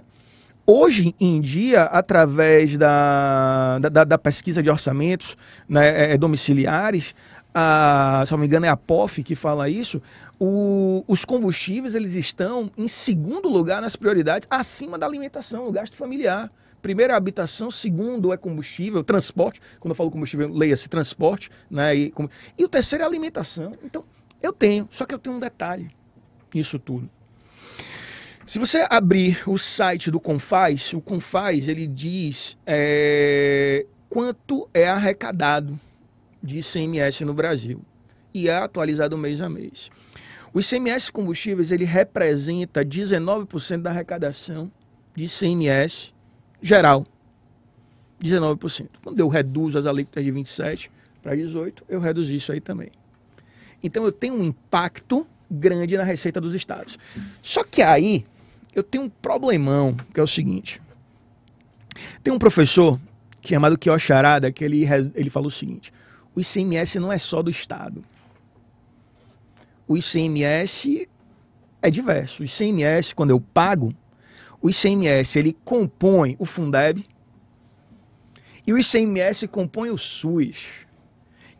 Hoje 0.66 1.14
em 1.20 1.42
dia, 1.42 1.82
através 1.82 2.78
da, 2.78 3.78
da, 3.78 4.04
da 4.04 4.18
pesquisa 4.18 4.62
de 4.62 4.70
orçamentos 4.70 5.36
né, 5.68 5.88
é, 5.88 6.12
é, 6.12 6.18
domiciliares, 6.18 7.14
a, 7.52 8.24
se 8.26 8.32
não 8.32 8.38
me 8.38 8.46
engano 8.46 8.64
é 8.64 8.70
a 8.70 8.76
POF 8.76 9.22
que 9.22 9.34
fala 9.34 9.68
isso, 9.68 10.00
o, 10.40 11.04
os 11.06 11.22
combustíveis 11.22 11.94
eles 11.94 12.14
estão 12.14 12.70
em 12.78 12.88
segundo 12.88 13.46
lugar 13.46 13.82
nas 13.82 13.94
prioridades, 13.94 14.48
acima 14.50 14.98
da 14.98 15.04
alimentação, 15.04 15.68
o 15.68 15.72
gasto 15.72 15.96
familiar. 15.96 16.50
Primeiro 16.80 17.12
é 17.12 17.16
habitação, 17.16 17.70
segundo 17.70 18.32
é 18.32 18.36
combustível, 18.36 19.04
transporte. 19.04 19.60
Quando 19.78 19.92
eu 19.92 19.96
falo 19.96 20.10
combustível, 20.10 20.50
leia-se 20.50 20.88
transporte. 20.88 21.50
Né, 21.70 21.96
e, 21.96 22.14
e 22.58 22.64
o 22.64 22.68
terceiro 22.68 23.04
é 23.04 23.06
alimentação. 23.06 23.74
Então, 23.82 24.04
eu 24.42 24.52
tenho, 24.52 24.88
só 24.90 25.04
que 25.04 25.14
eu 25.14 25.18
tenho 25.18 25.36
um 25.36 25.38
detalhe 25.38 25.90
nisso 26.54 26.78
tudo. 26.78 27.10
Se 28.46 28.58
você 28.58 28.86
abrir 28.90 29.42
o 29.46 29.56
site 29.56 30.10
do 30.10 30.20
Confaz, 30.20 30.92
o 30.92 31.00
Confaz 31.00 31.66
ele 31.66 31.86
diz 31.86 32.58
é, 32.66 33.86
quanto 34.06 34.68
é 34.74 34.86
arrecadado 34.86 35.80
de 36.42 36.58
ICMS 36.58 37.24
no 37.24 37.32
Brasil 37.32 37.80
e 38.34 38.50
é 38.50 38.56
atualizado 38.56 39.16
mês 39.16 39.40
a 39.40 39.48
mês. 39.48 39.90
O 40.52 40.60
ICMS 40.60 41.10
combustíveis 41.10 41.72
ele 41.72 41.86
representa 41.86 42.84
19% 42.84 43.80
da 43.80 43.88
arrecadação 43.88 44.70
de 45.14 45.24
ICMS 45.24 46.12
geral. 46.60 47.06
19%. 48.22 48.88
Quando 49.02 49.20
eu 49.20 49.28
reduzo 49.28 49.78
as 49.78 49.86
alíquotas 49.86 50.22
de 50.22 50.30
27 50.30 50.90
para 51.22 51.34
18, 51.34 51.82
eu 51.88 51.98
reduzo 51.98 52.34
isso 52.34 52.52
aí 52.52 52.60
também. 52.60 52.90
Então 53.82 54.04
eu 54.04 54.12
tenho 54.12 54.34
um 54.34 54.44
impacto 54.44 55.26
grande 55.50 55.96
na 55.96 56.04
receita 56.04 56.42
dos 56.42 56.54
estados. 56.54 56.98
Só 57.40 57.64
que 57.64 57.80
aí 57.80 58.26
eu 58.74 58.82
tenho 58.82 59.04
um 59.04 59.08
problemão, 59.08 59.96
que 60.12 60.18
é 60.18 60.22
o 60.22 60.26
seguinte. 60.26 60.82
Tem 62.22 62.32
um 62.32 62.38
professor 62.38 63.00
chamado 63.40 63.78
Kiosh 63.78 64.10
Arada 64.10 64.50
que 64.50 64.64
ele, 64.64 64.84
ele 65.14 65.30
falou 65.30 65.48
o 65.48 65.50
seguinte: 65.50 65.92
o 66.34 66.40
ICMS 66.40 66.98
não 66.98 67.12
é 67.12 67.18
só 67.18 67.42
do 67.42 67.50
Estado. 67.50 68.04
O 69.86 69.96
ICMS 69.96 71.08
é 71.80 71.90
diverso. 71.90 72.42
O 72.42 72.46
ICMS, 72.46 73.14
quando 73.14 73.30
eu 73.30 73.40
pago, 73.40 73.94
o 74.60 74.68
ICMS 74.68 75.38
ele 75.38 75.56
compõe 75.64 76.36
o 76.38 76.44
Fundeb 76.44 77.04
e 78.66 78.72
o 78.72 78.78
ICMS 78.78 79.46
compõe 79.46 79.90
o 79.90 79.98
SUS. 79.98 80.86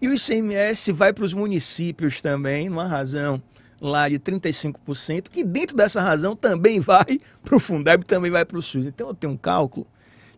E 0.01 0.09
o 0.09 0.15
ICMS 0.15 0.91
vai 0.93 1.13
para 1.13 1.25
os 1.25 1.33
municípios 1.33 2.21
também, 2.21 2.69
numa 2.69 2.87
razão 2.87 3.41
lá 3.85 4.09
de 4.09 4.19
35%, 4.19 5.29
que 5.29 5.45
dentro 5.45 5.77
dessa 5.77 6.01
razão 6.01 6.35
também 6.35 6.81
vai 6.81 7.21
para 7.43 7.57
o 7.57 7.61
Fundeb, 7.61 8.05
também 8.05 8.31
vai 8.31 8.45
para 8.45 8.59
o 8.59 8.63
SUS. 8.63 8.87
Então 8.87 9.09
eu 9.09 9.15
tenho 9.15 9.33
um 9.33 9.37
cálculo 9.37 9.87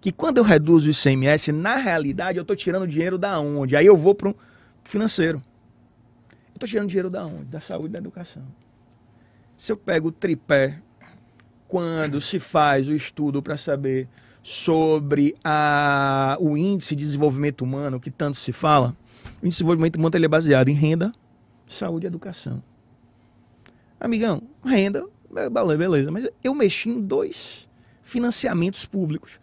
que 0.01 0.13
quando 0.13 0.39
eu 0.39 0.45
reduzo 0.45 0.89
o 0.89 0.91
ICMS, 0.91 1.53
na 1.53 1.77
realidade 1.77 2.39
eu 2.39 2.43
estou 2.43 2.57
tirando 2.57 2.87
dinheiro 2.87 3.17
da 3.17 3.39
onde? 3.39 3.77
Aí 3.77 3.87
eu 3.87 3.97
vou 3.97 4.15
para 4.15 4.31
o 4.31 4.37
financeiro. 4.85 5.43
Eu 6.31 6.57
estou 6.57 6.69
tirando 6.69 6.89
dinheiro 6.89 7.11
da 7.11 7.25
onde? 7.25 7.45
Da 7.45 7.61
saúde 7.61 7.89
e 7.89 7.93
da 7.93 7.99
educação. 7.99 8.43
Se 9.57 9.73
eu 9.73 9.77
pego 9.77 10.09
o 10.09 10.13
tripé, 10.13 10.79
quando 11.67 12.21
se 12.21 12.39
faz 12.39 12.89
o 12.89 12.95
estudo 12.95 13.43
para 13.43 13.57
saber 13.57 14.09
sobre 14.43 15.35
a, 15.43 16.37
o 16.41 16.57
índice 16.57 16.95
de 16.95 17.03
desenvolvimento 17.03 17.63
humano, 17.63 17.99
que 17.99 18.11
tanto 18.11 18.39
se 18.39 18.53
fala, 18.53 18.89
o 18.89 19.29
índice 19.29 19.41
de 19.41 19.51
desenvolvimento 19.51 19.97
humano 19.97 20.17
ele 20.17 20.27
é 20.27 20.29
baseado 20.29 20.69
em 20.69 20.75
renda, 20.75 21.13
saúde 21.67 22.07
e 22.07 22.09
educação. 22.09 22.63
Amigão, 23.99 24.43
renda, 24.65 25.07
beleza, 25.79 26.11
mas 26.11 26.29
eu 26.43 26.55
mexi 26.55 26.89
em 26.89 27.01
dois 27.01 27.69
financiamentos 28.03 28.85
públicos. 28.85 29.41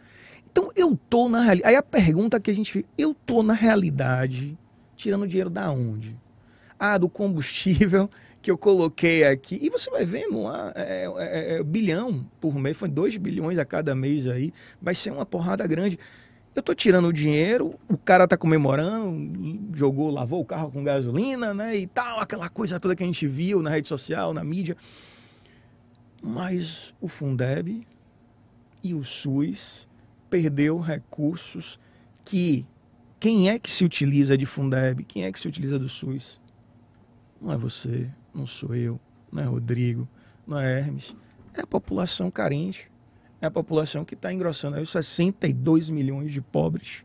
Então 0.49 0.71
eu 0.75 0.97
tô 1.09 1.27
na 1.27 1.41
realidade. 1.41 1.69
Aí 1.69 1.75
a 1.75 1.83
pergunta 1.83 2.39
que 2.39 2.51
a 2.51 2.53
gente 2.53 2.71
fica, 2.71 2.87
eu 2.97 3.13
tô 3.13 3.41
na 3.41 3.53
realidade 3.53 4.57
tirando 4.95 5.27
dinheiro 5.27 5.49
da 5.49 5.71
onde? 5.71 6.15
Ah, 6.79 6.97
do 6.97 7.09
combustível 7.09 8.09
que 8.41 8.51
eu 8.51 8.57
coloquei 8.57 9.23
aqui. 9.23 9.57
E 9.61 9.69
você 9.69 9.89
vai 9.89 10.05
vendo 10.05 10.43
lá, 10.43 10.71
é, 10.75 11.05
é, 11.17 11.55
é, 11.55 11.63
bilhão 11.63 12.25
por 12.39 12.53
mês, 12.55 12.77
foi 12.77 12.89
2 12.89 13.17
bilhões 13.17 13.57
a 13.57 13.65
cada 13.65 13.95
mês 13.95 14.27
aí. 14.27 14.53
Vai 14.81 14.93
ser 14.93 15.11
uma 15.11 15.25
porrada 15.25 15.65
grande. 15.65 15.97
Eu 16.55 16.61
tô 16.61 16.75
tirando 16.75 17.07
o 17.07 17.13
dinheiro, 17.13 17.79
o 17.89 17.97
cara 17.97 18.27
tá 18.27 18.37
comemorando, 18.37 19.75
jogou, 19.75 20.11
lavou 20.11 20.41
o 20.41 20.45
carro 20.45 20.71
com 20.71 20.83
gasolina, 20.83 21.51
né? 21.51 21.75
E 21.75 21.87
tal, 21.87 22.19
aquela 22.19 22.47
coisa 22.47 22.79
toda 22.79 22.95
que 22.95 23.01
a 23.01 23.05
gente 23.05 23.27
viu 23.27 23.61
na 23.61 23.71
rede 23.71 23.87
social, 23.87 24.33
na 24.33 24.43
mídia. 24.43 24.77
Mas 26.21 26.93
o 27.01 27.07
Fundeb 27.07 27.87
e 28.83 28.93
o 28.93 29.03
SUS 29.03 29.87
perdeu 30.29 30.79
recursos 30.79 31.79
que 32.23 32.67
quem 33.19 33.49
é 33.49 33.57
que 33.57 33.71
se 33.71 33.83
utiliza 33.83 34.37
de 34.37 34.45
Fundeb? 34.45 35.03
Quem 35.05 35.23
é 35.23 35.31
que 35.31 35.39
se 35.39 35.47
utiliza 35.47 35.79
do 35.79 35.89
SUS? 35.89 36.39
Não 37.41 37.51
é 37.51 37.57
você, 37.57 38.11
não 38.33 38.45
sou 38.45 38.75
eu, 38.75 38.99
não 39.31 39.41
é 39.41 39.45
Rodrigo, 39.45 40.07
não 40.45 40.59
é 40.59 40.79
Hermes. 40.79 41.15
É 41.55 41.61
a 41.61 41.67
população 41.67 42.29
carente 42.29 42.91
é 43.43 43.47
a 43.47 43.51
população 43.51 44.05
que 44.05 44.13
está 44.13 44.31
engrossando. 44.31 44.77
Aí 44.77 44.85
62 44.85 45.89
milhões 45.89 46.31
de 46.31 46.39
pobres. 46.39 47.03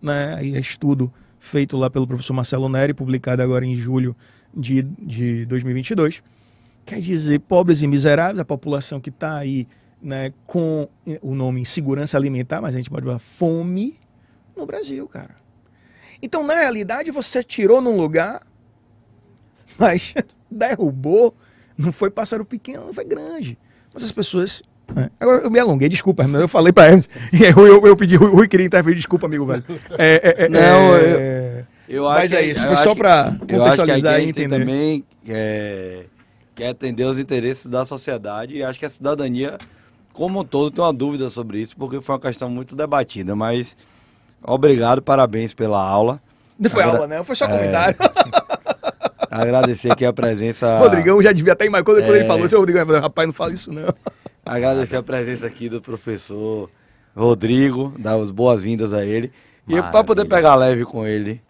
Né? 0.00 0.34
Aí 0.34 0.54
é 0.54 0.60
estudo 0.60 1.12
feito 1.40 1.76
lá 1.76 1.90
pelo 1.90 2.06
professor 2.06 2.32
Marcelo 2.32 2.68
Neri, 2.68 2.94
publicado 2.94 3.42
agora 3.42 3.66
em 3.66 3.74
julho 3.74 4.16
de, 4.54 4.82
de 4.82 5.44
2022. 5.46 6.22
Quer 6.86 7.00
dizer, 7.00 7.40
pobres 7.40 7.82
e 7.82 7.88
miseráveis, 7.88 8.38
a 8.38 8.44
população 8.44 9.00
que 9.00 9.10
está 9.10 9.36
aí 9.38 9.66
né, 10.00 10.32
com 10.46 10.88
o 11.20 11.34
nome 11.34 11.60
insegurança 11.60 12.16
alimentar, 12.16 12.60
mas 12.60 12.74
a 12.74 12.76
gente 12.76 12.90
pode 12.90 13.04
falar 13.04 13.18
fome 13.18 13.98
no 14.56 14.64
Brasil, 14.64 15.08
cara. 15.08 15.34
Então, 16.22 16.44
na 16.44 16.54
realidade, 16.54 17.10
você 17.10 17.42
tirou 17.42 17.80
num 17.80 17.96
lugar, 17.96 18.46
mas 19.76 20.14
derrubou, 20.48 21.34
não 21.76 21.90
foi 21.90 22.08
pássaro 22.08 22.44
pequeno, 22.44 22.86
não 22.86 22.94
foi 22.94 23.04
grande. 23.04 23.58
Mas 23.92 24.04
as 24.04 24.12
pessoas 24.12 24.62
é. 24.96 25.10
Agora 25.20 25.42
eu 25.42 25.50
me 25.50 25.58
alonguei, 25.58 25.88
desculpa, 25.88 26.24
eu 26.24 26.48
falei 26.48 26.72
pra 26.72 26.86
Hermes. 26.86 27.08
Eu, 27.32 27.66
eu, 27.66 27.86
eu 27.86 27.96
pedi, 27.96 28.16
o 28.16 28.30
Rui 28.30 28.48
queria 28.48 28.66
interferir, 28.66 28.96
desculpa, 28.96 29.26
amigo, 29.26 29.44
velho. 29.44 29.64
É, 29.98 30.36
é, 30.38 30.44
é 30.44 30.48
Não, 30.48 30.94
eu, 30.96 31.64
eu 31.88 32.08
acho 32.08 32.20
Mas 32.20 32.32
é 32.32 32.42
isso, 32.42 32.66
foi 32.66 32.76
só 32.76 32.94
pra 32.94 33.36
contextualizar 33.40 34.20
e 34.20 34.28
entender. 34.28 34.58
também 34.58 35.04
é, 35.28 36.04
quer 36.54 36.68
atender 36.68 37.04
os 37.04 37.18
interesses 37.18 37.66
da 37.66 37.84
sociedade 37.84 38.56
e 38.56 38.62
acho 38.62 38.78
que 38.78 38.86
a 38.86 38.90
cidadania, 38.90 39.58
como 40.12 40.40
um 40.40 40.44
todo, 40.44 40.70
tem 40.70 40.84
uma 40.84 40.92
dúvida 40.92 41.28
sobre 41.28 41.60
isso, 41.60 41.76
porque 41.76 42.00
foi 42.00 42.14
uma 42.14 42.20
questão 42.20 42.48
muito 42.48 42.76
debatida. 42.76 43.34
Mas 43.34 43.76
obrigado, 44.42 45.02
parabéns 45.02 45.52
pela 45.52 45.82
aula. 45.82 46.20
Não 46.58 46.70
foi 46.70 46.82
Agra... 46.82 46.94
aula, 46.96 47.08
né? 47.08 47.24
Foi 47.24 47.34
só 47.34 47.48
comentário. 47.48 47.96
Agradecer 49.30 49.90
aqui 49.90 50.04
a 50.04 50.12
presença. 50.12 50.78
Rodrigão 50.80 51.20
já 51.22 51.32
devia 51.32 51.54
até 51.54 51.68
mais 51.68 51.84
quando, 51.84 52.02
quando 52.02 52.14
ele 52.14 52.26
falou, 52.26 52.48
seu 52.48 52.58
Rodrigão, 52.58 52.86
rapaz, 53.00 53.26
não 53.26 53.34
fala 53.34 53.52
isso 53.52 53.72
não. 53.72 53.88
Agradecer 54.44 54.96
a 54.96 55.02
presença 55.02 55.46
aqui 55.46 55.68
do 55.68 55.80
professor 55.80 56.68
Rodrigo, 57.16 57.94
dar 57.98 58.16
as 58.16 58.30
boas-vindas 58.30 58.92
a 58.92 59.04
ele. 59.04 59.32
E 59.68 59.80
para 59.80 60.02
poder 60.02 60.24
pegar 60.24 60.56
leve 60.56 60.84
com 60.84 61.06
ele, 61.06 61.40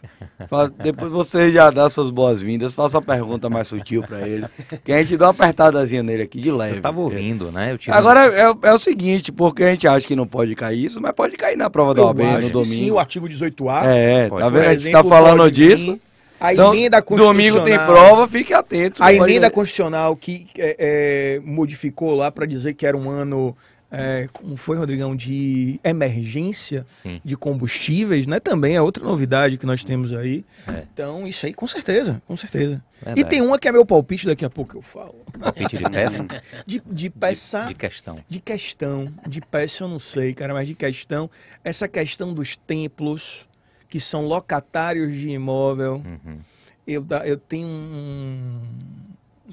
depois 0.85 1.11
você 1.11 1.51
já 1.51 1.71
dá 1.71 1.89
suas 1.89 2.11
boas-vindas, 2.11 2.75
faça 2.75 2.99
uma 2.99 3.03
pergunta 3.03 3.49
mais 3.49 3.69
sutil 3.69 4.03
para 4.03 4.29
ele, 4.29 4.47
que 4.85 4.93
a 4.93 5.03
gente 5.03 5.17
dá 5.17 5.27
uma 5.27 5.31
apertadazinha 5.31 6.03
nele 6.03 6.25
aqui 6.25 6.39
de 6.39 6.53
leve. 6.53 6.77
Eu 6.77 6.83
tava 6.83 7.01
ouvindo, 7.01 7.51
né? 7.51 7.77
Agora 7.89 8.27
é, 8.27 8.69
é, 8.69 8.73
o 8.75 8.79
seguinte, 8.79 9.33
porque 9.33 9.65
a 9.65 9.71
gente 9.71 9.89
acha 9.89 10.07
que 10.07 10.15
não 10.15 10.27
pode 10.27 10.55
cair 10.55 10.85
isso, 10.85 11.01
mas 11.01 11.13
pode 11.13 11.37
cair 11.39 11.57
na 11.57 11.71
prova 11.71 11.95
do 11.95 12.03
OAB 12.03 12.21
no 12.21 12.51
domingo. 12.51 12.65
Sim, 12.67 12.91
o 12.91 12.99
artigo 12.99 13.27
18A. 13.27 13.83
É, 13.87 14.29
pode. 14.29 14.43
tá 14.43 14.51
vendo? 14.51 14.67
A 14.67 14.77
gente 14.77 14.93
tá 14.93 15.03
falando 15.03 15.51
disso. 15.51 15.93
Vir 15.93 16.12
a 16.43 16.53
então, 16.53 16.75
emenda 16.75 17.01
constitucional. 17.01 17.35
Domingo 17.35 17.65
tem 17.65 17.79
prova, 17.79 18.29
fique 18.29 18.53
atento. 18.53 19.03
A 19.03 19.13
emenda 19.13 19.51
constitucional 19.51 20.17
que 20.17 20.49
é, 20.59 20.77
é, 20.79 21.41
modificou 21.45 22.15
lá 22.15 22.33
para 22.33 22.47
dizer 22.47 22.75
que 22.75 22.85
era 22.85 22.97
um 22.97 23.09
ano 23.09 23.57
é, 23.93 24.27
como 24.33 24.57
foi, 24.57 24.79
Rodrigão, 24.79 25.15
de 25.15 25.79
emergência 25.85 26.83
Sim. 26.87 27.21
de 27.23 27.37
combustíveis, 27.37 28.27
né? 28.27 28.41
Também 28.41 28.75
é 28.75 28.81
outra 28.81 29.05
novidade 29.05 29.59
que 29.59 29.67
nós 29.67 29.85
temos 29.85 30.15
aí. 30.15 30.47
É. 30.67 30.85
Então, 30.93 31.27
isso 31.27 31.45
aí, 31.45 31.53
com 31.53 31.69
certeza, 31.69 32.23
com 32.27 32.35
certeza. 32.35 32.83
Verdade. 33.03 33.21
E 33.21 33.25
tem 33.25 33.43
uma 33.43 33.59
que 33.59 33.69
é 33.69 33.73
meu 33.73 33.85
palpite, 33.85 34.27
daqui 34.27 34.47
a 34.47 34.51
pouco 34.51 34.79
eu 34.79 34.83
falo. 34.83 35.15
Palpite 35.39 35.77
de 35.77 35.91
peça? 35.91 36.27
De, 36.67 36.83
de 36.87 37.11
peça. 37.11 37.63
De, 37.63 37.69
de 37.69 37.75
questão. 37.75 38.19
De 38.29 38.41
questão, 38.41 39.13
de 39.29 39.41
peça 39.43 39.85
eu 39.85 39.89
não 39.89 40.01
sei, 40.01 40.33
cara, 40.33 40.55
mas 40.55 40.67
de 40.67 40.75
questão, 40.75 41.29
essa 41.63 41.87
questão 41.87 42.33
dos 42.33 42.57
templos 42.57 43.47
que 43.93 44.01
são 44.01 44.25
locatários 44.27 45.13
de 45.15 45.29
imóvel, 45.29 46.03
Uhum. 46.03 46.39
eu, 46.87 47.05
eu 47.27 47.37
tenho 47.37 47.69
um 47.69 48.59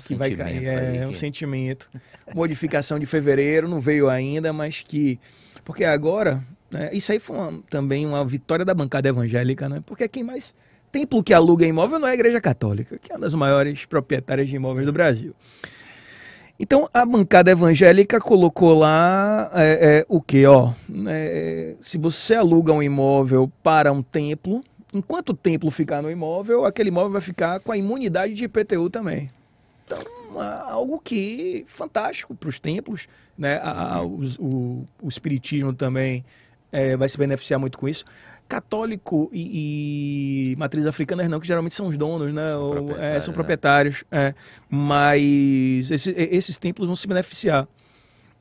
que 0.02 0.16
vai 0.16 0.30
cair, 0.32 0.66
é 0.66 1.06
um 1.08 1.14
sentimento. 1.14 1.90
Modificação 2.34 2.98
de 2.98 3.06
fevereiro 3.06 3.68
não 3.68 3.82
veio 3.82 4.08
ainda, 4.10 4.54
mas 4.54 4.82
que 4.88 5.20
porque 5.66 5.84
agora, 5.84 6.42
né, 6.72 6.90
isso 6.94 7.12
aí 7.12 7.20
foi 7.20 7.36
uma- 7.36 7.62
também 7.70 8.06
uma 8.06 8.24
vitória 8.26 8.64
da 8.64 8.74
bancada 8.74 9.10
evangélica, 9.10 9.68
né? 9.68 9.84
Porque 9.86 10.08
quem 10.08 10.24
mais 10.24 10.56
templo 10.90 11.22
que 11.22 11.34
aluga 11.34 11.66
imóvel 11.68 12.00
não 12.00 12.08
é 12.08 12.12
a 12.12 12.14
Igreja 12.14 12.40
Católica, 12.40 12.98
que 12.98 13.12
é 13.12 13.16
uma 13.16 13.22
das 13.22 13.34
maiores 13.34 13.84
proprietárias 13.86 14.48
de 14.48 14.56
imóveis 14.56 14.86
do 14.86 14.94
Brasil. 14.94 15.36
Então 16.60 16.90
a 16.94 17.06
bancada 17.06 17.52
evangélica 17.52 18.20
colocou 18.20 18.78
lá 18.78 19.50
é, 19.54 20.00
é, 20.00 20.06
o 20.10 20.22
que, 20.22 20.46
ó? 20.46 20.74
é, 21.08 21.76
se 21.80 21.98
você 21.98 22.36
aluga 22.36 22.74
um 22.74 22.84
imóvel 22.84 23.50
para 23.64 23.92
um 23.94 24.02
templo, 24.02 24.62
enquanto 24.94 25.30
o 25.30 25.34
templo 25.34 25.72
ficar 25.72 26.02
no 26.02 26.12
imóvel, 26.12 26.66
aquele 26.66 26.90
imóvel 26.90 27.12
vai 27.12 27.22
ficar 27.22 27.60
com 27.62 27.72
a 27.72 27.78
imunidade 27.78 28.34
de 28.34 28.44
IPTU 28.44 28.90
também. 28.90 29.30
Então, 29.86 30.00
a- 30.38 30.72
algo 30.72 31.00
que 31.00 31.64
fantástico 31.68 32.36
para 32.36 32.50
os 32.50 32.60
templos, 32.60 33.08
né? 33.38 33.56
A- 33.64 33.96
a- 33.96 34.04
os- 34.04 34.38
o, 34.38 34.86
o 35.02 35.08
espiritismo 35.08 35.72
também 35.74 36.26
é, 36.74 36.96
vai 36.98 37.08
se 37.08 37.18
beneficiar 37.18 37.58
muito 37.60 37.78
com 37.78 37.88
isso. 37.88 38.04
Católico 38.50 39.30
e, 39.32 40.52
e 40.52 40.56
matriz 40.58 40.86
africana 40.88 41.26
não, 41.30 41.40
que 41.40 41.48
geralmente 41.48 41.76
são 41.76 41.88
os 41.88 41.98
donos, 41.98 42.34
né? 42.34 42.48
São 42.52 42.62
Ou, 42.64 42.74
é, 42.74 42.82
proprietários, 42.82 43.24
são 43.24 43.32
né? 43.32 43.36
proprietários. 43.36 44.04
é. 44.12 44.34
Mas 44.68 45.92
esse- 45.92 46.16
esses 46.18 46.58
templos 46.58 46.88
vão 46.88 46.96
se 46.96 47.08
beneficiar. 47.08 47.68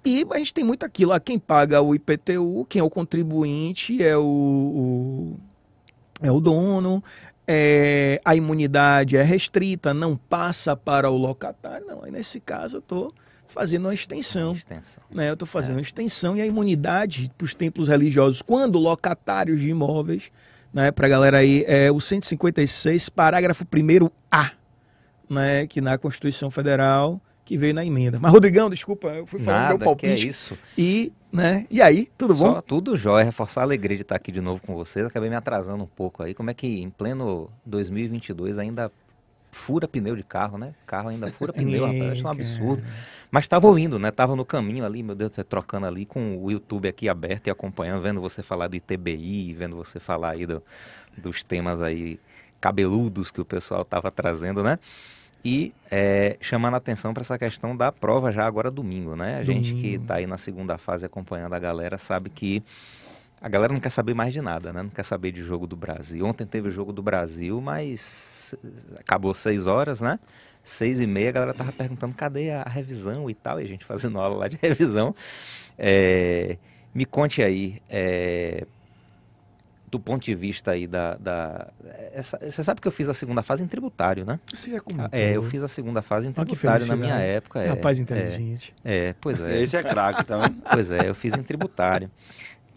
E 0.04 0.24
a 0.30 0.38
gente 0.38 0.54
tem 0.54 0.64
muito 0.64 0.84
aquilo, 0.86 1.12
ah, 1.12 1.20
quem 1.20 1.38
paga 1.38 1.82
o 1.82 1.94
IPTU, 1.94 2.64
quem 2.68 2.80
é 2.80 2.82
o 2.82 2.88
contribuinte, 2.88 4.02
é 4.02 4.16
o, 4.16 4.22
o- 4.22 5.36
é 6.22 6.32
o 6.32 6.40
dono, 6.40 7.04
é, 7.46 8.20
a 8.24 8.34
imunidade 8.34 9.16
é 9.16 9.22
restrita, 9.22 9.92
não 9.92 10.16
passa 10.16 10.74
para 10.76 11.10
o 11.10 11.16
locatário. 11.16 11.86
Não, 11.86 12.02
aí 12.04 12.10
nesse 12.10 12.40
caso 12.40 12.76
eu 12.76 12.80
estou 12.80 13.12
fazendo 13.48 13.86
uma 13.86 13.94
extensão. 13.94 14.52
Extensão. 14.52 15.02
Né? 15.10 15.28
Eu 15.28 15.32
estou 15.34 15.48
fazendo 15.48 15.76
uma 15.76 15.82
extensão 15.82 16.36
e 16.36 16.40
a 16.40 16.46
imunidade 16.46 17.30
para 17.36 17.44
os 17.44 17.54
templos 17.54 17.88
religiosos, 17.88 18.42
quando 18.42 18.78
locatários 18.78 19.60
de 19.60 19.68
imóveis, 19.70 20.30
né, 20.72 20.90
para 20.92 21.06
a 21.06 21.10
galera 21.10 21.38
aí, 21.38 21.64
é 21.66 21.90
o 21.90 22.00
156, 22.00 23.08
parágrafo 23.08 23.64
1 23.64 24.10
A, 24.30 24.52
né, 25.28 25.66
que 25.66 25.80
na 25.80 25.96
Constituição 25.98 26.50
Federal, 26.50 27.20
que 27.44 27.56
veio 27.56 27.72
na 27.72 27.84
emenda. 27.84 28.18
Mas, 28.20 28.30
Rodrigão, 28.30 28.68
desculpa, 28.68 29.08
eu 29.08 29.26
fui 29.26 29.40
falando 29.40 29.60
do 29.62 29.78
meu 29.78 29.78
Nada, 29.78 29.96
que 29.96 30.04
é 30.06 30.08
palpite. 30.10 30.28
isso. 30.28 30.58
E, 30.76 31.10
né, 31.32 31.66
e 31.70 31.80
aí, 31.80 32.08
tudo 32.18 32.34
bom? 32.34 32.52
Só 32.52 32.60
tudo 32.60 32.96
jóia, 32.96 33.24
reforçar 33.24 33.62
a 33.62 33.64
alegria 33.64 33.96
de 33.96 34.02
estar 34.02 34.16
aqui 34.16 34.30
de 34.30 34.42
novo 34.42 34.60
com 34.60 34.74
vocês. 34.74 35.06
Acabei 35.06 35.30
me 35.30 35.36
atrasando 35.36 35.82
um 35.82 35.86
pouco 35.86 36.22
aí. 36.22 36.34
Como 36.34 36.50
é 36.50 36.54
que 36.54 36.80
em 36.82 36.90
pleno 36.90 37.50
2022 37.64 38.58
ainda 38.58 38.92
fura 39.50 39.88
pneu 39.88 40.14
de 40.14 40.22
carro, 40.22 40.58
né? 40.58 40.74
Carro 40.86 41.08
ainda 41.08 41.26
fura 41.28 41.52
pneu, 41.54 41.86
rapaz. 41.86 42.12
Acho 42.12 42.24
um 42.26 42.28
É, 42.28 42.32
absurdo. 42.32 42.82
Mas 43.30 43.44
estava 43.44 43.66
ouvindo, 43.66 43.98
né? 43.98 44.10
Tava 44.10 44.34
no 44.34 44.44
caminho 44.44 44.84
ali, 44.86 45.02
meu 45.02 45.14
Deus 45.14 45.30
do 45.30 45.34
céu, 45.34 45.44
trocando 45.44 45.86
ali 45.86 46.06
com 46.06 46.38
o 46.42 46.50
YouTube 46.50 46.88
aqui 46.88 47.08
aberto 47.08 47.48
e 47.48 47.50
acompanhando, 47.50 48.02
vendo 48.02 48.20
você 48.20 48.42
falar 48.42 48.68
do 48.68 48.76
ITBI, 48.76 49.52
vendo 49.54 49.76
você 49.76 50.00
falar 50.00 50.30
aí 50.30 50.46
do- 50.46 50.62
dos 51.16 51.42
temas 51.42 51.82
aí 51.82 52.18
cabeludos 52.60 53.30
que 53.30 53.40
o 53.40 53.44
pessoal 53.44 53.84
tava 53.84 54.10
trazendo, 54.10 54.62
né? 54.62 54.78
E 55.44 55.72
é, 55.90 56.36
chamando 56.40 56.74
a 56.74 56.78
atenção 56.78 57.14
para 57.14 57.20
essa 57.20 57.38
questão 57.38 57.76
da 57.76 57.92
prova 57.92 58.32
já 58.32 58.44
agora 58.46 58.70
domingo, 58.70 59.14
né? 59.14 59.36
A 59.38 59.42
gente 59.44 59.72
que 59.74 59.82
Domingo. 59.82 60.02
está 60.02 60.14
aí 60.16 60.26
na 60.26 60.38
segunda 60.38 60.76
fase 60.78 61.04
acompanhando 61.06 61.52
a 61.54 61.58
galera 61.58 61.96
sabe 61.98 62.30
que 62.30 62.62
a 63.40 63.48
galera 63.48 63.72
não 63.72 63.80
quer 63.80 63.90
saber 63.90 64.14
mais 64.14 64.32
de 64.32 64.40
nada, 64.40 64.72
né? 64.72 64.82
Não 64.82 64.90
quer 64.90 65.04
saber 65.04 65.30
de 65.30 65.42
jogo 65.42 65.66
do 65.66 65.76
Brasil. 65.76 66.24
Ontem 66.26 66.44
teve 66.44 66.68
o 66.68 66.70
jogo 66.72 66.92
do 66.92 67.02
Brasil, 67.02 67.60
mas 67.60 68.54
acabou 68.98 69.32
seis 69.34 69.66
horas, 69.68 70.00
né? 70.00 70.18
Seis 70.62 71.00
e 71.00 71.06
meia, 71.06 71.30
a 71.30 71.32
galera 71.32 71.54
tava 71.54 71.72
perguntando 71.72 72.14
cadê 72.14 72.50
a 72.50 72.62
revisão 72.64 73.28
e 73.30 73.34
tal, 73.34 73.60
e 73.60 73.64
a 73.64 73.68
gente 73.68 73.84
fazendo 73.84 74.18
aula 74.18 74.36
lá 74.36 74.48
de 74.48 74.56
revisão. 74.62 75.14
É, 75.78 76.56
me 76.94 77.04
conte 77.04 77.42
aí, 77.42 77.80
é, 77.88 78.66
do 79.90 79.98
ponto 79.98 80.22
de 80.24 80.34
vista 80.34 80.72
aí 80.72 80.86
da... 80.86 81.14
da- 81.16 81.68
essa- 82.12 82.38
você 82.38 82.62
sabe 82.62 82.80
que 82.80 82.86
eu 82.88 82.92
fiz 82.92 83.08
a 83.08 83.14
segunda 83.14 83.42
fase 83.42 83.64
em 83.64 83.66
tributário, 83.66 84.24
né? 84.26 84.38
Você 84.52 84.70
já 84.72 84.80
comentou. 84.80 85.08
É, 85.18 85.34
eu 85.36 85.42
fiz 85.42 85.62
a 85.62 85.68
segunda 85.68 86.02
fase 86.02 86.28
em 86.28 86.32
tributário 86.32 86.84
na 86.86 86.94
minha 86.96 87.08
felicidade. 87.14 87.36
época. 87.36 87.60
É, 87.62 87.68
Rapaz 87.68 87.98
é, 87.98 88.02
inteligente. 88.02 88.74
É, 88.84 89.14
pois 89.18 89.40
é. 89.40 89.62
Esse 89.62 89.76
é 89.76 89.82
craque 89.82 90.24
também. 90.24 90.54
Pois 90.70 90.90
é, 90.90 91.08
eu 91.08 91.14
fiz 91.14 91.34
em 91.34 91.42
tributário. 91.42 92.10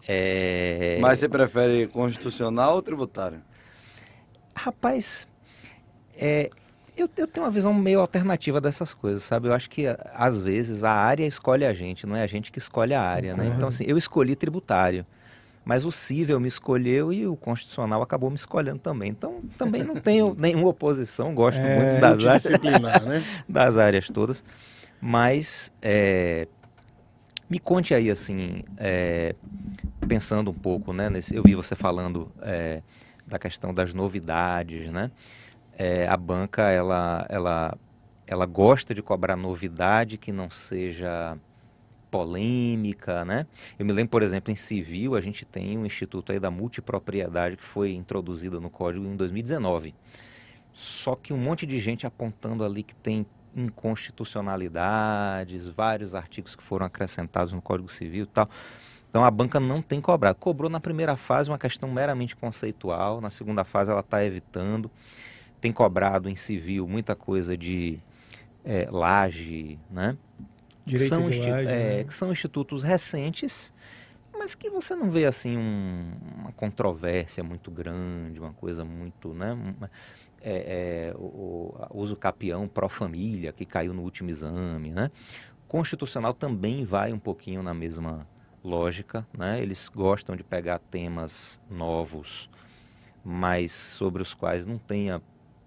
É, 0.08 0.98
Mas 1.00 1.18
você 1.18 1.28
prefere 1.28 1.86
constitucional 1.88 2.74
ou 2.76 2.82
tributário? 2.82 3.42
Rapaz, 4.56 5.26
é, 6.16 6.48
eu, 6.96 7.08
eu 7.16 7.26
tenho 7.26 7.46
uma 7.46 7.50
visão 7.50 7.72
meio 7.72 8.00
alternativa 8.00 8.60
dessas 8.60 8.92
coisas, 8.94 9.22
sabe? 9.22 9.48
Eu 9.48 9.54
acho 9.54 9.68
que 9.70 9.86
às 10.14 10.40
vezes 10.40 10.84
a 10.84 10.92
área 10.92 11.26
escolhe 11.26 11.64
a 11.64 11.72
gente, 11.72 12.06
não 12.06 12.16
é 12.16 12.22
a 12.22 12.26
gente 12.26 12.52
que 12.52 12.58
escolhe 12.58 12.94
a 12.94 13.00
área, 13.02 13.36
né? 13.36 13.52
Então, 13.56 13.68
assim, 13.68 13.84
eu 13.86 13.96
escolhi 13.96 14.36
tributário, 14.36 15.06
mas 15.64 15.84
o 15.84 15.92
cível 15.92 16.38
me 16.40 16.48
escolheu 16.48 17.12
e 17.12 17.26
o 17.26 17.36
constitucional 17.36 18.02
acabou 18.02 18.28
me 18.30 18.36
escolhendo 18.36 18.78
também. 18.78 19.10
Então, 19.10 19.40
também 19.56 19.82
não 19.84 19.94
tenho 19.96 20.34
nenhuma 20.38 20.68
oposição, 20.68 21.34
gosto 21.34 21.58
É, 21.58 21.76
muito 21.76 22.00
das 22.00 22.24
áreas, 22.24 22.44
né? 23.04 23.24
das 23.48 23.76
áreas 23.76 24.08
todas, 24.08 24.44
mas 25.00 25.72
é, 25.80 26.46
me 27.48 27.58
conte 27.58 27.94
aí, 27.94 28.10
assim, 28.10 28.64
é, 28.76 29.34
pensando 30.08 30.50
um 30.50 30.54
pouco, 30.54 30.92
né? 30.92 31.08
Nesse, 31.08 31.34
eu 31.34 31.42
vi 31.42 31.54
você 31.54 31.74
falando 31.74 32.30
é, 32.42 32.82
da 33.26 33.38
questão 33.38 33.72
das 33.72 33.92
novidades, 33.94 34.90
né? 34.90 35.10
É, 35.76 36.06
a 36.06 36.16
banca, 36.16 36.70
ela, 36.70 37.26
ela, 37.28 37.78
ela 38.26 38.46
gosta 38.46 38.94
de 38.94 39.02
cobrar 39.02 39.36
novidade 39.36 40.18
que 40.18 40.32
não 40.32 40.50
seja 40.50 41.36
polêmica, 42.10 43.24
né? 43.24 43.46
Eu 43.78 43.86
me 43.86 43.92
lembro, 43.92 44.10
por 44.10 44.22
exemplo, 44.22 44.52
em 44.52 44.56
civil, 44.56 45.14
a 45.14 45.20
gente 45.20 45.46
tem 45.46 45.78
um 45.78 45.86
instituto 45.86 46.30
aí 46.30 46.38
da 46.38 46.50
multipropriedade 46.50 47.56
que 47.56 47.64
foi 47.64 47.94
introduzido 47.94 48.60
no 48.60 48.68
código 48.68 49.06
em 49.06 49.16
2019. 49.16 49.94
Só 50.74 51.16
que 51.16 51.32
um 51.32 51.38
monte 51.38 51.64
de 51.64 51.78
gente 51.78 52.06
apontando 52.06 52.64
ali 52.64 52.82
que 52.82 52.94
tem 52.94 53.26
inconstitucionalidades, 53.54 55.66
vários 55.66 56.14
artigos 56.14 56.54
que 56.54 56.62
foram 56.62 56.86
acrescentados 56.86 57.52
no 57.52 57.60
Código 57.60 57.90
Civil 57.90 58.22
e 58.24 58.26
tal. 58.26 58.48
Então 59.08 59.24
a 59.24 59.30
banca 59.30 59.58
não 59.60 59.82
tem 59.82 60.00
cobrado. 60.00 60.38
Cobrou 60.38 60.70
na 60.70 60.80
primeira 60.80 61.16
fase 61.16 61.50
uma 61.50 61.58
questão 61.58 61.90
meramente 61.90 62.34
conceitual, 62.34 63.20
na 63.20 63.30
segunda 63.30 63.64
fase 63.64 63.90
ela 63.90 64.00
está 64.00 64.24
evitando. 64.24 64.90
Tem 65.62 65.72
cobrado 65.72 66.28
em 66.28 66.34
civil 66.34 66.88
muita 66.88 67.14
coisa 67.14 67.56
de 67.56 68.00
eh, 68.64 68.88
laje, 68.90 69.78
né? 69.88 70.18
Direito 70.84 71.08
são, 71.08 71.30
de 71.30 71.38
laje, 71.38 71.68
é, 71.68 71.98
né? 71.98 72.04
que 72.04 72.12
são 72.12 72.32
institutos 72.32 72.82
recentes, 72.82 73.72
mas 74.36 74.56
que 74.56 74.68
você 74.68 74.96
não 74.96 75.08
vê 75.08 75.24
assim 75.24 75.56
um- 75.56 76.16
uma 76.36 76.50
controvérsia 76.50 77.44
muito 77.44 77.70
grande, 77.70 78.40
uma 78.40 78.52
coisa 78.52 78.84
muito, 78.84 79.32
né? 79.32 79.52
uma- 79.52 79.88
é, 80.40 81.10
é, 81.12 81.14
o, 81.16 81.72
o 81.90 81.98
uso 82.00 82.16
capião 82.16 82.66
pró-família 82.66 83.52
que 83.52 83.64
caiu 83.64 83.94
no 83.94 84.02
último 84.02 84.30
exame, 84.30 84.90
né? 84.90 85.12
Constitucional 85.68 86.34
também 86.34 86.84
vai 86.84 87.12
um 87.12 87.20
pouquinho 87.20 87.62
na 87.62 87.72
mesma 87.72 88.26
lógica, 88.64 89.24
né? 89.32 89.62
Eles 89.62 89.88
gostam 89.88 90.34
de 90.34 90.42
pegar 90.42 90.80
temas 90.80 91.60
novos, 91.70 92.50
mas 93.24 93.70
sobre 93.70 94.20
os 94.22 94.34
quais 94.34 94.66
não 94.66 94.76
tenha 94.78 95.22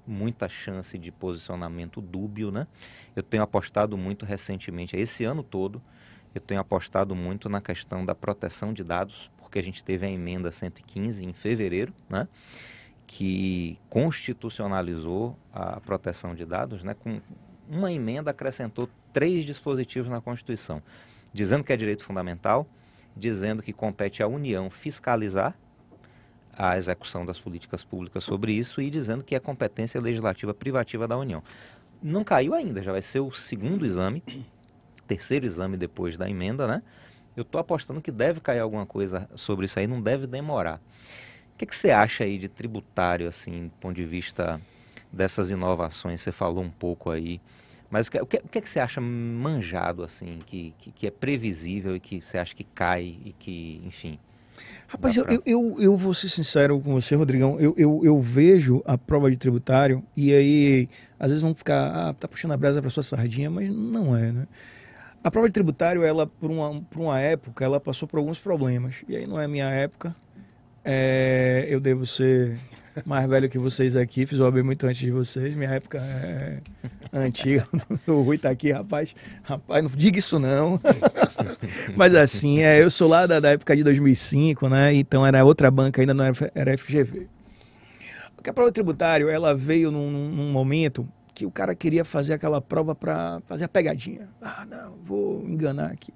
muita 0.08 0.48
chance 0.48 0.98
de 0.98 1.12
posicionamento 1.12 2.02
dúbio, 2.02 2.52
né? 2.52 2.68
Eu 3.16 3.24
tenho 3.24 3.44
apostado 3.44 3.98
muito 3.98 4.26
recentemente, 4.26 4.96
esse 4.96 5.24
ano 5.24 5.44
todo, 5.44 5.82
eu 6.34 6.42
tenho 6.42 6.60
apostado 6.60 7.16
muito 7.16 7.48
na 7.48 7.62
questão 7.62 8.06
da 8.06 8.14
proteção 8.14 8.74
de 8.74 8.84
dados, 8.84 9.32
porque 9.38 9.58
a 9.58 9.64
gente 9.64 9.84
teve 9.84 10.06
a 10.06 10.10
emenda 10.10 10.52
115 10.52 11.24
em 11.24 11.34
fevereiro, 11.34 11.94
né? 12.10 12.28
Que 13.08 13.80
constitucionalizou 13.90 15.38
a 15.54 15.80
proteção 15.80 16.36
de 16.36 16.46
dados, 16.46 16.84
né? 16.84 16.94
Com 16.94 17.22
uma 17.70 17.92
emenda 17.92 18.32
acrescentou 18.32 18.90
três 19.14 19.46
dispositivos 19.46 20.10
na 20.10 20.20
Constituição, 20.20 20.84
dizendo 21.34 21.64
que 21.64 21.72
é 21.72 21.78
direito 21.78 22.04
fundamental, 22.04 22.68
dizendo 23.16 23.64
que 23.64 23.72
compete 23.72 24.22
à 24.22 24.28
União 24.28 24.70
fiscalizar 24.70 25.58
a 26.58 26.78
execução 26.78 27.26
das 27.26 27.38
políticas 27.38 27.84
públicas 27.84 28.24
sobre 28.24 28.54
isso 28.54 28.82
e 28.82 28.90
dizendo 28.90 29.24
que 29.24 29.36
é 29.36 29.40
competência 29.40 30.00
legislativa 30.00 30.54
privativa 30.54 31.08
da 31.08 31.18
União. 31.18 31.44
Não 32.02 32.24
caiu 32.24 32.54
ainda, 32.54 32.82
já 32.82 32.92
vai 32.92 33.02
ser 33.02 33.20
o 33.20 33.32
segundo 33.32 33.86
exame, 33.86 34.24
terceiro 35.08 35.46
exame 35.46 35.78
depois 35.78 36.18
da 36.18 36.30
emenda, 36.30 36.68
né? 36.68 36.82
Eu 37.36 37.42
estou 37.42 37.60
apostando 37.60 38.02
que 38.02 38.12
deve 38.12 38.40
cair 38.40 38.60
alguma 38.60 38.86
coisa 38.86 39.30
sobre 39.36 39.66
isso 39.66 39.78
aí, 39.78 39.88
não 39.88 40.02
deve 40.02 40.26
demorar. 40.26 40.80
O 41.54 41.58
que, 41.58 41.66
que 41.66 41.76
você 41.76 41.92
acha 41.92 42.24
aí 42.24 42.38
de 42.38 42.48
tributário, 42.48 43.28
assim, 43.28 43.68
do 43.68 43.74
ponto 43.80 43.96
de 43.96 44.06
vista 44.06 44.60
dessas 45.12 45.50
inovações? 45.50 46.22
Você 46.22 46.32
falou 46.32 46.64
um 46.64 46.70
pouco 46.70 47.10
aí. 47.10 47.42
Mas 47.90 48.08
o 48.08 48.12
que, 48.12 48.22
o 48.22 48.26
que, 48.26 48.62
que 48.62 48.70
você 48.70 48.80
acha 48.80 49.00
manjado, 49.00 50.04
assim, 50.04 50.40
que, 50.46 50.74
que, 50.78 50.92
que, 50.92 51.08
é 51.08 51.12
previsível 51.12 51.96
e 51.96 52.00
que 52.00 52.22
você 52.22 52.38
acha 52.38 52.56
que 52.56 52.64
cai 52.64 53.18
e 53.24 53.34
que, 53.38 53.82
enfim... 53.86 54.20
Rapaz, 54.88 55.18
pra... 55.18 55.34
eu, 55.34 55.42
eu, 55.46 55.82
eu 55.82 55.98
vou 55.98 56.14
ser 56.14 56.30
sincero 56.30 56.80
com 56.80 56.94
você, 56.94 57.16
Rodrigão. 57.16 57.60
Eu, 57.60 57.74
eu, 57.78 58.02
eu 58.04 58.22
vejo 58.22 58.82
a 58.86 58.98
prova 58.98 59.30
de 59.30 59.38
tributário 59.38 60.04
e 60.16 60.34
aí, 60.34 60.90
às 61.20 61.32
vezes 61.32 61.42
vão 61.42 61.54
ficar, 61.54 62.10
ah, 62.10 62.14
tá 62.14 62.28
puxando 62.28 62.52
a 62.52 62.58
brasa 62.58 62.82
para 62.82 62.90
sua 62.90 63.04
sardinha, 63.04 63.50
mas 63.50 63.70
não 63.70 64.16
é, 64.16 64.32
né? 64.32 64.48
A 65.24 65.32
prova 65.32 65.48
de 65.48 65.54
tributário, 65.54 66.04
ela, 66.04 66.28
por 66.28 66.52
uma, 66.52 66.82
por 66.82 67.02
uma 67.02 67.20
época, 67.20 67.66
ela 67.66 67.80
passou 67.80 68.08
por 68.08 68.18
alguns 68.18 68.40
problemas. 68.40 69.04
E 69.10 69.16
aí 69.16 69.26
não 69.26 69.40
é 69.40 69.48
minha 69.48 69.68
época. 69.70 70.16
É, 70.84 71.66
eu 71.68 71.80
devo 71.80 72.06
ser 72.06 72.60
mais 73.04 73.28
velho 73.28 73.50
que 73.50 73.58
vocês 73.58 73.96
aqui, 73.96 74.26
fiz 74.26 74.40
o 74.40 74.44
OAB 74.44 74.64
muito 74.64 74.86
antes 74.86 75.00
de 75.00 75.12
vocês. 75.12 75.56
Minha 75.56 75.72
época 75.72 75.98
é 76.00 76.60
antiga. 77.14 77.68
O 78.08 78.22
Rui 78.22 78.38
tá 78.38 78.50
aqui, 78.50 78.72
rapaz. 78.72 79.16
Rapaz, 79.44 79.84
não 79.84 79.90
diga 79.90 80.20
isso 80.20 80.40
não. 80.40 80.80
Mas 81.96 82.14
assim, 82.14 82.62
é, 82.62 82.82
eu 82.82 82.90
sou 82.90 83.08
lá 83.08 83.26
da, 83.26 83.40
da, 83.40 83.50
época 83.52 83.76
de 83.76 83.84
2005, 83.84 84.70
né? 84.70 84.94
Então 84.94 85.26
era 85.26 85.44
outra 85.44 85.70
banca, 85.70 86.02
ainda 86.02 86.14
não 86.14 86.24
era, 86.24 86.52
era 86.54 86.78
FGV. 86.78 87.28
Porque 88.36 88.50
a 88.50 88.54
prova 88.54 88.72
tributário, 88.72 89.30
ela 89.30 89.56
veio 89.56 89.92
num, 89.92 90.12
num 90.12 90.52
momento 90.52 91.08
que 91.34 91.46
o 91.46 91.52
cara 91.52 91.76
queria 91.76 92.06
fazer 92.06 92.34
aquela 92.34 92.62
prova 92.62 92.96
para 92.96 93.42
fazer 93.46 93.66
a 93.66 93.68
pegadinha. 93.68 94.30
Ah, 94.42 94.66
não, 94.70 94.96
vou 95.04 95.44
enganar 95.50 95.92
aqui. 95.92 96.14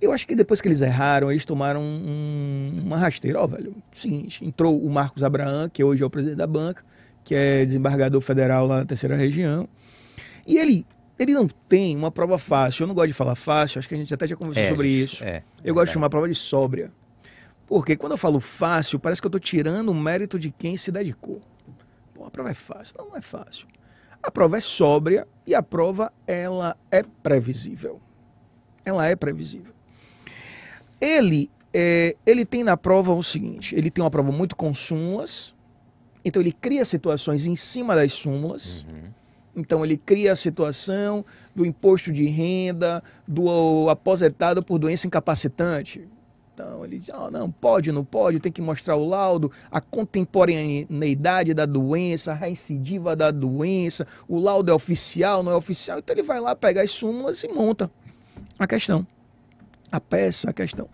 Eu 0.00 0.12
acho 0.12 0.26
que 0.26 0.34
depois 0.34 0.60
que 0.60 0.68
eles 0.68 0.80
erraram, 0.80 1.30
eles 1.30 1.44
tomaram 1.44 1.80
um, 1.80 2.82
uma 2.84 2.96
rasteira. 2.96 3.40
Ó, 3.40 3.44
oh, 3.44 3.48
velho, 3.48 3.74
seguinte, 3.94 4.44
entrou 4.44 4.80
o 4.80 4.90
Marcos 4.90 5.22
Abraão, 5.22 5.68
que 5.68 5.82
hoje 5.82 6.02
é 6.02 6.06
o 6.06 6.10
presidente 6.10 6.38
da 6.38 6.46
banca, 6.46 6.84
que 7.22 7.34
é 7.34 7.64
desembargador 7.64 8.20
federal 8.20 8.66
lá 8.66 8.78
na 8.78 8.84
terceira 8.84 9.16
região. 9.16 9.68
E 10.46 10.58
ele, 10.58 10.86
ele 11.18 11.32
não 11.32 11.46
tem 11.46 11.96
uma 11.96 12.10
prova 12.10 12.38
fácil. 12.38 12.82
Eu 12.82 12.88
não 12.88 12.94
gosto 12.94 13.08
de 13.08 13.14
falar 13.14 13.34
fácil, 13.34 13.78
acho 13.78 13.88
que 13.88 13.94
a 13.94 13.98
gente 13.98 14.12
até 14.12 14.26
já 14.26 14.36
conversou 14.36 14.62
é, 14.62 14.68
sobre 14.68 14.88
isso. 14.88 15.24
É, 15.24 15.42
eu 15.62 15.70
é 15.70 15.74
gosto 15.74 15.86
de 15.86 15.92
chamar 15.94 16.06
a 16.06 16.10
prova 16.10 16.28
de 16.28 16.34
sóbria. 16.34 16.90
Porque 17.66 17.96
quando 17.96 18.12
eu 18.12 18.18
falo 18.18 18.40
fácil, 18.40 18.98
parece 18.98 19.22
que 19.22 19.26
eu 19.26 19.30
estou 19.30 19.40
tirando 19.40 19.88
o 19.88 19.94
mérito 19.94 20.38
de 20.38 20.50
quem 20.50 20.76
se 20.76 20.92
dedicou. 20.92 21.40
Pô, 22.14 22.24
a 22.24 22.30
prova 22.30 22.50
é 22.50 22.54
fácil. 22.54 22.94
Não, 22.98 23.08
não 23.08 23.16
é 23.16 23.22
fácil. 23.22 23.66
A 24.22 24.30
prova 24.30 24.56
é 24.56 24.60
sóbria 24.60 25.26
e 25.46 25.54
a 25.54 25.62
prova 25.62 26.12
ela 26.26 26.76
é 26.90 27.02
previsível. 27.02 28.00
Ela 28.84 29.06
é 29.06 29.16
previsível. 29.16 29.73
Ele 31.00 31.50
é, 31.72 32.16
ele 32.24 32.44
tem 32.44 32.62
na 32.62 32.76
prova 32.76 33.12
o 33.12 33.22
seguinte: 33.22 33.74
ele 33.74 33.90
tem 33.90 34.02
uma 34.02 34.10
prova 34.10 34.30
muito 34.30 34.54
com 34.54 34.74
súmulas, 34.74 35.54
então 36.24 36.40
ele 36.40 36.52
cria 36.52 36.84
situações 36.84 37.46
em 37.46 37.56
cima 37.56 37.94
das 37.96 38.12
súmulas. 38.12 38.86
Uhum. 38.88 39.10
Então 39.56 39.84
ele 39.84 39.96
cria 39.96 40.32
a 40.32 40.36
situação 40.36 41.24
do 41.54 41.64
imposto 41.64 42.12
de 42.12 42.26
renda, 42.26 43.02
do 43.26 43.88
aposentado 43.88 44.62
por 44.64 44.78
doença 44.78 45.06
incapacitante. 45.06 46.08
Então 46.52 46.84
ele 46.84 46.98
diz, 46.98 47.10
oh, 47.12 47.30
não, 47.30 47.50
pode, 47.50 47.90
não 47.90 48.04
pode, 48.04 48.38
tem 48.38 48.50
que 48.50 48.62
mostrar 48.62 48.94
o 48.94 49.04
laudo, 49.04 49.50
a 49.70 49.80
contemporaneidade 49.80 51.52
da 51.52 51.66
doença, 51.66 52.30
a 52.30 52.34
recidiva 52.34 53.16
da 53.16 53.32
doença, 53.32 54.06
o 54.28 54.38
laudo 54.38 54.70
é 54.70 54.74
oficial, 54.74 55.42
não 55.42 55.50
é 55.50 55.56
oficial. 55.56 55.98
Então 55.98 56.14
ele 56.14 56.22
vai 56.22 56.40
lá 56.40 56.54
pegar 56.54 56.82
as 56.82 56.92
súmulas 56.92 57.42
e 57.42 57.48
monta 57.48 57.90
a 58.56 58.68
questão, 58.68 59.04
a 59.90 60.00
peça, 60.00 60.50
a 60.50 60.52
questão. 60.52 60.88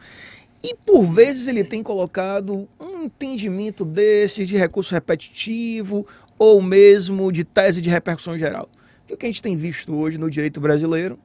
E 0.62 0.74
por 0.74 1.04
vezes 1.04 1.48
ele 1.48 1.64
tem 1.64 1.82
colocado 1.82 2.68
um 2.78 3.04
entendimento 3.04 3.84
desse 3.84 4.44
de 4.44 4.56
recurso 4.56 4.92
repetitivo 4.92 6.06
ou 6.38 6.60
mesmo 6.62 7.32
de 7.32 7.44
tese 7.44 7.80
de 7.80 7.88
repercussão 7.88 8.38
geral. 8.38 8.68
o 9.10 9.16
que 9.16 9.26
a 9.26 9.28
gente 9.28 9.42
tem 9.42 9.56
visto 9.56 9.94
hoje 9.94 10.18
no 10.18 10.30
direito 10.30 10.60
brasileiro 10.60 11.18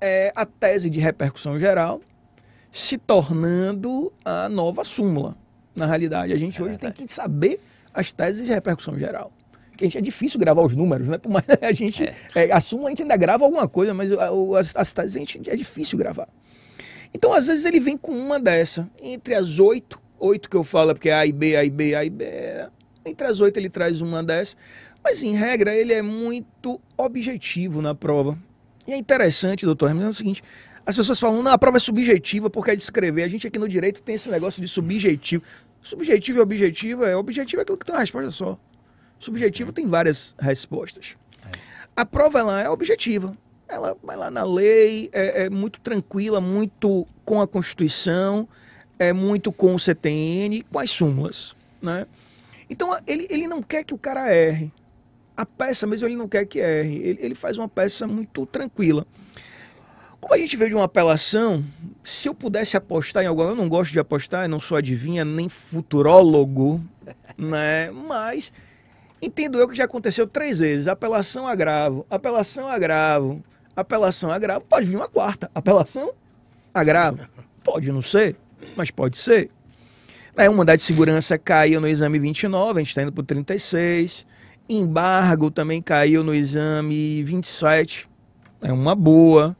é 0.00 0.32
a 0.34 0.46
tese 0.46 0.88
de 0.88 0.98
repercussão 0.98 1.58
geral, 1.58 2.00
se 2.72 2.96
tornando 2.96 4.12
a 4.24 4.48
nova 4.48 4.82
súmula. 4.82 5.36
Na 5.74 5.86
realidade, 5.86 6.32
a 6.32 6.36
gente 6.36 6.60
é 6.60 6.64
hoje 6.64 6.78
tem 6.78 6.90
que 6.92 7.12
saber 7.12 7.60
as 7.92 8.12
teses 8.12 8.44
de 8.44 8.52
repercussão 8.52 8.98
geral. 8.98 9.32
Que 9.76 9.84
a 9.84 9.86
gente, 9.86 9.98
é 9.98 10.00
difícil 10.00 10.40
gravar 10.40 10.62
os 10.62 10.74
números, 10.74 11.08
né? 11.08 11.18
Por 11.18 11.30
mais 11.30 11.44
a 11.60 11.72
gente. 11.72 12.04
É. 12.04 12.14
É, 12.34 12.52
a 12.52 12.60
súmula 12.60 12.88
a 12.88 12.90
gente 12.90 13.02
ainda 13.02 13.16
grava 13.16 13.44
alguma 13.44 13.68
coisa, 13.68 13.94
mas 13.94 14.10
as, 14.12 14.76
as 14.76 14.92
teses 14.92 15.16
a 15.16 15.18
gente, 15.18 15.50
é 15.50 15.56
difícil 15.56 15.98
gravar. 15.98 16.28
Então, 17.12 17.32
às 17.32 17.46
vezes, 17.46 17.64
ele 17.64 17.80
vem 17.80 17.96
com 17.96 18.12
uma 18.12 18.38
dessa. 18.38 18.88
Entre 19.00 19.34
as 19.34 19.58
oito, 19.58 20.00
oito 20.18 20.48
que 20.48 20.56
eu 20.56 20.64
falo, 20.64 20.90
é 20.90 20.94
porque 20.94 21.10
é 21.10 21.14
A 21.14 21.26
e 21.26 21.32
B, 21.32 21.56
A 21.56 21.64
e 21.64 21.70
B, 21.70 21.94
A 21.94 22.04
e 22.04 22.10
B. 22.10 22.24
Entre 23.04 23.26
as 23.26 23.40
oito, 23.40 23.56
ele 23.56 23.68
traz 23.68 24.00
uma 24.00 24.22
dessa. 24.22 24.56
Mas, 25.02 25.22
em 25.22 25.34
regra, 25.34 25.74
ele 25.74 25.92
é 25.92 26.02
muito 26.02 26.80
objetivo 26.96 27.80
na 27.82 27.94
prova. 27.94 28.38
E 28.86 28.92
é 28.92 28.96
interessante, 28.96 29.64
doutor 29.64 29.88
Hermes, 29.88 30.04
é 30.04 30.08
o 30.08 30.14
seguinte: 30.14 30.42
as 30.84 30.96
pessoas 30.96 31.20
falam, 31.20 31.42
não, 31.42 31.52
a 31.52 31.58
prova 31.58 31.76
é 31.76 31.80
subjetiva 31.80 32.50
porque 32.50 32.72
é 32.72 32.76
de 32.76 32.82
escrever. 32.82 33.22
A 33.22 33.28
gente 33.28 33.46
aqui 33.46 33.58
no 33.58 33.68
direito 33.68 34.02
tem 34.02 34.14
esse 34.14 34.28
negócio 34.28 34.60
de 34.60 34.68
subjetivo. 34.68 35.42
Subjetivo 35.80 36.38
e 36.38 36.40
objetivo 36.40 37.04
é. 37.04 37.16
Objetivo 37.16 37.60
é 37.60 37.62
aquilo 37.62 37.78
que 37.78 37.86
tem 37.86 37.94
uma 37.94 38.00
resposta 38.00 38.30
só. 38.30 38.58
Subjetivo 39.18 39.72
tem 39.72 39.86
várias 39.86 40.34
respostas. 40.38 41.16
A 41.94 42.06
prova 42.06 42.38
ela 42.38 42.60
é 42.60 42.68
objetiva. 42.68 43.36
Ela 43.70 43.96
vai 44.02 44.16
lá 44.16 44.30
na 44.30 44.44
lei, 44.44 45.08
é, 45.12 45.44
é 45.44 45.50
muito 45.50 45.80
tranquila, 45.80 46.40
muito 46.40 47.06
com 47.24 47.40
a 47.40 47.46
Constituição, 47.46 48.48
é 48.98 49.12
muito 49.12 49.52
com 49.52 49.74
o 49.74 49.78
CTN, 49.78 50.62
com 50.62 50.78
as 50.78 50.90
súmulas. 50.90 51.54
Né? 51.80 52.06
Então 52.68 52.96
ele, 53.06 53.26
ele 53.30 53.46
não 53.46 53.62
quer 53.62 53.84
que 53.84 53.94
o 53.94 53.98
cara 53.98 54.32
erre. 54.34 54.72
A 55.36 55.46
peça 55.46 55.86
mesmo 55.86 56.06
ele 56.06 56.16
não 56.16 56.28
quer 56.28 56.44
que 56.44 56.58
erre. 56.58 56.96
Ele, 56.96 57.18
ele 57.22 57.34
faz 57.34 57.56
uma 57.56 57.68
peça 57.68 58.06
muito 58.06 58.44
tranquila. 58.46 59.06
Como 60.20 60.34
a 60.34 60.38
gente 60.38 60.56
veio 60.56 60.68
de 60.68 60.76
uma 60.76 60.84
apelação, 60.84 61.64
se 62.04 62.28
eu 62.28 62.34
pudesse 62.34 62.76
apostar 62.76 63.24
em 63.24 63.26
algo, 63.26 63.42
eu 63.42 63.56
não 63.56 63.68
gosto 63.68 63.90
de 63.90 63.98
apostar, 63.98 64.44
eu 64.44 64.48
não 64.50 64.60
sou 64.60 64.76
adivinha 64.76 65.24
nem 65.24 65.48
futurólogo, 65.48 66.84
né? 67.38 67.90
Mas 67.90 68.52
entendo 69.22 69.58
eu 69.58 69.66
que 69.66 69.74
já 69.74 69.84
aconteceu 69.84 70.26
três 70.26 70.58
vezes: 70.58 70.88
apelação, 70.88 71.46
agravo, 71.46 72.06
apelação, 72.10 72.68
agravo, 72.68 73.42
apelação, 73.74 74.30
agravo. 74.30 74.62
Pode 74.62 74.86
vir 74.86 74.96
uma 74.96 75.08
quarta, 75.08 75.50
apelação, 75.54 76.12
agravo. 76.72 77.26
Pode 77.62 77.90
não 77.92 78.02
ser, 78.02 78.36
mas 78.76 78.90
pode 78.90 79.16
ser. 79.18 79.50
Aí 80.36 80.48
uma 80.48 80.58
unidade 80.58 80.80
de 80.80 80.86
segurança 80.86 81.36
caiu 81.36 81.80
no 81.80 81.88
exame 81.88 82.18
29, 82.18 82.72
a 82.72 82.78
gente 82.78 82.88
está 82.88 83.02
indo 83.02 83.12
para 83.12 83.20
o 83.20 83.24
36. 83.24 84.26
Embargo 84.68 85.50
também 85.50 85.82
caiu 85.82 86.22
no 86.22 86.34
exame 86.34 87.22
27. 87.24 88.08
É 88.62 88.72
uma 88.72 88.94
boa. 88.94 89.56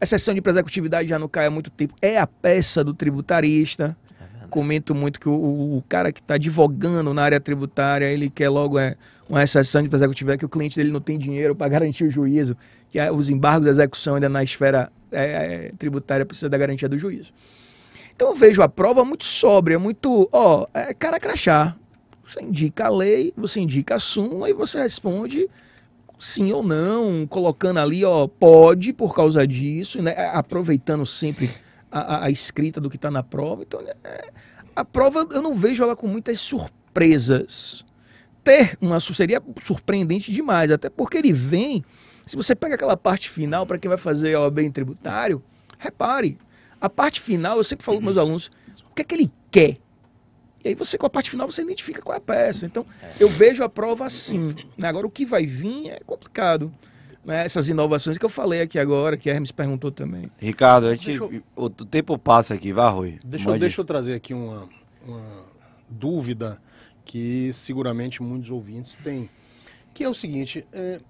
A 0.00 0.06
sessão 0.06 0.32
de 0.34 0.42
executividade 0.44 1.08
já 1.08 1.18
não 1.18 1.28
cai 1.28 1.46
há 1.46 1.50
muito 1.50 1.70
tempo. 1.70 1.94
É 2.00 2.18
a 2.18 2.26
peça 2.26 2.84
do 2.84 2.94
tributarista. 2.94 3.96
É 4.20 4.46
Comento 4.48 4.94
muito 4.94 5.18
que 5.18 5.28
o, 5.28 5.32
o 5.32 5.84
cara 5.88 6.12
que 6.12 6.20
está 6.20 6.34
advogando 6.34 7.12
na 7.12 7.22
área 7.22 7.40
tributária, 7.40 8.06
ele 8.06 8.30
quer 8.30 8.48
logo 8.48 8.78
é, 8.78 8.96
uma 9.28 9.42
exceção 9.42 9.82
de 9.82 9.94
executividade 9.94 10.38
que 10.38 10.44
o 10.44 10.48
cliente 10.48 10.76
dele 10.76 10.90
não 10.90 11.00
tem 11.00 11.18
dinheiro 11.18 11.54
para 11.54 11.68
garantir 11.68 12.04
o 12.04 12.10
juízo, 12.10 12.56
que 12.90 12.98
é, 12.98 13.10
os 13.10 13.30
embargos 13.30 13.64
de 13.64 13.70
execução 13.70 14.14
ainda 14.14 14.28
na 14.28 14.42
esfera 14.42 14.92
é, 15.10 15.24
é, 15.24 15.72
tributária 15.78 16.26
precisa 16.26 16.48
da 16.48 16.58
garantia 16.58 16.88
do 16.88 16.98
juízo. 16.98 17.32
Então 18.14 18.28
eu 18.28 18.34
vejo 18.34 18.62
a 18.62 18.68
prova 18.68 19.04
muito 19.04 19.24
sóbria, 19.24 19.78
muito, 19.78 20.28
ó, 20.32 20.66
é 20.74 20.92
cara 20.92 21.18
crachá. 21.18 21.76
Você 22.24 22.42
indica 22.42 22.86
a 22.86 22.90
lei, 22.90 23.32
você 23.36 23.60
indica 23.60 23.96
a 23.96 23.98
súmula 23.98 24.48
e 24.48 24.52
você 24.52 24.80
responde 24.80 25.48
sim 26.18 26.52
ou 26.52 26.62
não, 26.62 27.26
colocando 27.26 27.80
ali, 27.80 28.04
ó, 28.04 28.28
pode 28.28 28.92
por 28.92 29.12
causa 29.12 29.44
disso, 29.44 30.00
né? 30.00 30.14
aproveitando 30.32 31.04
sempre 31.04 31.50
a, 31.90 32.26
a 32.26 32.30
escrita 32.30 32.80
do 32.80 32.88
que 32.88 32.94
está 32.94 33.10
na 33.10 33.24
prova. 33.24 33.62
Então, 33.62 33.80
é, 34.04 34.30
a 34.74 34.84
prova 34.84 35.26
eu 35.32 35.42
não 35.42 35.52
vejo 35.52 35.82
ela 35.82 35.96
com 35.96 36.06
muitas 36.06 36.38
surpresas. 36.38 37.84
Ter 38.44 38.76
uma 38.80 38.98
seria 38.98 39.40
surpreendente 39.60 40.32
demais, 40.32 40.70
até 40.70 40.90
porque 40.90 41.18
ele 41.18 41.32
vem. 41.32 41.84
Se 42.26 42.36
você 42.36 42.54
pega 42.54 42.74
aquela 42.74 42.96
parte 42.96 43.30
final 43.30 43.66
para 43.66 43.78
quem 43.78 43.88
vai 43.88 43.98
fazer 43.98 44.36
o 44.36 44.50
bem 44.50 44.70
tributário, 44.70 45.42
repare, 45.78 46.38
a 46.80 46.90
parte 46.90 47.20
final, 47.20 47.56
eu 47.56 47.64
sempre 47.64 47.84
falo 47.84 47.98
para 47.98 48.04
meus 48.06 48.18
alunos, 48.18 48.50
o 48.90 48.94
que 48.94 49.02
é 49.02 49.04
que 49.04 49.14
ele 49.14 49.30
quer? 49.50 49.78
E 50.64 50.68
aí 50.68 50.74
você, 50.74 50.96
com 50.96 51.06
a 51.06 51.10
parte 51.10 51.28
final, 51.30 51.50
você 51.50 51.62
identifica 51.62 52.00
qual 52.00 52.14
é 52.14 52.18
a 52.18 52.20
peça. 52.20 52.66
Então, 52.66 52.86
eu 53.18 53.28
vejo 53.28 53.64
a 53.64 53.68
prova 53.68 54.04
assim. 54.04 54.54
Né? 54.78 54.88
Agora, 54.88 55.06
o 55.06 55.10
que 55.10 55.24
vai 55.24 55.44
vir 55.44 55.90
é 55.90 56.00
complicado. 56.06 56.72
Né? 57.24 57.44
Essas 57.44 57.68
inovações 57.68 58.16
que 58.16 58.24
eu 58.24 58.28
falei 58.28 58.62
aqui 58.62 58.78
agora, 58.78 59.16
que 59.16 59.28
a 59.28 59.34
Hermes 59.34 59.50
perguntou 59.50 59.90
também. 59.90 60.30
Ricardo, 60.38 60.86
a 60.86 60.94
gente, 60.94 61.12
eu... 61.12 61.42
o 61.56 61.68
tempo 61.70 62.16
passa 62.16 62.54
aqui, 62.54 62.72
vai, 62.72 62.92
Rui. 62.92 63.18
Deixa, 63.24 63.50
eu, 63.50 63.58
deixa 63.58 63.80
eu 63.80 63.84
trazer 63.84 64.14
aqui 64.14 64.32
uma, 64.34 64.68
uma 65.04 65.44
dúvida 65.88 66.60
que 67.04 67.52
seguramente 67.52 68.22
muitos 68.22 68.50
ouvintes 68.50 68.96
têm. 68.96 69.28
Que 69.94 70.04
é 70.04 70.08
o 70.08 70.14
seguinte, 70.14 70.66
é, 70.72 71.00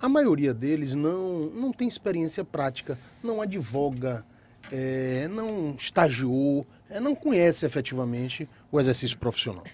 a 0.00 0.08
maioria 0.08 0.52
deles 0.52 0.94
não, 0.94 1.46
não 1.50 1.72
tem 1.72 1.86
experiência 1.86 2.44
prática, 2.44 2.98
não 3.22 3.40
advoga 3.40 4.24
é, 4.70 5.28
não 5.28 5.74
estagiou, 5.76 6.66
é, 6.88 6.98
não 6.98 7.14
conhece 7.14 7.66
efetivamente 7.66 8.48
o 8.70 8.80
exercício 8.80 9.18
profissional, 9.18 9.64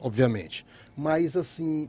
obviamente. 0.00 0.64
Mas, 0.96 1.36
assim, 1.36 1.88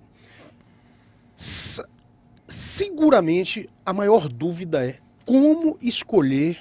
seguramente 2.47 3.69
a 3.85 3.93
maior 3.93 4.27
dúvida 4.27 4.85
é 4.85 4.97
como 5.25 5.77
escolher 5.81 6.59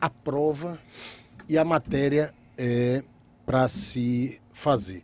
a 0.00 0.08
prova 0.08 0.78
e 1.48 1.58
a 1.58 1.64
matéria 1.64 2.32
é, 2.56 3.02
para 3.44 3.68
se 3.68 4.40
fazer. 4.52 5.02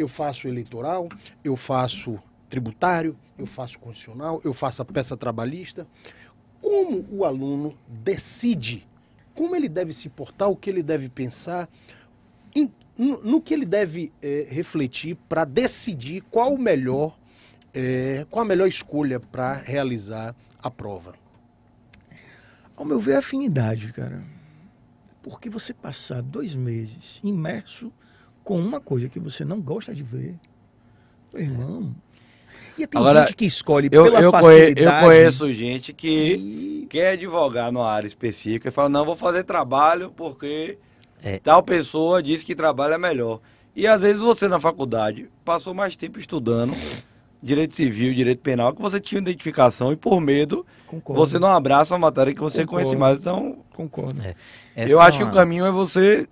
Eu 0.00 0.08
faço 0.08 0.48
eleitoral, 0.48 1.08
eu 1.44 1.56
faço 1.56 2.18
tributário, 2.48 3.16
eu 3.38 3.46
faço 3.46 3.78
constitucional, 3.78 4.40
eu 4.44 4.52
faço 4.52 4.82
a 4.82 4.84
peça 4.84 5.16
trabalhista. 5.16 5.86
Como 6.60 7.06
o 7.10 7.24
aluno 7.24 7.76
decide 7.86 8.88
como 9.40 9.56
ele 9.56 9.70
deve 9.70 9.94
se 9.94 10.08
portar, 10.08 10.50
o 10.50 10.56
que 10.56 10.68
ele 10.68 10.82
deve 10.82 11.08
pensar, 11.08 11.66
em, 12.54 12.70
no, 12.98 13.22
no, 13.22 13.40
que 13.40 13.54
ele 13.54 13.64
deve 13.64 14.12
é, 14.20 14.46
refletir 14.50 15.16
para 15.28 15.46
decidir 15.46 16.22
qual 16.30 16.52
o 16.52 16.58
melhor, 16.58 17.18
é, 17.72 18.26
qual 18.30 18.44
a 18.44 18.48
melhor 18.48 18.68
escolha 18.68 19.18
para 19.18 19.54
realizar 19.54 20.36
a 20.62 20.70
prova. 20.70 21.14
Ao 22.76 22.84
meu 22.84 23.00
ver, 23.00 23.12
é 23.12 23.16
afinidade, 23.16 23.92
cara. 23.94 24.22
Porque 25.22 25.48
você 25.48 25.72
passar 25.72 26.22
dois 26.22 26.54
meses 26.54 27.18
imerso 27.24 27.90
com 28.50 28.58
uma 28.58 28.80
coisa 28.80 29.08
que 29.08 29.20
você 29.20 29.44
não 29.44 29.60
gosta 29.60 29.94
de 29.94 30.02
ver, 30.02 30.34
meu 31.32 31.40
irmão, 31.40 31.94
e 32.76 32.84
tem 32.84 33.00
Agora, 33.00 33.20
gente 33.20 33.36
que 33.36 33.44
escolhe 33.44 33.88
eu, 33.92 34.02
pela 34.02 34.20
eu 34.20 34.32
facilidade. 34.32 34.82
eu 34.82 35.08
conheço 35.08 35.54
gente 35.54 35.92
que 35.92 36.34
e... 36.82 36.86
quer 36.90 37.12
advogar 37.12 37.70
numa 37.70 37.88
área 37.88 38.08
específica 38.08 38.68
e 38.68 38.72
fala, 38.72 38.88
não, 38.88 39.04
vou 39.04 39.14
fazer 39.14 39.44
trabalho 39.44 40.12
porque 40.16 40.78
é. 41.22 41.38
tal 41.38 41.62
pessoa 41.62 42.20
disse 42.20 42.44
que 42.44 42.56
trabalho 42.56 42.94
é 42.94 42.98
melhor. 42.98 43.38
E 43.76 43.86
às 43.86 44.00
vezes 44.00 44.20
você 44.20 44.48
na 44.48 44.58
faculdade 44.58 45.28
passou 45.44 45.72
mais 45.72 45.94
tempo 45.94 46.18
estudando 46.18 46.74
direito 47.40 47.76
civil, 47.76 48.12
direito 48.12 48.40
penal, 48.40 48.74
que 48.74 48.82
você 48.82 48.98
tinha 48.98 49.20
identificação 49.20 49.92
e 49.92 49.96
por 49.96 50.20
medo 50.20 50.66
Concordo. 50.88 51.24
você 51.24 51.38
não 51.38 51.50
abraça 51.50 51.94
uma 51.94 52.00
matéria 52.00 52.34
que 52.34 52.40
você 52.40 52.66
Concordo. 52.66 52.84
conhece 52.84 52.98
mais. 52.98 53.20
Então, 53.20 53.58
Concordo. 53.76 54.20
É. 54.20 54.34
Eu 54.76 55.00
acho 55.00 55.18
é 55.18 55.22
uma... 55.22 55.30
que 55.30 55.36
o 55.36 55.38
caminho 55.38 55.64
é 55.64 55.70
você 55.70 56.26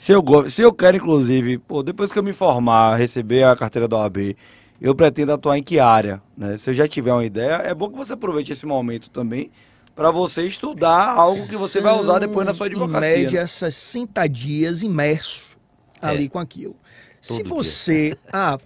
se 0.00 0.12
eu, 0.12 0.24
se 0.48 0.62
eu 0.62 0.72
quero, 0.72 0.96
inclusive, 0.96 1.58
pô, 1.58 1.82
depois 1.82 2.10
que 2.10 2.18
eu 2.18 2.22
me 2.22 2.32
formar, 2.32 2.96
receber 2.96 3.42
a 3.42 3.54
carteira 3.54 3.86
da 3.86 3.98
OAB 3.98 4.34
eu 4.80 4.94
pretendo 4.94 5.30
atuar 5.30 5.58
em 5.58 5.62
que 5.62 5.78
área. 5.78 6.22
Né? 6.34 6.56
Se 6.56 6.70
eu 6.70 6.74
já 6.74 6.88
tiver 6.88 7.12
uma 7.12 7.22
ideia, 7.22 7.56
é 7.56 7.74
bom 7.74 7.90
que 7.90 7.98
você 7.98 8.14
aproveite 8.14 8.50
esse 8.50 8.64
momento 8.64 9.10
também 9.10 9.50
para 9.94 10.10
você 10.10 10.46
estudar 10.46 11.10
algo 11.10 11.46
que 11.46 11.54
você 11.54 11.82
São, 11.82 11.82
vai 11.82 12.00
usar 12.00 12.18
depois 12.18 12.46
na 12.46 12.54
sua 12.54 12.64
advocacia. 12.64 13.18
Em 13.18 13.24
média, 13.24 13.46
60 13.46 14.26
dias 14.26 14.82
imerso 14.82 15.54
é. 16.00 16.06
ali 16.06 16.30
com 16.30 16.38
aquilo. 16.38 16.74
Todo 17.20 17.36
Se 17.36 17.42
você. 17.42 18.08
Dia. 18.08 18.18
Ah, 18.32 18.58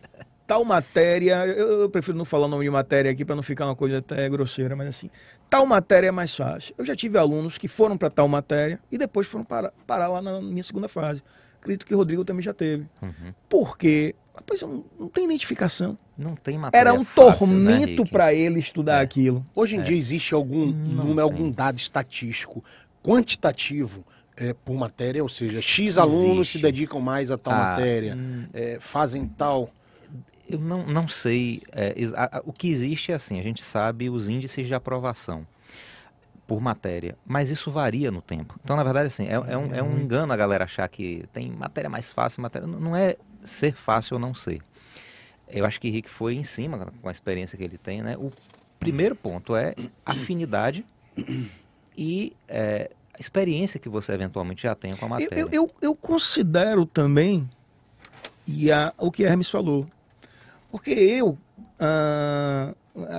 tal 0.47 0.65
matéria. 0.65 1.45
Eu, 1.49 1.81
eu, 1.81 1.91
prefiro 1.91 2.17
não 2.17 2.25
falar 2.25 2.47
o 2.47 2.49
nome 2.49 2.65
de 2.65 2.71
matéria 2.71 3.11
aqui 3.11 3.25
para 3.25 3.35
não 3.35 3.43
ficar 3.43 3.67
uma 3.67 3.75
coisa 3.75 3.99
até 3.99 4.29
grosseira, 4.29 4.77
mas 4.77 4.87
assim. 4.87 5.11
Tal 5.49 5.67
matéria 5.67 6.09
é 6.09 6.11
mais 6.11 6.35
fácil. 6.35 6.75
Eu 6.77 6.85
já 6.85 6.97
tive 6.97 7.19
alunos 7.19 7.57
que 7.59 7.69
foram 7.69 7.97
para 7.97 8.11
tal 8.11 8.27
matéria 8.27 8.81
e 8.91 8.99
depois 8.99 9.27
foram 9.27 9.45
parar, 9.45 9.73
parar 9.87 10.09
lá 10.09 10.21
na 10.21 10.41
minha 10.41 10.63
segunda 10.63 10.89
fase. 10.89 11.23
Acredito 11.61 11.87
que 11.87 11.95
o 11.95 11.99
Rodrigo 11.99 12.25
também 12.25 12.43
já 12.43 12.53
teve. 12.53 12.87
Uhum. 13.01 13.33
Porque 13.49 14.15
Rapaz, 14.35 14.61
não, 14.63 14.85
não 14.99 15.09
tem 15.09 15.25
identificação. 15.25 15.97
Não 16.19 16.35
tem 16.35 16.59
matéria 16.59 16.89
Era 16.89 16.99
um 16.99 17.05
fácil, 17.05 17.47
né, 17.47 17.79
tormento 17.79 18.03
né, 18.03 18.09
para 18.11 18.35
ele 18.35 18.59
estudar 18.59 18.99
é. 18.99 19.03
aquilo. 19.03 19.45
Hoje 19.55 19.77
em 19.77 19.81
é. 19.81 19.83
dia 19.83 19.97
existe 19.97 20.35
algum 20.35 20.67
número, 20.67 21.23
algum 21.23 21.49
dado 21.49 21.79
estatístico, 21.79 22.63
quantitativo 23.03 24.05
é, 24.37 24.53
por 24.53 24.75
matéria, 24.75 25.23
ou 25.23 25.29
seja, 25.29 25.63
X 25.63 25.97
alunos 25.97 26.49
se 26.49 26.59
dedicam 26.59 27.01
mais 27.01 27.31
a 27.31 27.39
tal 27.39 27.55
ah, 27.55 27.57
matéria, 27.59 28.17
hum, 28.17 28.47
é, 28.53 28.79
fazem 28.81 29.27
tal. 29.27 29.71
Eu 30.49 30.59
não, 30.59 30.87
não 30.87 31.09
sei. 31.09 31.63
É, 31.73 31.95
a, 32.15 32.39
a, 32.39 32.43
o 32.45 32.53
que 32.53 32.69
existe 32.69 33.13
é 33.13 33.15
assim, 33.15 33.41
a 33.41 33.43
gente 33.43 33.63
sabe 33.63 34.11
os 34.11 34.29
índices 34.29 34.67
de 34.67 34.75
aprovação 34.75 35.47
por 36.47 36.61
matéria, 36.61 37.17
mas 37.25 37.51
isso 37.51 37.71
varia 37.71 38.11
no 38.11 38.21
tempo. 38.21 38.59
Então, 38.63 38.77
na 38.77 38.85
verdade, 38.85 39.07
assim, 39.07 39.27
é, 39.27 39.33
é, 39.33 39.57
um, 39.57 39.75
é 39.75 39.83
um 39.83 39.99
engano 39.99 40.33
a 40.33 40.37
galera 40.37 40.65
achar 40.65 40.87
que 40.89 41.25
tem 41.33 41.51
matéria 41.51 41.89
mais 41.89 42.13
fácil, 42.13 42.43
matéria. 42.43 42.67
Não 42.67 42.95
é 42.95 43.17
ser 43.45 43.75
fácil 43.75 44.15
ou 44.15 44.21
não 44.21 44.35
ser. 44.35 44.61
Eu 45.49 45.65
acho 45.65 45.81
que 45.81 45.89
Henrique 45.89 46.11
foi 46.11 46.35
em 46.35 46.45
cima 46.45 46.93
com 47.01 47.09
a 47.09 47.13
experiência 47.13 47.57
que 47.57 47.65
ele 47.65 47.79
tem, 47.79 48.03
né? 48.03 48.17
O 48.19 48.31
primeiro 48.79 49.15
ponto 49.15 49.57
é 49.57 49.75
afinidade 50.05 50.85
e 51.97 52.35
é, 52.49 52.91
a 53.13 53.21
experiência 53.21 53.79
que 53.81 53.89
você 53.89 54.13
eventualmente 54.13 54.65
já 54.65 54.75
tem 54.75 54.95
com 54.97 55.07
a 55.07 55.09
matéria. 55.09 55.41
Eu, 55.41 55.49
eu, 55.51 55.71
eu 55.81 55.95
considero 55.95 56.85
também 56.85 57.49
e 58.47 58.71
a, 58.71 58.93
o 58.99 59.11
que 59.11 59.25
Hermes 59.25 59.49
falou, 59.49 59.87
porque 60.75 60.91
eu 60.91 61.39
ah, 61.79 62.75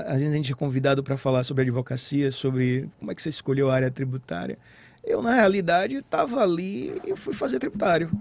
a 0.08 0.20
gente 0.20 0.52
é 0.52 0.56
convidado 0.56 1.02
para 1.02 1.16
falar 1.16 1.42
sobre 1.46 1.62
advocacia, 1.64 2.30
sobre 2.30 2.90
como 3.00 3.10
é 3.10 3.16
que 3.16 3.22
você 3.22 3.30
escolheu 3.30 3.72
a 3.72 3.76
área 3.76 3.90
tributária. 3.90 4.58
Eu, 5.02 5.22
na 5.22 5.34
realidade, 5.34 5.96
estava 5.96 6.44
ali 6.44 7.02
e 7.06 7.16
fui 7.16 7.34
fazer 7.34 7.58
tributário. 7.58 8.12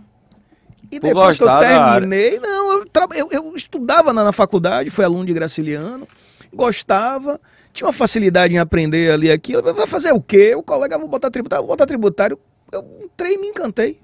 E 0.89 1.01
Por 1.01 1.09
depois 1.09 1.37
que 1.37 1.43
eu 1.43 1.59
terminei, 1.59 2.39
não, 2.39 2.75
eu, 2.75 2.87
eu, 3.17 3.29
eu, 3.33 3.57
estudava 3.57 4.13
na, 4.13 4.23
na 4.23 4.31
faculdade, 4.31 4.89
fui 4.89 5.05
aluno 5.05 5.27
de 5.27 5.33
Graciliano, 5.33 6.07
gostava, 6.53 7.41
tinha 7.73 7.89
uma 7.89 7.93
facilidade 7.93 8.55
em 8.55 8.59
aprender 8.59 9.11
ali 9.11 9.33
aquilo. 9.33 9.75
Vai 9.75 9.89
fazer 9.89 10.13
o 10.13 10.21
quê? 10.21 10.55
O 10.55 10.63
colega, 10.63 10.97
vou 10.97 11.09
botar 11.09 11.29
tributário, 11.29 11.67
vou 11.67 11.75
botar 11.75 11.87
tributário. 11.87 12.39
Eu 12.71 12.87
entrei 13.03 13.35
e 13.35 13.39
me 13.39 13.49
encantei. 13.49 14.04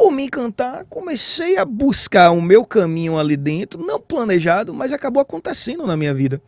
Por 0.00 0.10
me 0.10 0.24
encantar, 0.24 0.86
comecei 0.86 1.58
a 1.58 1.64
buscar 1.66 2.30
o 2.30 2.40
meu 2.40 2.64
caminho 2.64 3.18
ali 3.18 3.36
dentro, 3.36 3.84
não 3.84 4.00
planejado, 4.00 4.72
mas 4.72 4.94
acabou 4.94 5.20
acontecendo 5.20 5.86
na 5.86 5.94
minha 5.94 6.14
vida. 6.14 6.40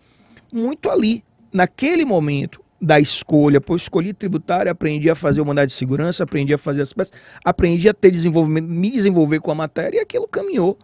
Muito 0.51 0.89
ali, 0.89 1.23
naquele 1.53 2.03
momento 2.07 2.63
da 2.81 2.99
escolha, 2.99 3.61
pô, 3.61 3.77
escolhi 3.77 4.15
tributário, 4.15 4.73
aprendi 4.73 5.11
a 5.11 5.15
fazer 5.15 5.43
o 5.43 5.45
mandado 5.45 5.67
de 5.67 5.75
segurança, 5.75 6.25
aprendi 6.25 6.55
a 6.55 6.57
fazer 6.57 6.81
as 6.81 6.95
peças, 6.95 7.13
aprendi 7.45 7.91
a 7.91 7.93
ter 7.93 8.11
desenvolvimento, 8.11 8.65
me 8.65 8.91
desenvolver 8.91 9.39
com 9.41 9.51
a 9.51 9.55
matéria 9.55 9.99
e 9.99 10.01
aquilo 10.01 10.27
caminhou. 10.27 10.79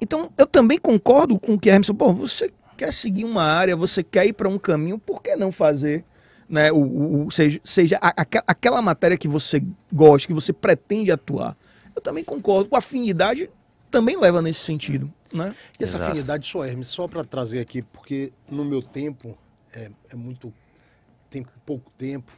Então, 0.00 0.30
eu 0.38 0.46
também 0.46 0.78
concordo 0.78 1.38
com 1.38 1.52
o 1.52 1.58
que 1.58 1.68
Hermes 1.68 1.90
pô, 1.90 2.14
você 2.14 2.50
quer 2.78 2.94
seguir 2.94 3.26
uma 3.26 3.42
área, 3.42 3.76
você 3.76 4.02
quer 4.02 4.24
ir 4.24 4.32
para 4.32 4.48
um 4.48 4.58
caminho, 4.58 4.98
por 4.98 5.20
que 5.20 5.36
não 5.36 5.52
fazer? 5.52 6.02
Né, 6.48 6.72
o, 6.72 7.26
o 7.26 7.30
seja 7.30 7.60
seja 7.62 7.98
a, 8.00 8.22
a, 8.22 8.26
aquela 8.46 8.80
matéria 8.80 9.18
que 9.18 9.28
você 9.28 9.62
gosta, 9.92 10.26
que 10.26 10.32
você 10.32 10.54
pretende 10.54 11.12
atuar. 11.12 11.54
Eu 11.96 12.02
também 12.02 12.22
concordo, 12.22 12.68
com 12.68 12.76
afinidade 12.76 13.50
também 13.90 14.16
leva 14.16 14.42
nesse 14.42 14.60
sentido. 14.60 15.10
Né? 15.32 15.54
E 15.80 15.82
essa 15.82 15.96
Exato. 15.96 16.10
afinidade 16.10 16.46
só, 16.46 16.64
Hermes, 16.64 16.88
só 16.88 17.08
para 17.08 17.24
trazer 17.24 17.60
aqui, 17.60 17.82
porque 17.82 18.32
no 18.48 18.64
meu 18.64 18.82
tempo 18.82 19.36
é, 19.72 19.90
é 20.10 20.14
muito 20.14 20.52
tem 21.28 21.44
pouco 21.64 21.90
tempo. 21.98 22.32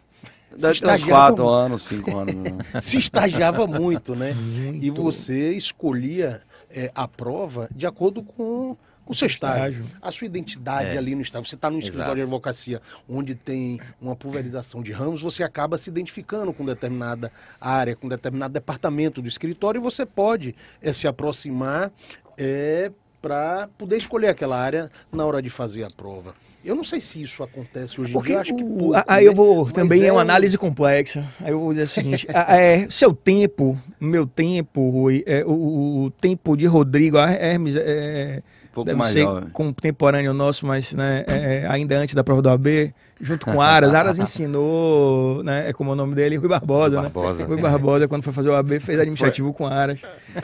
Deve 0.51 0.73
uns 0.73 1.05
quatro 1.05 1.49
anos, 1.49 1.83
cinco 1.83 2.17
anos. 2.17 2.35
Né? 2.35 2.59
se 2.81 2.99
estagiava 2.99 3.67
muito, 3.67 4.17
né? 4.17 4.33
Muito. 4.33 4.85
E 4.85 4.91
você 4.91 5.53
escolhia 5.53 6.43
é, 6.71 6.91
a 6.95 7.07
prova 7.07 7.69
de 7.75 7.87
acordo 7.87 8.23
com 8.23 8.77
o 9.09 9.15
seu 9.15 9.27
estágio. 9.27 9.83
estágio. 9.83 9.99
A 10.03 10.13
sua 10.13 10.27
identidade 10.27 10.95
é. 10.95 10.99
ali 10.99 11.15
no 11.15 11.23
estágio. 11.23 11.49
Você 11.49 11.55
está 11.55 11.71
no 11.71 11.79
escritório 11.79 12.17
de 12.17 12.23
advocacia 12.23 12.81
onde 13.09 13.35
tem 13.35 13.81
uma 14.01 14.15
pulverização 14.15 14.83
de 14.83 14.93
ramos, 14.93 15.23
você 15.23 15.43
acaba 15.43 15.79
se 15.79 15.89
identificando 15.91 16.53
com 16.53 16.65
determinada 16.65 17.33
área, 17.61 17.97
com 17.97 18.09
determinado 18.09 18.53
departamento 18.53 19.23
do 19.23 19.29
escritório 19.29 19.79
e 19.79 19.83
você 19.83 20.05
pode 20.05 20.55
é, 20.83 20.93
se 20.93 21.09
aproximar 21.09 21.91
é, 22.37 22.93
para 23.23 23.69
poder 23.79 23.97
escolher 23.97 24.29
aquela 24.29 24.59
área 24.59 24.91
na 25.11 25.25
hora 25.25 25.41
de 25.41 25.51
fazer 25.51 25.85
a 25.85 25.91
prova. 25.91 26.35
Eu 26.65 26.75
não 26.75 26.85
sei 26.85 27.01
se 27.01 27.23
isso 27.23 27.43
acontece 27.43 28.01
hoje 28.01 28.17
em 28.17 28.21
dia. 28.21 28.41
Acho 28.41 28.55
que 28.55 28.63
pouco, 28.65 28.93
aí 29.07 29.25
né? 29.25 29.31
eu 29.31 29.35
vou. 29.35 29.71
também 29.71 30.03
é, 30.03 30.07
é 30.07 30.13
uma 30.13 30.21
análise 30.21 30.59
complexa. 30.59 31.25
Aí 31.41 31.53
eu 31.53 31.61
vou 31.61 31.71
dizer 31.71 31.85
o 31.85 31.89
seguinte: 31.89 32.27
é, 32.31 32.87
seu 32.91 33.15
tempo, 33.15 33.81
meu 34.01 34.27
tempo, 34.27 34.91
Rui, 34.91 35.23
é, 35.25 35.45
o, 35.45 36.05
o, 36.05 36.11
tempo 36.11 36.57
de 36.57 36.67
Rodrigo, 36.67 37.17
Hermes, 37.17 37.77
é, 37.77 38.43
pouco 38.79 38.87
deve 38.87 38.99
mais 38.99 39.13
ser 39.13 39.23
jovem. 39.23 39.49
contemporâneo 39.51 40.33
nosso, 40.33 40.67
mas 40.67 40.93
né, 40.93 41.25
é, 41.27 41.67
ainda 41.69 41.99
antes 41.99 42.15
da 42.15 42.23
prova 42.23 42.41
do 42.41 42.49
AB, 42.49 42.95
junto 43.21 43.47
com 43.47 43.61
Aras. 43.61 43.93
Aras 43.93 44.19
ensinou, 44.21 45.43
né, 45.43 45.69
é 45.69 45.73
como 45.73 45.91
é 45.91 45.93
o 45.95 45.97
nome 45.97 46.15
dele, 46.15 46.37
Rui 46.37 46.49
Barbosa. 46.49 47.01
Rui 47.01 47.11
Barbosa. 47.11 47.43
Né? 47.43 47.49
Rui 47.49 47.61
Barbosa, 47.61 48.09
quando 48.09 48.23
foi 48.23 48.33
fazer 48.33 48.49
o 48.49 48.55
AB, 48.55 48.79
fez 48.79 49.01
administrativo 49.01 49.49
foi. 49.49 49.57
com 49.57 49.67
Aras. 49.67 50.01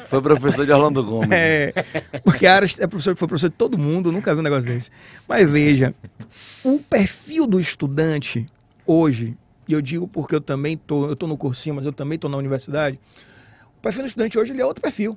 Foi 0.06 0.20
professor 0.20 0.66
de 0.66 0.72
Orlando 0.72 1.04
Gomes. 1.04 1.30
É, 1.30 1.72
porque 2.24 2.46
Aras 2.46 2.78
é 2.80 2.86
professor, 2.86 3.16
foi 3.16 3.28
professor 3.28 3.50
de 3.50 3.56
todo 3.56 3.78
mundo, 3.78 4.10
nunca 4.10 4.34
vi 4.34 4.40
um 4.40 4.44
negócio 4.44 4.68
desse. 4.68 4.90
Mas 5.28 5.48
veja, 5.48 5.94
o 6.64 6.78
perfil 6.78 7.46
do 7.46 7.60
estudante 7.60 8.46
hoje, 8.86 9.36
e 9.68 9.72
eu 9.72 9.80
digo 9.80 10.08
porque 10.08 10.34
eu 10.34 10.40
também 10.40 10.76
tô, 10.76 11.06
eu 11.06 11.14
tô 11.14 11.26
no 11.26 11.36
cursinho, 11.36 11.76
mas 11.76 11.86
eu 11.86 11.92
também 11.92 12.18
tô 12.18 12.28
na 12.28 12.36
universidade, 12.36 12.98
o 13.78 13.80
perfil 13.80 14.02
do 14.02 14.06
estudante 14.08 14.38
hoje 14.38 14.52
ele 14.52 14.60
é 14.60 14.66
outro 14.66 14.82
perfil. 14.82 15.16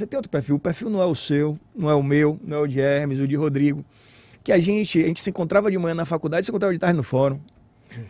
Você 0.00 0.06
tem 0.06 0.16
outro 0.16 0.30
perfil. 0.30 0.56
O 0.56 0.58
perfil 0.58 0.88
não 0.88 1.02
é 1.02 1.04
o 1.04 1.14
seu, 1.14 1.58
não 1.76 1.90
é 1.90 1.94
o 1.94 2.02
meu, 2.02 2.40
não 2.42 2.56
é 2.56 2.60
o 2.60 2.66
de 2.66 2.80
Hermes, 2.80 3.20
o 3.20 3.28
de 3.28 3.36
Rodrigo. 3.36 3.84
Que 4.42 4.50
a 4.50 4.58
gente, 4.58 4.98
a 4.98 5.06
gente 5.06 5.20
se 5.20 5.28
encontrava 5.28 5.70
de 5.70 5.76
manhã 5.76 5.94
na 5.94 6.06
faculdade, 6.06 6.46
se 6.46 6.50
encontrava 6.50 6.72
de 6.72 6.80
tarde 6.80 6.96
no 6.96 7.02
fórum. 7.02 7.38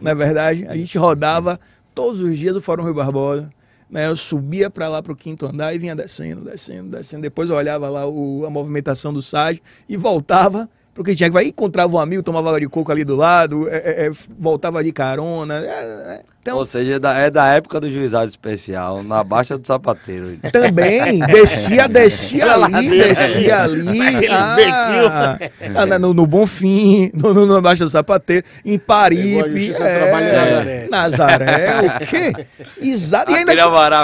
Na 0.01 0.11
é 0.11 0.15
verdade, 0.15 0.65
a 0.69 0.77
gente 0.77 0.97
rodava 0.97 1.59
todos 1.93 2.21
os 2.21 2.39
dias 2.39 2.55
do 2.55 2.61
Fórum 2.61 2.85
Rio 2.85 2.95
Barbosa. 2.95 3.51
Né, 3.91 4.07
eu 4.07 4.15
subia 4.15 4.71
para 4.71 4.87
lá 4.87 5.03
para 5.03 5.13
o 5.13 5.17
quinto 5.17 5.47
andar 5.47 5.75
e 5.75 5.79
vinha 5.79 5.97
descendo, 5.97 6.43
descendo, 6.43 6.97
descendo. 6.97 7.23
Depois 7.23 7.51
eu 7.51 7.57
olhava 7.57 7.89
lá 7.89 8.07
o, 8.07 8.47
a 8.47 8.51
movimentação 8.51 9.13
do 9.13 9.21
SAG 9.21 9.61
e 9.89 9.97
voltava 9.97 10.71
porque 10.95 11.15
tinha 11.15 11.29
que 11.29 11.35
vai 11.35 11.47
encontrava 11.47 11.97
um 11.97 11.99
amigo, 11.99 12.23
tomava 12.23 12.49
água 12.49 12.61
de 12.61 12.69
coco 12.69 12.93
ali 12.93 13.05
do 13.05 13.17
lado, 13.17 13.69
é, 13.69 13.77
é, 13.77 14.07
é 14.07 14.11
voltava 14.39 14.85
de 14.85 14.93
carona. 14.93 15.59
É, 15.59 15.67
é, 15.67 16.23
então, 16.43 16.57
Ou 16.57 16.65
seja, 16.65 16.95
é 16.95 16.99
da, 16.99 17.13
é 17.19 17.31
da 17.31 17.47
época 17.49 17.79
do 17.79 17.93
juizado 17.93 18.27
especial, 18.27 19.03
na 19.03 19.23
Baixa 19.23 19.59
do 19.59 19.67
Sapateiro. 19.67 20.39
Também, 20.51 21.19
descia, 21.19 21.87
descia 21.87 22.55
ali, 22.55 22.89
descia 22.89 23.63
ali. 23.65 24.27
Ah, 24.31 25.39
ah, 25.75 25.99
no, 25.99 26.15
no 26.15 26.27
Bonfim, 26.27 27.11
no, 27.13 27.35
no, 27.35 27.45
na 27.45 27.61
Baixa 27.61 27.85
do 27.85 27.91
Sapateiro, 27.91 28.47
em 28.65 28.79
Paripe. 28.79 29.75
É, 29.81 30.89
Nazaré, 30.91 31.81
o 31.81 32.07
quê? 32.07 32.47
Exato. 32.81 33.33
E 33.33 33.35
ainda, 33.35 33.53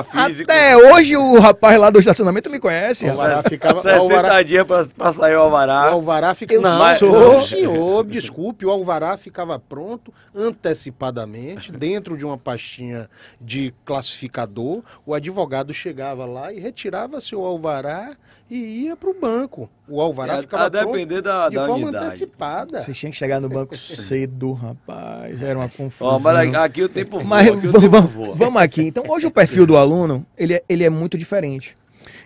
físico. 0.04 0.50
Até 0.50 0.76
hoje 0.76 1.16
o 1.16 1.38
rapaz 1.40 1.78
lá 1.78 1.88
do 1.88 1.98
estacionamento 1.98 2.50
me 2.50 2.60
conhece. 2.60 3.06
O 3.06 3.12
Alvará 3.12 3.42
ficava... 3.44 3.80
60 3.80 3.98
Alvará, 3.98 4.42
dias 4.42 4.66
pra, 4.66 4.84
pra 4.94 5.12
sair 5.14 5.36
o 5.36 5.40
Alvará. 5.40 5.90
O 5.90 5.94
Alvará 5.94 6.34
ficava... 6.34 6.60
Não, 6.60 6.78
mas, 6.78 6.98
sou... 6.98 7.40
senhor, 7.40 8.04
desculpe, 8.04 8.66
o 8.66 8.70
Alvará 8.70 9.16
ficava 9.16 9.58
pronto 9.58 10.12
antecipadamente, 10.34 11.72
dentro 11.72 12.14
de 12.14 12.25
uma 12.26 12.38
pastinha 12.38 13.08
de 13.40 13.72
classificador, 13.84 14.82
o 15.04 15.14
advogado 15.14 15.72
chegava 15.72 16.24
lá 16.24 16.52
e 16.52 16.60
retirava 16.60 17.20
seu 17.20 17.44
alvará 17.44 18.14
e 18.50 18.84
ia 18.84 18.96
para 18.96 19.10
o 19.10 19.14
banco. 19.14 19.68
O 19.88 20.00
alvará 20.00 20.38
é, 20.38 20.40
ficava 20.42 20.66
a 20.66 20.68
depender 20.68 21.20
da, 21.20 21.48
de 21.48 21.56
da 21.56 21.66
forma 21.66 21.84
unidade. 21.84 22.06
antecipada. 22.06 22.80
Você 22.80 22.92
tinha 22.92 23.10
que 23.10 23.16
chegar 23.16 23.40
no 23.40 23.48
banco 23.48 23.76
cedo, 23.76 24.52
rapaz. 24.52 25.42
Era 25.42 25.58
uma 25.58 25.68
confusão. 25.68 26.16
Oh, 26.16 26.18
mas 26.18 26.54
aqui 26.54 26.82
o 26.82 26.88
tempo 26.88 27.18
voa. 27.18 27.24
Mas 27.24 27.48
aqui 27.48 27.66
vamos, 27.66 27.80
tempo 27.80 28.08
voa. 28.08 28.34
vamos 28.34 28.62
aqui. 28.62 28.82
Então, 28.82 29.04
hoje 29.08 29.26
o 29.26 29.30
perfil 29.30 29.66
do 29.66 29.76
aluno, 29.76 30.26
ele 30.36 30.54
é, 30.54 30.64
ele 30.68 30.84
é 30.84 30.90
muito 30.90 31.16
diferente. 31.16 31.76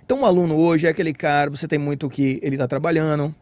Então, 0.04 0.22
o 0.22 0.26
aluno 0.26 0.56
hoje 0.58 0.86
é 0.86 0.90
aquele 0.90 1.14
cara, 1.14 1.50
você 1.50 1.68
tem 1.68 1.78
muito 1.78 2.10
que 2.10 2.40
ele 2.42 2.56
está 2.56 2.66
trabalhando, 2.66 3.34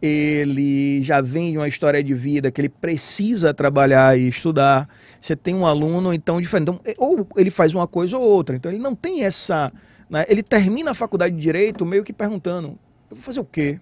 ele 0.00 1.02
já 1.02 1.20
vem 1.20 1.52
de 1.52 1.58
uma 1.58 1.68
história 1.68 2.02
de 2.02 2.14
vida 2.14 2.50
que 2.50 2.60
ele 2.60 2.68
precisa 2.68 3.54
trabalhar 3.54 4.18
e 4.18 4.28
estudar. 4.28 4.88
Você 5.20 5.34
tem 5.34 5.54
um 5.54 5.64
aluno, 5.64 6.12
então, 6.12 6.40
diferente. 6.40 6.70
Então, 6.70 6.80
ou 6.98 7.26
ele 7.36 7.50
faz 7.50 7.74
uma 7.74 7.86
coisa 7.86 8.16
ou 8.18 8.22
outra. 8.22 8.56
Então, 8.56 8.70
ele 8.70 8.80
não 8.80 8.94
tem 8.94 9.24
essa. 9.24 9.72
Né? 10.08 10.24
Ele 10.28 10.42
termina 10.42 10.90
a 10.90 10.94
faculdade 10.94 11.34
de 11.34 11.40
Direito 11.40 11.86
meio 11.86 12.04
que 12.04 12.12
perguntando: 12.12 12.78
eu 13.10 13.16
vou 13.16 13.22
fazer 13.22 13.40
o 13.40 13.44
quê? 13.44 13.80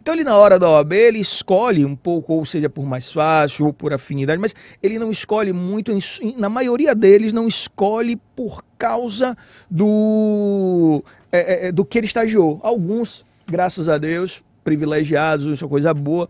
Então, 0.00 0.14
ele, 0.14 0.24
na 0.24 0.36
hora 0.36 0.58
da 0.58 0.70
OAB, 0.70 0.92
ele 0.92 1.18
escolhe 1.18 1.84
um 1.84 1.96
pouco, 1.96 2.32
ou 2.32 2.46
seja, 2.46 2.70
por 2.70 2.86
mais 2.86 3.10
fácil 3.10 3.66
ou 3.66 3.72
por 3.72 3.92
afinidade, 3.92 4.40
mas 4.40 4.54
ele 4.82 4.98
não 4.98 5.10
escolhe 5.10 5.52
muito, 5.52 5.92
na 6.36 6.48
maioria 6.48 6.94
deles, 6.94 7.32
não 7.32 7.46
escolhe 7.46 8.16
por 8.34 8.64
causa 8.78 9.36
do, 9.68 11.04
é, 11.30 11.66
é, 11.68 11.72
do 11.72 11.84
que 11.84 11.98
ele 11.98 12.06
estagiou. 12.06 12.58
Alguns, 12.62 13.26
graças 13.46 13.88
a 13.88 13.98
Deus, 13.98 14.42
privilegiados, 14.68 15.46
isso 15.46 15.64
é 15.64 15.68
coisa 15.68 15.94
boa. 15.94 16.28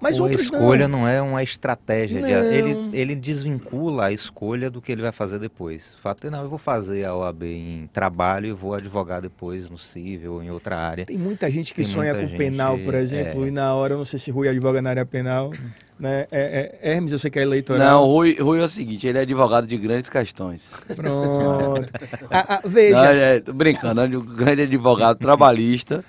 Mas 0.00 0.20
a 0.20 0.32
escolha 0.32 0.88
não. 0.88 1.00
não. 1.00 1.08
é 1.08 1.22
uma 1.22 1.42
estratégia. 1.42 2.20
De, 2.20 2.32
ele, 2.32 2.90
ele 2.92 3.14
desvincula 3.14 4.06
a 4.06 4.12
escolha 4.12 4.68
do 4.68 4.82
que 4.82 4.90
ele 4.90 5.02
vai 5.02 5.12
fazer 5.12 5.38
depois. 5.38 5.94
O 5.96 6.00
fato 6.00 6.26
é, 6.26 6.30
não, 6.30 6.42
eu 6.42 6.48
vou 6.48 6.58
fazer 6.58 7.04
a 7.04 7.14
OAB 7.14 7.44
em 7.44 7.88
trabalho 7.92 8.46
e 8.46 8.52
vou 8.52 8.74
advogar 8.74 9.22
depois 9.22 9.68
no 9.68 9.78
civil 9.78 10.34
ou 10.34 10.42
em 10.42 10.50
outra 10.50 10.76
área. 10.76 11.06
Tem 11.06 11.18
muita 11.18 11.48
gente 11.50 11.72
que 11.72 11.82
Tem 11.82 11.84
sonha 11.84 12.14
com 12.14 12.20
gente, 12.26 12.36
penal, 12.36 12.76
por 12.78 12.94
exemplo, 12.94 13.44
é... 13.44 13.48
e 13.48 13.50
na 13.50 13.74
hora, 13.74 13.94
eu 13.94 13.98
não 13.98 14.04
sei 14.04 14.18
se 14.18 14.30
Rui 14.30 14.48
advoga 14.48 14.82
na 14.82 14.90
área 14.90 15.06
penal. 15.06 15.52
Né? 15.98 16.26
É, 16.30 16.78
é, 16.82 16.92
Hermes, 16.92 17.12
eu 17.12 17.18
sei 17.18 17.30
que 17.30 17.38
é 17.38 17.42
eleitoral. 17.42 17.80
Não, 17.80 18.04
Rui, 18.04 18.36
Rui 18.38 18.60
é 18.60 18.64
o 18.64 18.68
seguinte, 18.68 19.06
ele 19.06 19.16
é 19.16 19.22
advogado 19.22 19.66
de 19.66 19.78
grandes 19.78 20.10
questões. 20.10 20.70
Pronto. 20.94 21.90
ah, 22.30 22.56
ah, 22.56 22.60
veja. 22.62 22.96
Não, 22.96 23.04
é, 23.06 23.40
brincando, 23.40 24.02
é 24.02 24.04
um 24.04 24.20
grande 24.20 24.60
advogado 24.60 25.16
trabalhista. 25.16 26.04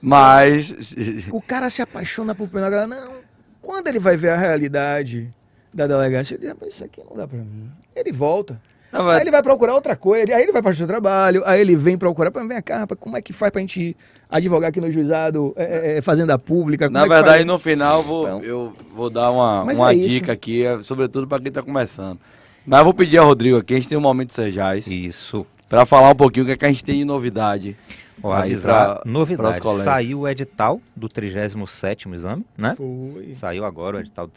Mas. 0.00 0.74
O 1.30 1.40
cara 1.40 1.70
se 1.70 1.82
apaixona 1.82 2.34
por 2.34 2.48
penal. 2.48 2.70
Não, 2.86 3.14
quando 3.62 3.88
ele 3.88 3.98
vai 3.98 4.16
ver 4.16 4.30
a 4.30 4.36
realidade 4.36 5.32
da 5.72 5.86
delegacia, 5.86 6.38
ele 6.40 6.54
diz, 6.54 6.74
isso 6.74 6.84
aqui 6.84 7.02
não 7.08 7.16
dá 7.16 7.26
pra 7.26 7.38
mim. 7.38 7.70
Ele 7.94 8.12
volta. 8.12 8.60
Não, 8.92 9.04
mas... 9.04 9.16
Aí 9.16 9.22
ele 9.22 9.30
vai 9.30 9.42
procurar 9.42 9.74
outra 9.74 9.96
coisa, 9.96 10.34
aí 10.34 10.42
ele 10.42 10.52
vai 10.52 10.62
para 10.62 10.70
o 10.70 10.74
seu 10.74 10.86
trabalho, 10.86 11.42
aí 11.44 11.60
ele 11.60 11.76
vem 11.76 11.98
procurar, 11.98 12.30
para 12.30 12.46
ver 12.46 12.62
cá, 12.62 12.78
rapaz, 12.78 12.98
como 12.98 13.16
é 13.16 13.20
que 13.20 13.32
faz 13.32 13.50
pra 13.50 13.60
gente 13.60 13.96
advogar 14.30 14.70
aqui 14.70 14.80
no 14.80 14.90
juizado, 14.90 15.52
é, 15.56 15.94
é, 15.94 15.98
é 15.98 16.02
fazenda 16.02 16.38
pública? 16.38 16.88
Na 16.88 17.04
é 17.04 17.08
verdade, 17.08 17.44
no 17.44 17.58
final, 17.58 18.02
vou, 18.02 18.26
então... 18.26 18.42
eu 18.42 18.72
vou 18.94 19.10
dar 19.10 19.30
uma, 19.30 19.64
uma 19.64 19.92
é 19.92 19.96
dica 19.96 20.32
aqui, 20.32 20.64
é, 20.64 20.82
sobretudo 20.82 21.26
para 21.26 21.40
quem 21.40 21.48
está 21.48 21.62
começando. 21.62 22.18
Mas 22.64 22.78
eu 22.78 22.84
vou 22.84 22.94
pedir 22.94 23.18
ao 23.18 23.26
Rodrigo 23.26 23.58
aqui, 23.58 23.74
a 23.74 23.76
gente 23.76 23.88
tem 23.88 23.98
um 23.98 24.00
momento 24.00 24.28
de 24.28 24.34
Sejais. 24.34 24.86
Isso. 24.86 25.46
Para 25.68 25.84
falar 25.84 26.10
um 26.10 26.14
pouquinho 26.14 26.44
o 26.44 26.46
que, 26.46 26.52
é 26.52 26.56
que 26.56 26.64
a 26.64 26.68
gente 26.68 26.84
tem 26.84 26.98
de 26.98 27.04
novidade 27.04 27.76
Ó, 28.22 28.32
avisar, 28.32 29.00
pra, 29.00 29.02
novidade, 29.04 29.68
saiu 29.82 30.20
o 30.20 30.28
edital 30.28 30.80
do 30.94 31.08
37º 31.08 32.14
exame, 32.14 32.46
né? 32.56 32.74
Foi. 32.76 33.34
Saiu 33.34 33.64
agora 33.64 33.98
o 33.98 34.00
edital 34.00 34.26
do, 34.26 34.32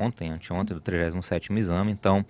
ontem, 0.00 0.30
anteontem, 0.30 0.76
do 0.76 0.82
37º 0.82 1.56
exame, 1.56 1.90
então 1.90 2.24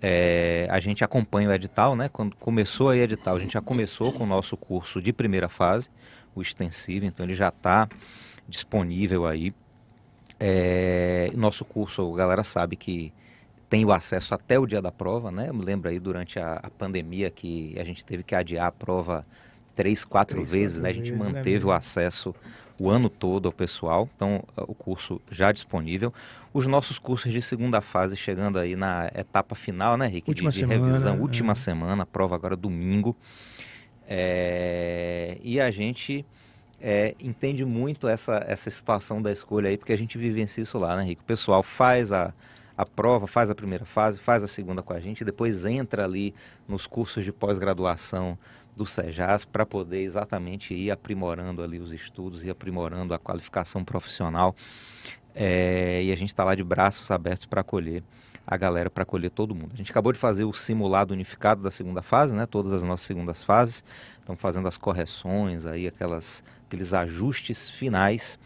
é, 0.00 0.66
a 0.70 0.80
gente 0.80 1.04
acompanha 1.04 1.48
o 1.48 1.52
edital, 1.52 1.94
né? 1.94 2.08
Quando 2.08 2.34
começou 2.36 2.88
a 2.88 2.96
edital, 2.96 3.36
a 3.36 3.38
gente 3.38 3.52
já 3.52 3.60
começou 3.60 4.12
com 4.12 4.24
o 4.24 4.26
nosso 4.26 4.56
curso 4.56 5.00
de 5.00 5.12
primeira 5.12 5.48
fase, 5.48 5.88
o 6.34 6.40
extensivo, 6.40 7.04
então 7.04 7.24
ele 7.24 7.34
já 7.34 7.48
está 7.48 7.88
disponível 8.48 9.26
aí. 9.26 9.54
É, 10.40 11.30
nosso 11.34 11.64
curso, 11.64 12.12
a 12.14 12.16
galera 12.16 12.42
sabe 12.42 12.74
que 12.74 13.12
tem 13.70 13.84
o 13.84 13.92
acesso 13.92 14.34
até 14.34 14.58
o 14.58 14.66
dia 14.66 14.82
da 14.82 14.90
prova, 14.90 15.30
né? 15.30 15.48
Eu 15.48 15.54
me 15.54 15.64
lembro 15.64 15.88
aí 15.88 16.00
durante 16.00 16.38
a, 16.38 16.54
a 16.54 16.68
pandemia 16.68 17.30
que 17.30 17.78
a 17.78 17.84
gente 17.84 18.04
teve 18.04 18.22
que 18.22 18.34
adiar 18.34 18.66
a 18.66 18.72
prova 18.72 19.24
três, 19.74 20.04
quatro 20.04 20.36
três, 20.36 20.52
vezes, 20.52 20.78
quatro 20.78 20.82
né? 20.82 20.90
A 20.90 20.92
gente 20.92 21.10
vezes, 21.10 21.26
né, 21.26 21.32
manteve 21.32 21.64
né? 21.64 21.70
o 21.70 21.72
acesso 21.72 22.34
o 22.78 22.90
ano 22.90 23.08
todo 23.08 23.46
ao 23.46 23.52
pessoal, 23.52 24.08
então 24.16 24.42
o 24.56 24.74
curso 24.74 25.20
já 25.30 25.52
disponível. 25.52 26.12
Os 26.52 26.66
nossos 26.66 26.98
cursos 26.98 27.32
de 27.32 27.40
segunda 27.40 27.80
fase 27.80 28.16
chegando 28.16 28.58
aí 28.58 28.74
na 28.74 29.08
etapa 29.14 29.54
final, 29.54 29.96
né, 29.96 30.08
Rick? 30.08 30.28
Última 30.28 30.50
de, 30.50 30.56
de 30.56 30.60
semana, 30.60 30.86
revisão, 30.86 31.20
última 31.20 31.52
é. 31.52 31.54
semana, 31.54 32.04
prova 32.04 32.34
agora 32.34 32.56
domingo. 32.56 33.16
É, 34.08 35.38
e 35.42 35.60
a 35.60 35.70
gente 35.70 36.26
é, 36.80 37.14
entende 37.20 37.64
muito 37.64 38.08
essa, 38.08 38.44
essa 38.48 38.68
situação 38.68 39.22
da 39.22 39.30
escolha 39.30 39.68
aí, 39.68 39.78
porque 39.78 39.92
a 39.92 39.96
gente 39.96 40.18
vivencia 40.18 40.62
isso 40.62 40.76
lá, 40.76 40.96
né, 40.96 41.04
Rick? 41.04 41.22
O 41.22 41.24
pessoal 41.24 41.62
faz 41.62 42.10
a, 42.10 42.34
a 42.76 42.84
prova, 42.84 43.28
faz 43.28 43.48
a 43.48 43.54
primeira 43.54 43.84
fase, 43.84 44.18
faz 44.18 44.42
a 44.42 44.48
segunda 44.48 44.82
com 44.82 44.92
a 44.92 44.98
gente, 44.98 45.24
depois 45.24 45.64
entra 45.64 46.04
ali 46.04 46.34
nos 46.66 46.86
cursos 46.86 47.24
de 47.24 47.32
pós-graduação 47.32 48.36
do 48.76 48.86
SEJAS 48.86 49.44
para 49.44 49.66
poder 49.66 50.02
exatamente 50.02 50.74
ir 50.74 50.90
aprimorando 50.90 51.62
ali 51.62 51.78
os 51.78 51.92
estudos 51.92 52.44
e 52.44 52.50
aprimorando 52.50 53.12
a 53.14 53.18
qualificação 53.18 53.84
profissional. 53.84 54.54
É, 55.34 56.02
e 56.02 56.12
a 56.12 56.16
gente 56.16 56.28
está 56.28 56.44
lá 56.44 56.54
de 56.54 56.64
braços 56.64 57.10
abertos 57.10 57.46
para 57.46 57.60
acolher 57.60 58.02
a 58.46 58.56
galera, 58.56 58.90
para 58.90 59.02
acolher 59.02 59.30
todo 59.30 59.54
mundo. 59.54 59.70
A 59.72 59.76
gente 59.76 59.90
acabou 59.90 60.12
de 60.12 60.18
fazer 60.18 60.44
o 60.44 60.52
simulado 60.52 61.14
unificado 61.14 61.62
da 61.62 61.70
segunda 61.70 62.02
fase, 62.02 62.34
né? 62.34 62.44
Todas 62.44 62.72
as 62.72 62.82
nossas 62.82 63.06
segundas 63.06 63.42
fases. 63.42 63.84
Estão 64.18 64.36
fazendo 64.36 64.68
as 64.68 64.76
correções 64.76 65.64
aí, 65.64 65.86
aquelas, 65.86 66.42
aqueles 66.66 66.92
ajustes 66.92 67.70
finais 67.70 68.38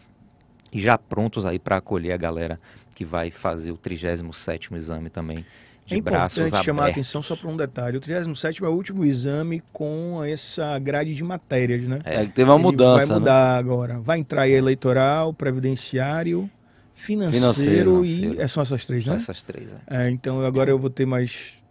e 0.71 0.79
já 0.79 0.97
prontos 0.97 1.45
aí 1.45 1.57
para 1.57 1.77
acolher 1.77 2.11
a 2.11 2.17
galera 2.17 2.59
que 2.93 3.05
vai 3.05 3.31
fazer 3.31 3.71
o 3.71 3.77
37º 3.77 4.75
exame 4.75 5.09
também 5.09 5.45
de 5.87 5.95
é 5.95 6.01
braços 6.01 6.39
abertos. 6.39 6.65
chamar 6.65 6.85
a 6.85 6.89
atenção 6.89 7.23
só 7.23 7.35
para 7.35 7.49
um 7.49 7.55
detalhe. 7.55 7.97
O 7.97 8.01
37 8.01 8.63
é 8.63 8.67
o 8.67 8.71
último 8.71 9.05
exame 9.05 9.63
com 9.71 10.21
essa 10.23 10.77
grade 10.79 11.15
de 11.15 11.23
matérias, 11.23 11.83
né? 11.83 11.99
É, 12.03 12.25
teve 12.25 12.49
uma 12.49 12.55
Ele 12.55 12.63
mudança. 12.63 13.05
Vai 13.05 13.19
mudar 13.19 13.53
né? 13.53 13.59
agora. 13.59 13.99
Vai 13.99 14.19
entrar 14.19 14.41
aí 14.41 14.51
eleitoral, 14.51 15.33
previdenciário, 15.33 16.49
financeiro, 16.93 17.53
financeiro 17.53 18.05
e 18.05 18.15
financeiro. 18.15 18.49
são 18.49 18.63
essas 18.63 18.85
três, 18.85 19.07
né? 19.07 19.11
São 19.11 19.15
essas 19.15 19.43
três, 19.43 19.73
é. 19.89 20.07
é. 20.07 20.09
Então 20.09 20.45
agora 20.45 20.69
eu 20.69 20.77
vou 20.77 20.89
ter 20.89 21.05
mais 21.05 21.63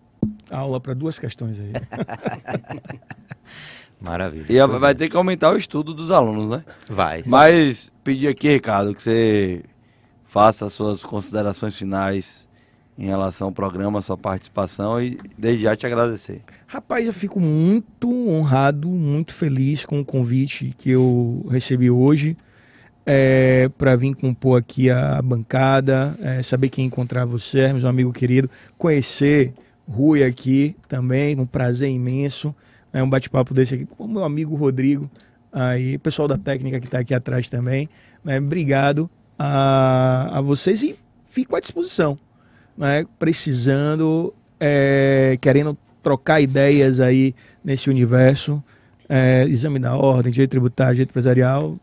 aula 0.50 0.80
para 0.80 0.94
duas 0.94 1.18
questões 1.18 1.58
aí. 1.60 1.72
Maravilha. 4.00 4.46
E 4.48 4.78
vai 4.78 4.94
ter 4.94 5.10
que 5.10 5.16
aumentar 5.16 5.52
o 5.52 5.58
estudo 5.58 5.92
dos 5.92 6.10
alunos, 6.10 6.50
né? 6.50 6.64
Vai. 6.88 7.22
Mas 7.26 7.90
pedir 8.02 8.28
aqui, 8.28 8.48
Ricardo, 8.48 8.94
que 8.94 9.02
você 9.02 9.62
faça 10.24 10.66
as 10.66 10.72
suas 10.72 11.02
considerações 11.02 11.76
finais 11.76 12.45
em 12.98 13.06
relação 13.06 13.48
ao 13.48 13.52
programa, 13.52 13.98
a 13.98 14.02
sua 14.02 14.16
participação 14.16 15.00
e 15.00 15.18
desde 15.36 15.64
já 15.64 15.76
te 15.76 15.86
agradecer. 15.86 16.42
Rapaz, 16.66 17.06
eu 17.06 17.12
fico 17.12 17.38
muito 17.38 18.10
honrado, 18.28 18.88
muito 18.88 19.34
feliz 19.34 19.84
com 19.84 20.00
o 20.00 20.04
convite 20.04 20.74
que 20.76 20.90
eu 20.90 21.44
recebi 21.50 21.90
hoje 21.90 22.36
é, 23.04 23.68
para 23.76 23.94
vir 23.94 24.14
compor 24.16 24.58
aqui 24.58 24.90
a 24.90 25.22
bancada, 25.22 26.16
é, 26.20 26.42
saber 26.42 26.70
quem 26.70 26.86
encontrar 26.86 27.24
você, 27.24 27.72
meu 27.72 27.86
amigo 27.86 28.12
querido, 28.12 28.50
conhecer 28.76 29.54
Rui 29.88 30.24
aqui 30.24 30.74
também, 30.88 31.38
um 31.38 31.46
prazer 31.46 31.88
imenso, 31.88 32.52
é 32.92 33.00
um 33.02 33.08
bate-papo 33.08 33.54
desse 33.54 33.76
aqui 33.76 33.86
com 33.86 34.04
o 34.04 34.08
meu 34.08 34.24
amigo 34.24 34.56
Rodrigo, 34.56 35.08
aí 35.52 35.98
pessoal 35.98 36.26
da 36.26 36.36
técnica 36.36 36.80
que 36.80 36.86
está 36.86 36.98
aqui 36.98 37.14
atrás 37.14 37.48
também, 37.48 37.88
né? 38.24 38.38
obrigado 38.38 39.08
a, 39.38 40.38
a 40.38 40.40
vocês 40.40 40.82
e 40.82 40.96
fico 41.24 41.54
à 41.54 41.60
disposição 41.60 42.18
né, 42.76 43.04
precisando, 43.18 44.34
é, 44.60 45.38
querendo 45.40 45.76
trocar 46.02 46.40
ideias 46.40 47.00
aí 47.00 47.34
nesse 47.64 47.90
universo, 47.90 48.62
é, 49.08 49.44
exame 49.46 49.78
da 49.78 49.96
ordem, 49.96 50.32
direito 50.32 50.50
tributário, 50.50 50.94
direito 50.94 51.10
empresarial, 51.10 51.76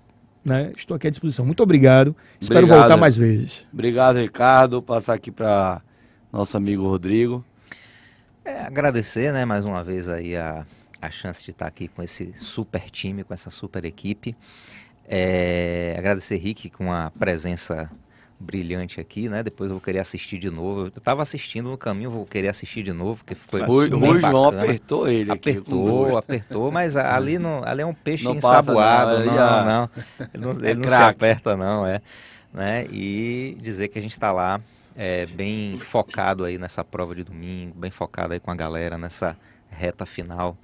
né? 0.44 0.72
Estou 0.76 0.96
aqui 0.96 1.08
à 1.08 1.10
disposição. 1.10 1.46
Muito 1.46 1.64
obrigado. 1.64 2.16
Espero 2.39 2.62
Obrigado. 2.62 2.80
voltar 2.80 2.98
mais 2.98 3.16
vezes. 3.16 3.66
Obrigado, 3.72 4.18
Ricardo. 4.20 4.82
Passar 4.82 5.14
aqui 5.14 5.32
para 5.32 5.82
nosso 6.32 6.58
amigo 6.58 6.88
Rodrigo. 6.88 7.44
É, 8.44 8.62
agradecer, 8.62 9.32
né, 9.32 9.46
mais 9.46 9.64
uma 9.64 9.84
vez 9.84 10.10
aí 10.10 10.36
a, 10.36 10.66
a 11.02 11.10
chance 11.10 11.44
de 11.46 11.52
estar 11.52 11.66
aqui 11.66 11.88
com 11.88 12.04
esse 12.04 12.34
super 12.36 12.89
time, 12.89 13.24
com 13.24 13.34
essa 13.34 13.50
super 13.50 13.86
equipe. 13.86 14.36
É, 15.08 15.96
agradecer 15.98 16.38
Rick 16.38 16.70
com 16.70 16.91
a 16.91 17.10
presença 17.12 17.89
brilhante 18.44 19.00
aqui, 19.00 19.30
né? 19.30 19.41
Depois 19.41 19.70
eu 19.70 19.76
vou 19.76 19.82
querer 19.82 20.00
assistir 20.00 20.38
de 20.38 20.50
novo. 20.50 20.82
Eu 20.82 20.88
estava 20.88 21.24
assistindo 21.24 21.70
no 21.70 21.78
caminho, 21.78 22.12
vou 22.12 22.26
querer 22.26 22.50
assistir 22.50 22.84
de 22.84 22.91
novo, 22.94 23.24
porque 23.24 23.34
foi 23.34 23.62
Rui, 23.62 23.89
Rui 23.89 24.20
João 24.20 24.50
apertou 24.50 25.08
ele 25.08 25.32
aqui. 25.32 25.50
Apertou, 25.52 26.06
gosto. 26.06 26.18
apertou, 26.20 26.72
mas 26.72 26.96
ali, 26.96 27.39
não, 27.39 27.64
ali 27.64 27.82
é 27.82 27.86
um 27.86 27.94
peixe 27.94 28.24
Não 28.26 28.36
passa, 28.36 28.48
ensaboado, 28.72 29.12
não, 29.12 29.18
não, 29.20 29.26
ele 29.26 29.36
já- 29.36 29.64
não. 29.66 29.89
Ele 30.34 30.44
não, 30.44 30.52
ele 30.70 30.74
não 30.76 30.84
se 30.89 30.96
aperta, 30.96 31.58
não, 31.58 31.86
é. 31.88 32.02
Né? 32.54 32.86
E 32.91 33.58
dizer 33.62 33.88
que 33.88 33.98
a 33.98 34.02
gente 34.02 34.12
está 34.12 34.32
lá 34.32 34.62
é, 34.96 35.26
bem 35.26 35.80
focado 35.80 36.44
aí 36.44 36.58
nessa 36.58 36.84
prova 36.84 37.16
de 37.16 37.24
domingo, 37.24 37.74
bem 37.76 37.89
focado 37.89 38.34
aí 38.34 38.39
com 38.39 38.52
a 38.52 38.56
galera 38.56 38.98
nessa 38.98 39.36
reta 39.72 40.06
final 40.06 40.56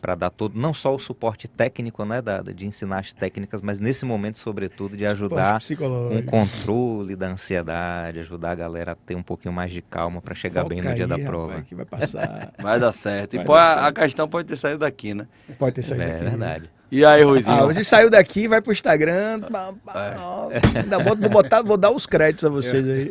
para 0.00 0.14
dar 0.14 0.30
todo, 0.30 0.58
não 0.58 0.72
só 0.74 0.94
o 0.94 0.98
suporte 0.98 1.46
técnico, 1.46 2.04
né, 2.04 2.20
da, 2.22 2.40
de 2.42 2.66
ensinar 2.66 3.00
as 3.00 3.12
técnicas, 3.12 3.60
mas 3.62 3.78
nesse 3.78 4.04
momento, 4.04 4.38
sobretudo, 4.38 4.96
de 4.96 5.06
ajudar 5.06 5.60
com 5.78 6.16
o 6.16 6.22
controle 6.24 7.14
da 7.14 7.28
ansiedade, 7.28 8.18
ajudar 8.20 8.52
a 8.52 8.54
galera 8.54 8.92
a 8.92 8.94
ter 8.94 9.14
um 9.14 9.22
pouquinho 9.22 9.52
mais 9.52 9.72
de 9.72 9.82
calma 9.82 10.20
para 10.20 10.34
chegar 10.34 10.64
bem 10.64 10.78
no 10.78 10.84
Foca 10.84 10.94
dia 10.96 11.06
da 11.06 11.16
aí, 11.16 11.24
prova. 11.24 11.48
rapaz, 11.52 11.68
que 11.68 11.74
vai 11.74 11.84
passar. 11.84 12.52
Vai 12.60 12.80
dar 12.80 12.92
certo. 12.92 13.36
Vai 13.36 13.44
e 13.44 13.48
dar 13.48 13.54
a, 13.54 13.74
certo. 13.82 13.86
a 13.86 13.92
questão 14.04 14.28
pode 14.28 14.48
ter 14.48 14.56
saído 14.56 14.78
daqui, 14.80 15.14
né? 15.14 15.26
Pode 15.58 15.74
ter 15.74 15.82
saído 15.82 16.02
É 16.04 16.06
daqui. 16.12 16.24
verdade. 16.24 16.70
E 16.92 17.04
aí, 17.04 17.22
Ruizinho? 17.22 17.56
Ah, 17.56 17.66
você 17.66 17.84
saiu 17.84 18.10
daqui, 18.10 18.48
vai 18.48 18.60
pro 18.60 18.72
Instagram. 18.72 19.42
pá, 19.42 19.72
ó, 20.18 20.48
ainda 20.76 20.98
vou, 20.98 21.16
vou 21.16 21.30
botar, 21.30 21.62
vou 21.62 21.76
dar 21.76 21.90
os 21.92 22.04
créditos 22.04 22.44
a 22.44 22.48
vocês 22.48 22.84
aí. 22.88 23.10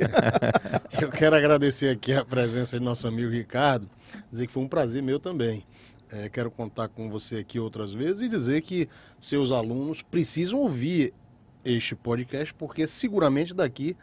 Eu 1.01 1.09
quero 1.09 1.35
agradecer 1.35 1.89
aqui 1.89 2.13
a 2.13 2.25
presença 2.25 2.77
de 2.77 2.83
nosso 2.83 3.07
amigo 3.07 3.29
Ricardo, 3.31 3.87
dizer 4.31 4.47
que 4.47 4.53
foi 4.53 4.63
um 4.63 4.67
prazer 4.67 5.01
meu 5.01 5.17
também. 5.19 5.63
É, 6.11 6.27
quero 6.27 6.49
contar 6.49 6.87
com 6.87 7.09
você 7.09 7.37
aqui 7.37 7.59
outras 7.59 7.93
vezes 7.93 8.23
e 8.23 8.27
dizer 8.27 8.61
que 8.61 8.89
seus 9.19 9.51
alunos 9.51 10.01
precisam 10.01 10.59
ouvir 10.59 11.13
este 11.63 11.95
podcast, 11.95 12.53
porque 12.53 12.87
seguramente 12.87 13.53
daqui 13.53 13.95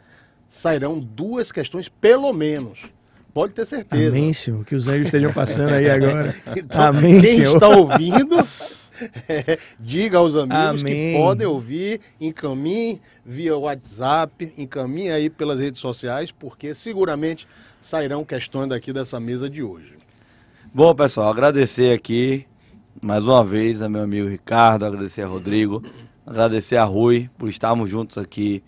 sairão 0.47 0.99
duas 0.99 1.51
questões, 1.51 1.89
pelo 1.89 2.31
menos. 2.31 2.85
Pode 3.33 3.53
ter 3.53 3.65
certeza. 3.65 4.07
Amém, 4.07 4.31
Senhor. 4.31 4.63
Que 4.63 4.73
os 4.73 4.87
anjos 4.87 5.07
estejam 5.07 5.33
passando 5.33 5.73
aí 5.73 5.87
agora. 5.91 6.33
Então, 6.55 6.81
Amém, 6.81 7.21
quem 7.21 7.35
Senhor. 7.35 7.55
está 7.55 7.67
ouvindo, 7.67 8.35
é, 9.27 9.59
diga 9.79 10.17
aos 10.17 10.35
amigos 10.35 10.81
Amém. 10.81 11.13
que 11.13 11.17
podem 11.17 11.45
ouvir, 11.45 12.01
encaminhe 12.21 13.01
via 13.25 13.57
WhatsApp, 13.57 14.53
encaminhe 14.57 15.11
aí 15.11 15.29
pelas 15.29 15.59
redes 15.59 15.81
sociais, 15.81 16.31
porque 16.31 16.73
seguramente 16.73 17.47
sairão 17.81 18.23
questões 18.23 18.69
daqui 18.69 18.93
dessa 18.93 19.19
mesa 19.19 19.49
de 19.49 19.61
hoje. 19.61 19.96
Bom, 20.73 20.93
pessoal, 20.93 21.29
agradecer 21.29 21.93
aqui 21.93 22.45
mais 23.01 23.23
uma 23.23 23.43
vez 23.43 23.81
a 23.81 23.89
meu 23.89 24.03
amigo 24.03 24.27
Ricardo, 24.27 24.85
agradecer 24.85 25.21
a 25.21 25.27
Rodrigo, 25.27 25.81
agradecer 26.25 26.75
a 26.75 26.83
Rui 26.83 27.29
por 27.37 27.49
estarmos 27.49 27.89
juntos 27.89 28.17
aqui 28.17 28.63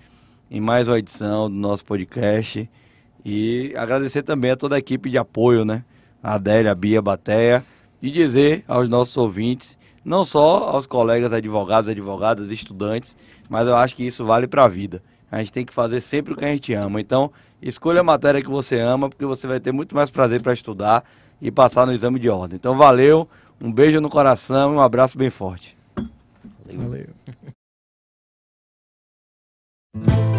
em 0.50 0.60
mais 0.60 0.88
uma 0.88 0.98
edição 0.98 1.50
do 1.50 1.56
nosso 1.56 1.84
podcast 1.86 2.70
e 3.24 3.74
agradecer 3.76 4.24
também 4.24 4.52
a 4.52 4.56
toda 4.56 4.76
a 4.76 4.80
equipe 4.80 5.10
de 5.10 5.18
apoio, 5.18 5.66
né? 5.66 5.84
A 6.24 6.36
Adélia, 6.36 6.72
a 6.72 6.76
Bia, 6.76 7.00
a 7.00 7.02
Bateia 7.02 7.64
e 8.02 8.10
dizer 8.10 8.64
aos 8.68 8.88
nossos 8.88 9.16
ouvintes, 9.18 9.78
não 10.04 10.24
só 10.24 10.70
aos 10.70 10.88
colegas 10.88 11.34
advogados, 11.34 11.90
advogadas, 11.90 12.50
estudantes, 12.50 13.16
mas 13.48 13.68
eu 13.68 13.76
acho 13.76 13.96
que 13.96 14.04
isso 14.04 14.26
vale 14.26 14.48
para 14.48 14.64
a 14.64 14.68
vida. 14.68 15.04
A 15.32 15.40
gente 15.40 15.52
tem 15.52 15.66
que 15.66 15.74
fazer 15.74 16.02
sempre 16.02 16.34
o 16.34 16.36
que 16.36 16.46
a 16.46 16.48
gente 16.48 16.74
ama. 16.74 17.00
Então, 17.00 17.32
escolha 17.62 18.00
a 18.00 18.04
matéria 18.04 18.42
que 18.42 18.50
você 18.50 18.80
ama, 18.80 19.10
porque 19.10 19.26
você 19.26 19.46
vai 19.46 19.60
ter 19.60 19.72
muito 19.72 19.94
mais 19.94 20.10
prazer 20.10 20.42
para 20.42 20.54
estudar 20.54 21.04
e 21.42 21.52
passar 21.52 21.86
no 21.86 21.94
exame 21.94 22.20
de 22.20 22.30
ordem. 22.30 22.56
Então, 22.56 22.78
valeu, 22.78 23.28
um 23.62 23.72
beijo 23.72 24.00
no 24.00 24.10
coração 24.10 24.74
e 24.74 24.76
um 24.76 24.82
abraço 24.82 25.18
bem 25.18 25.30
forte. 25.30 25.76
Valeu. 26.66 27.08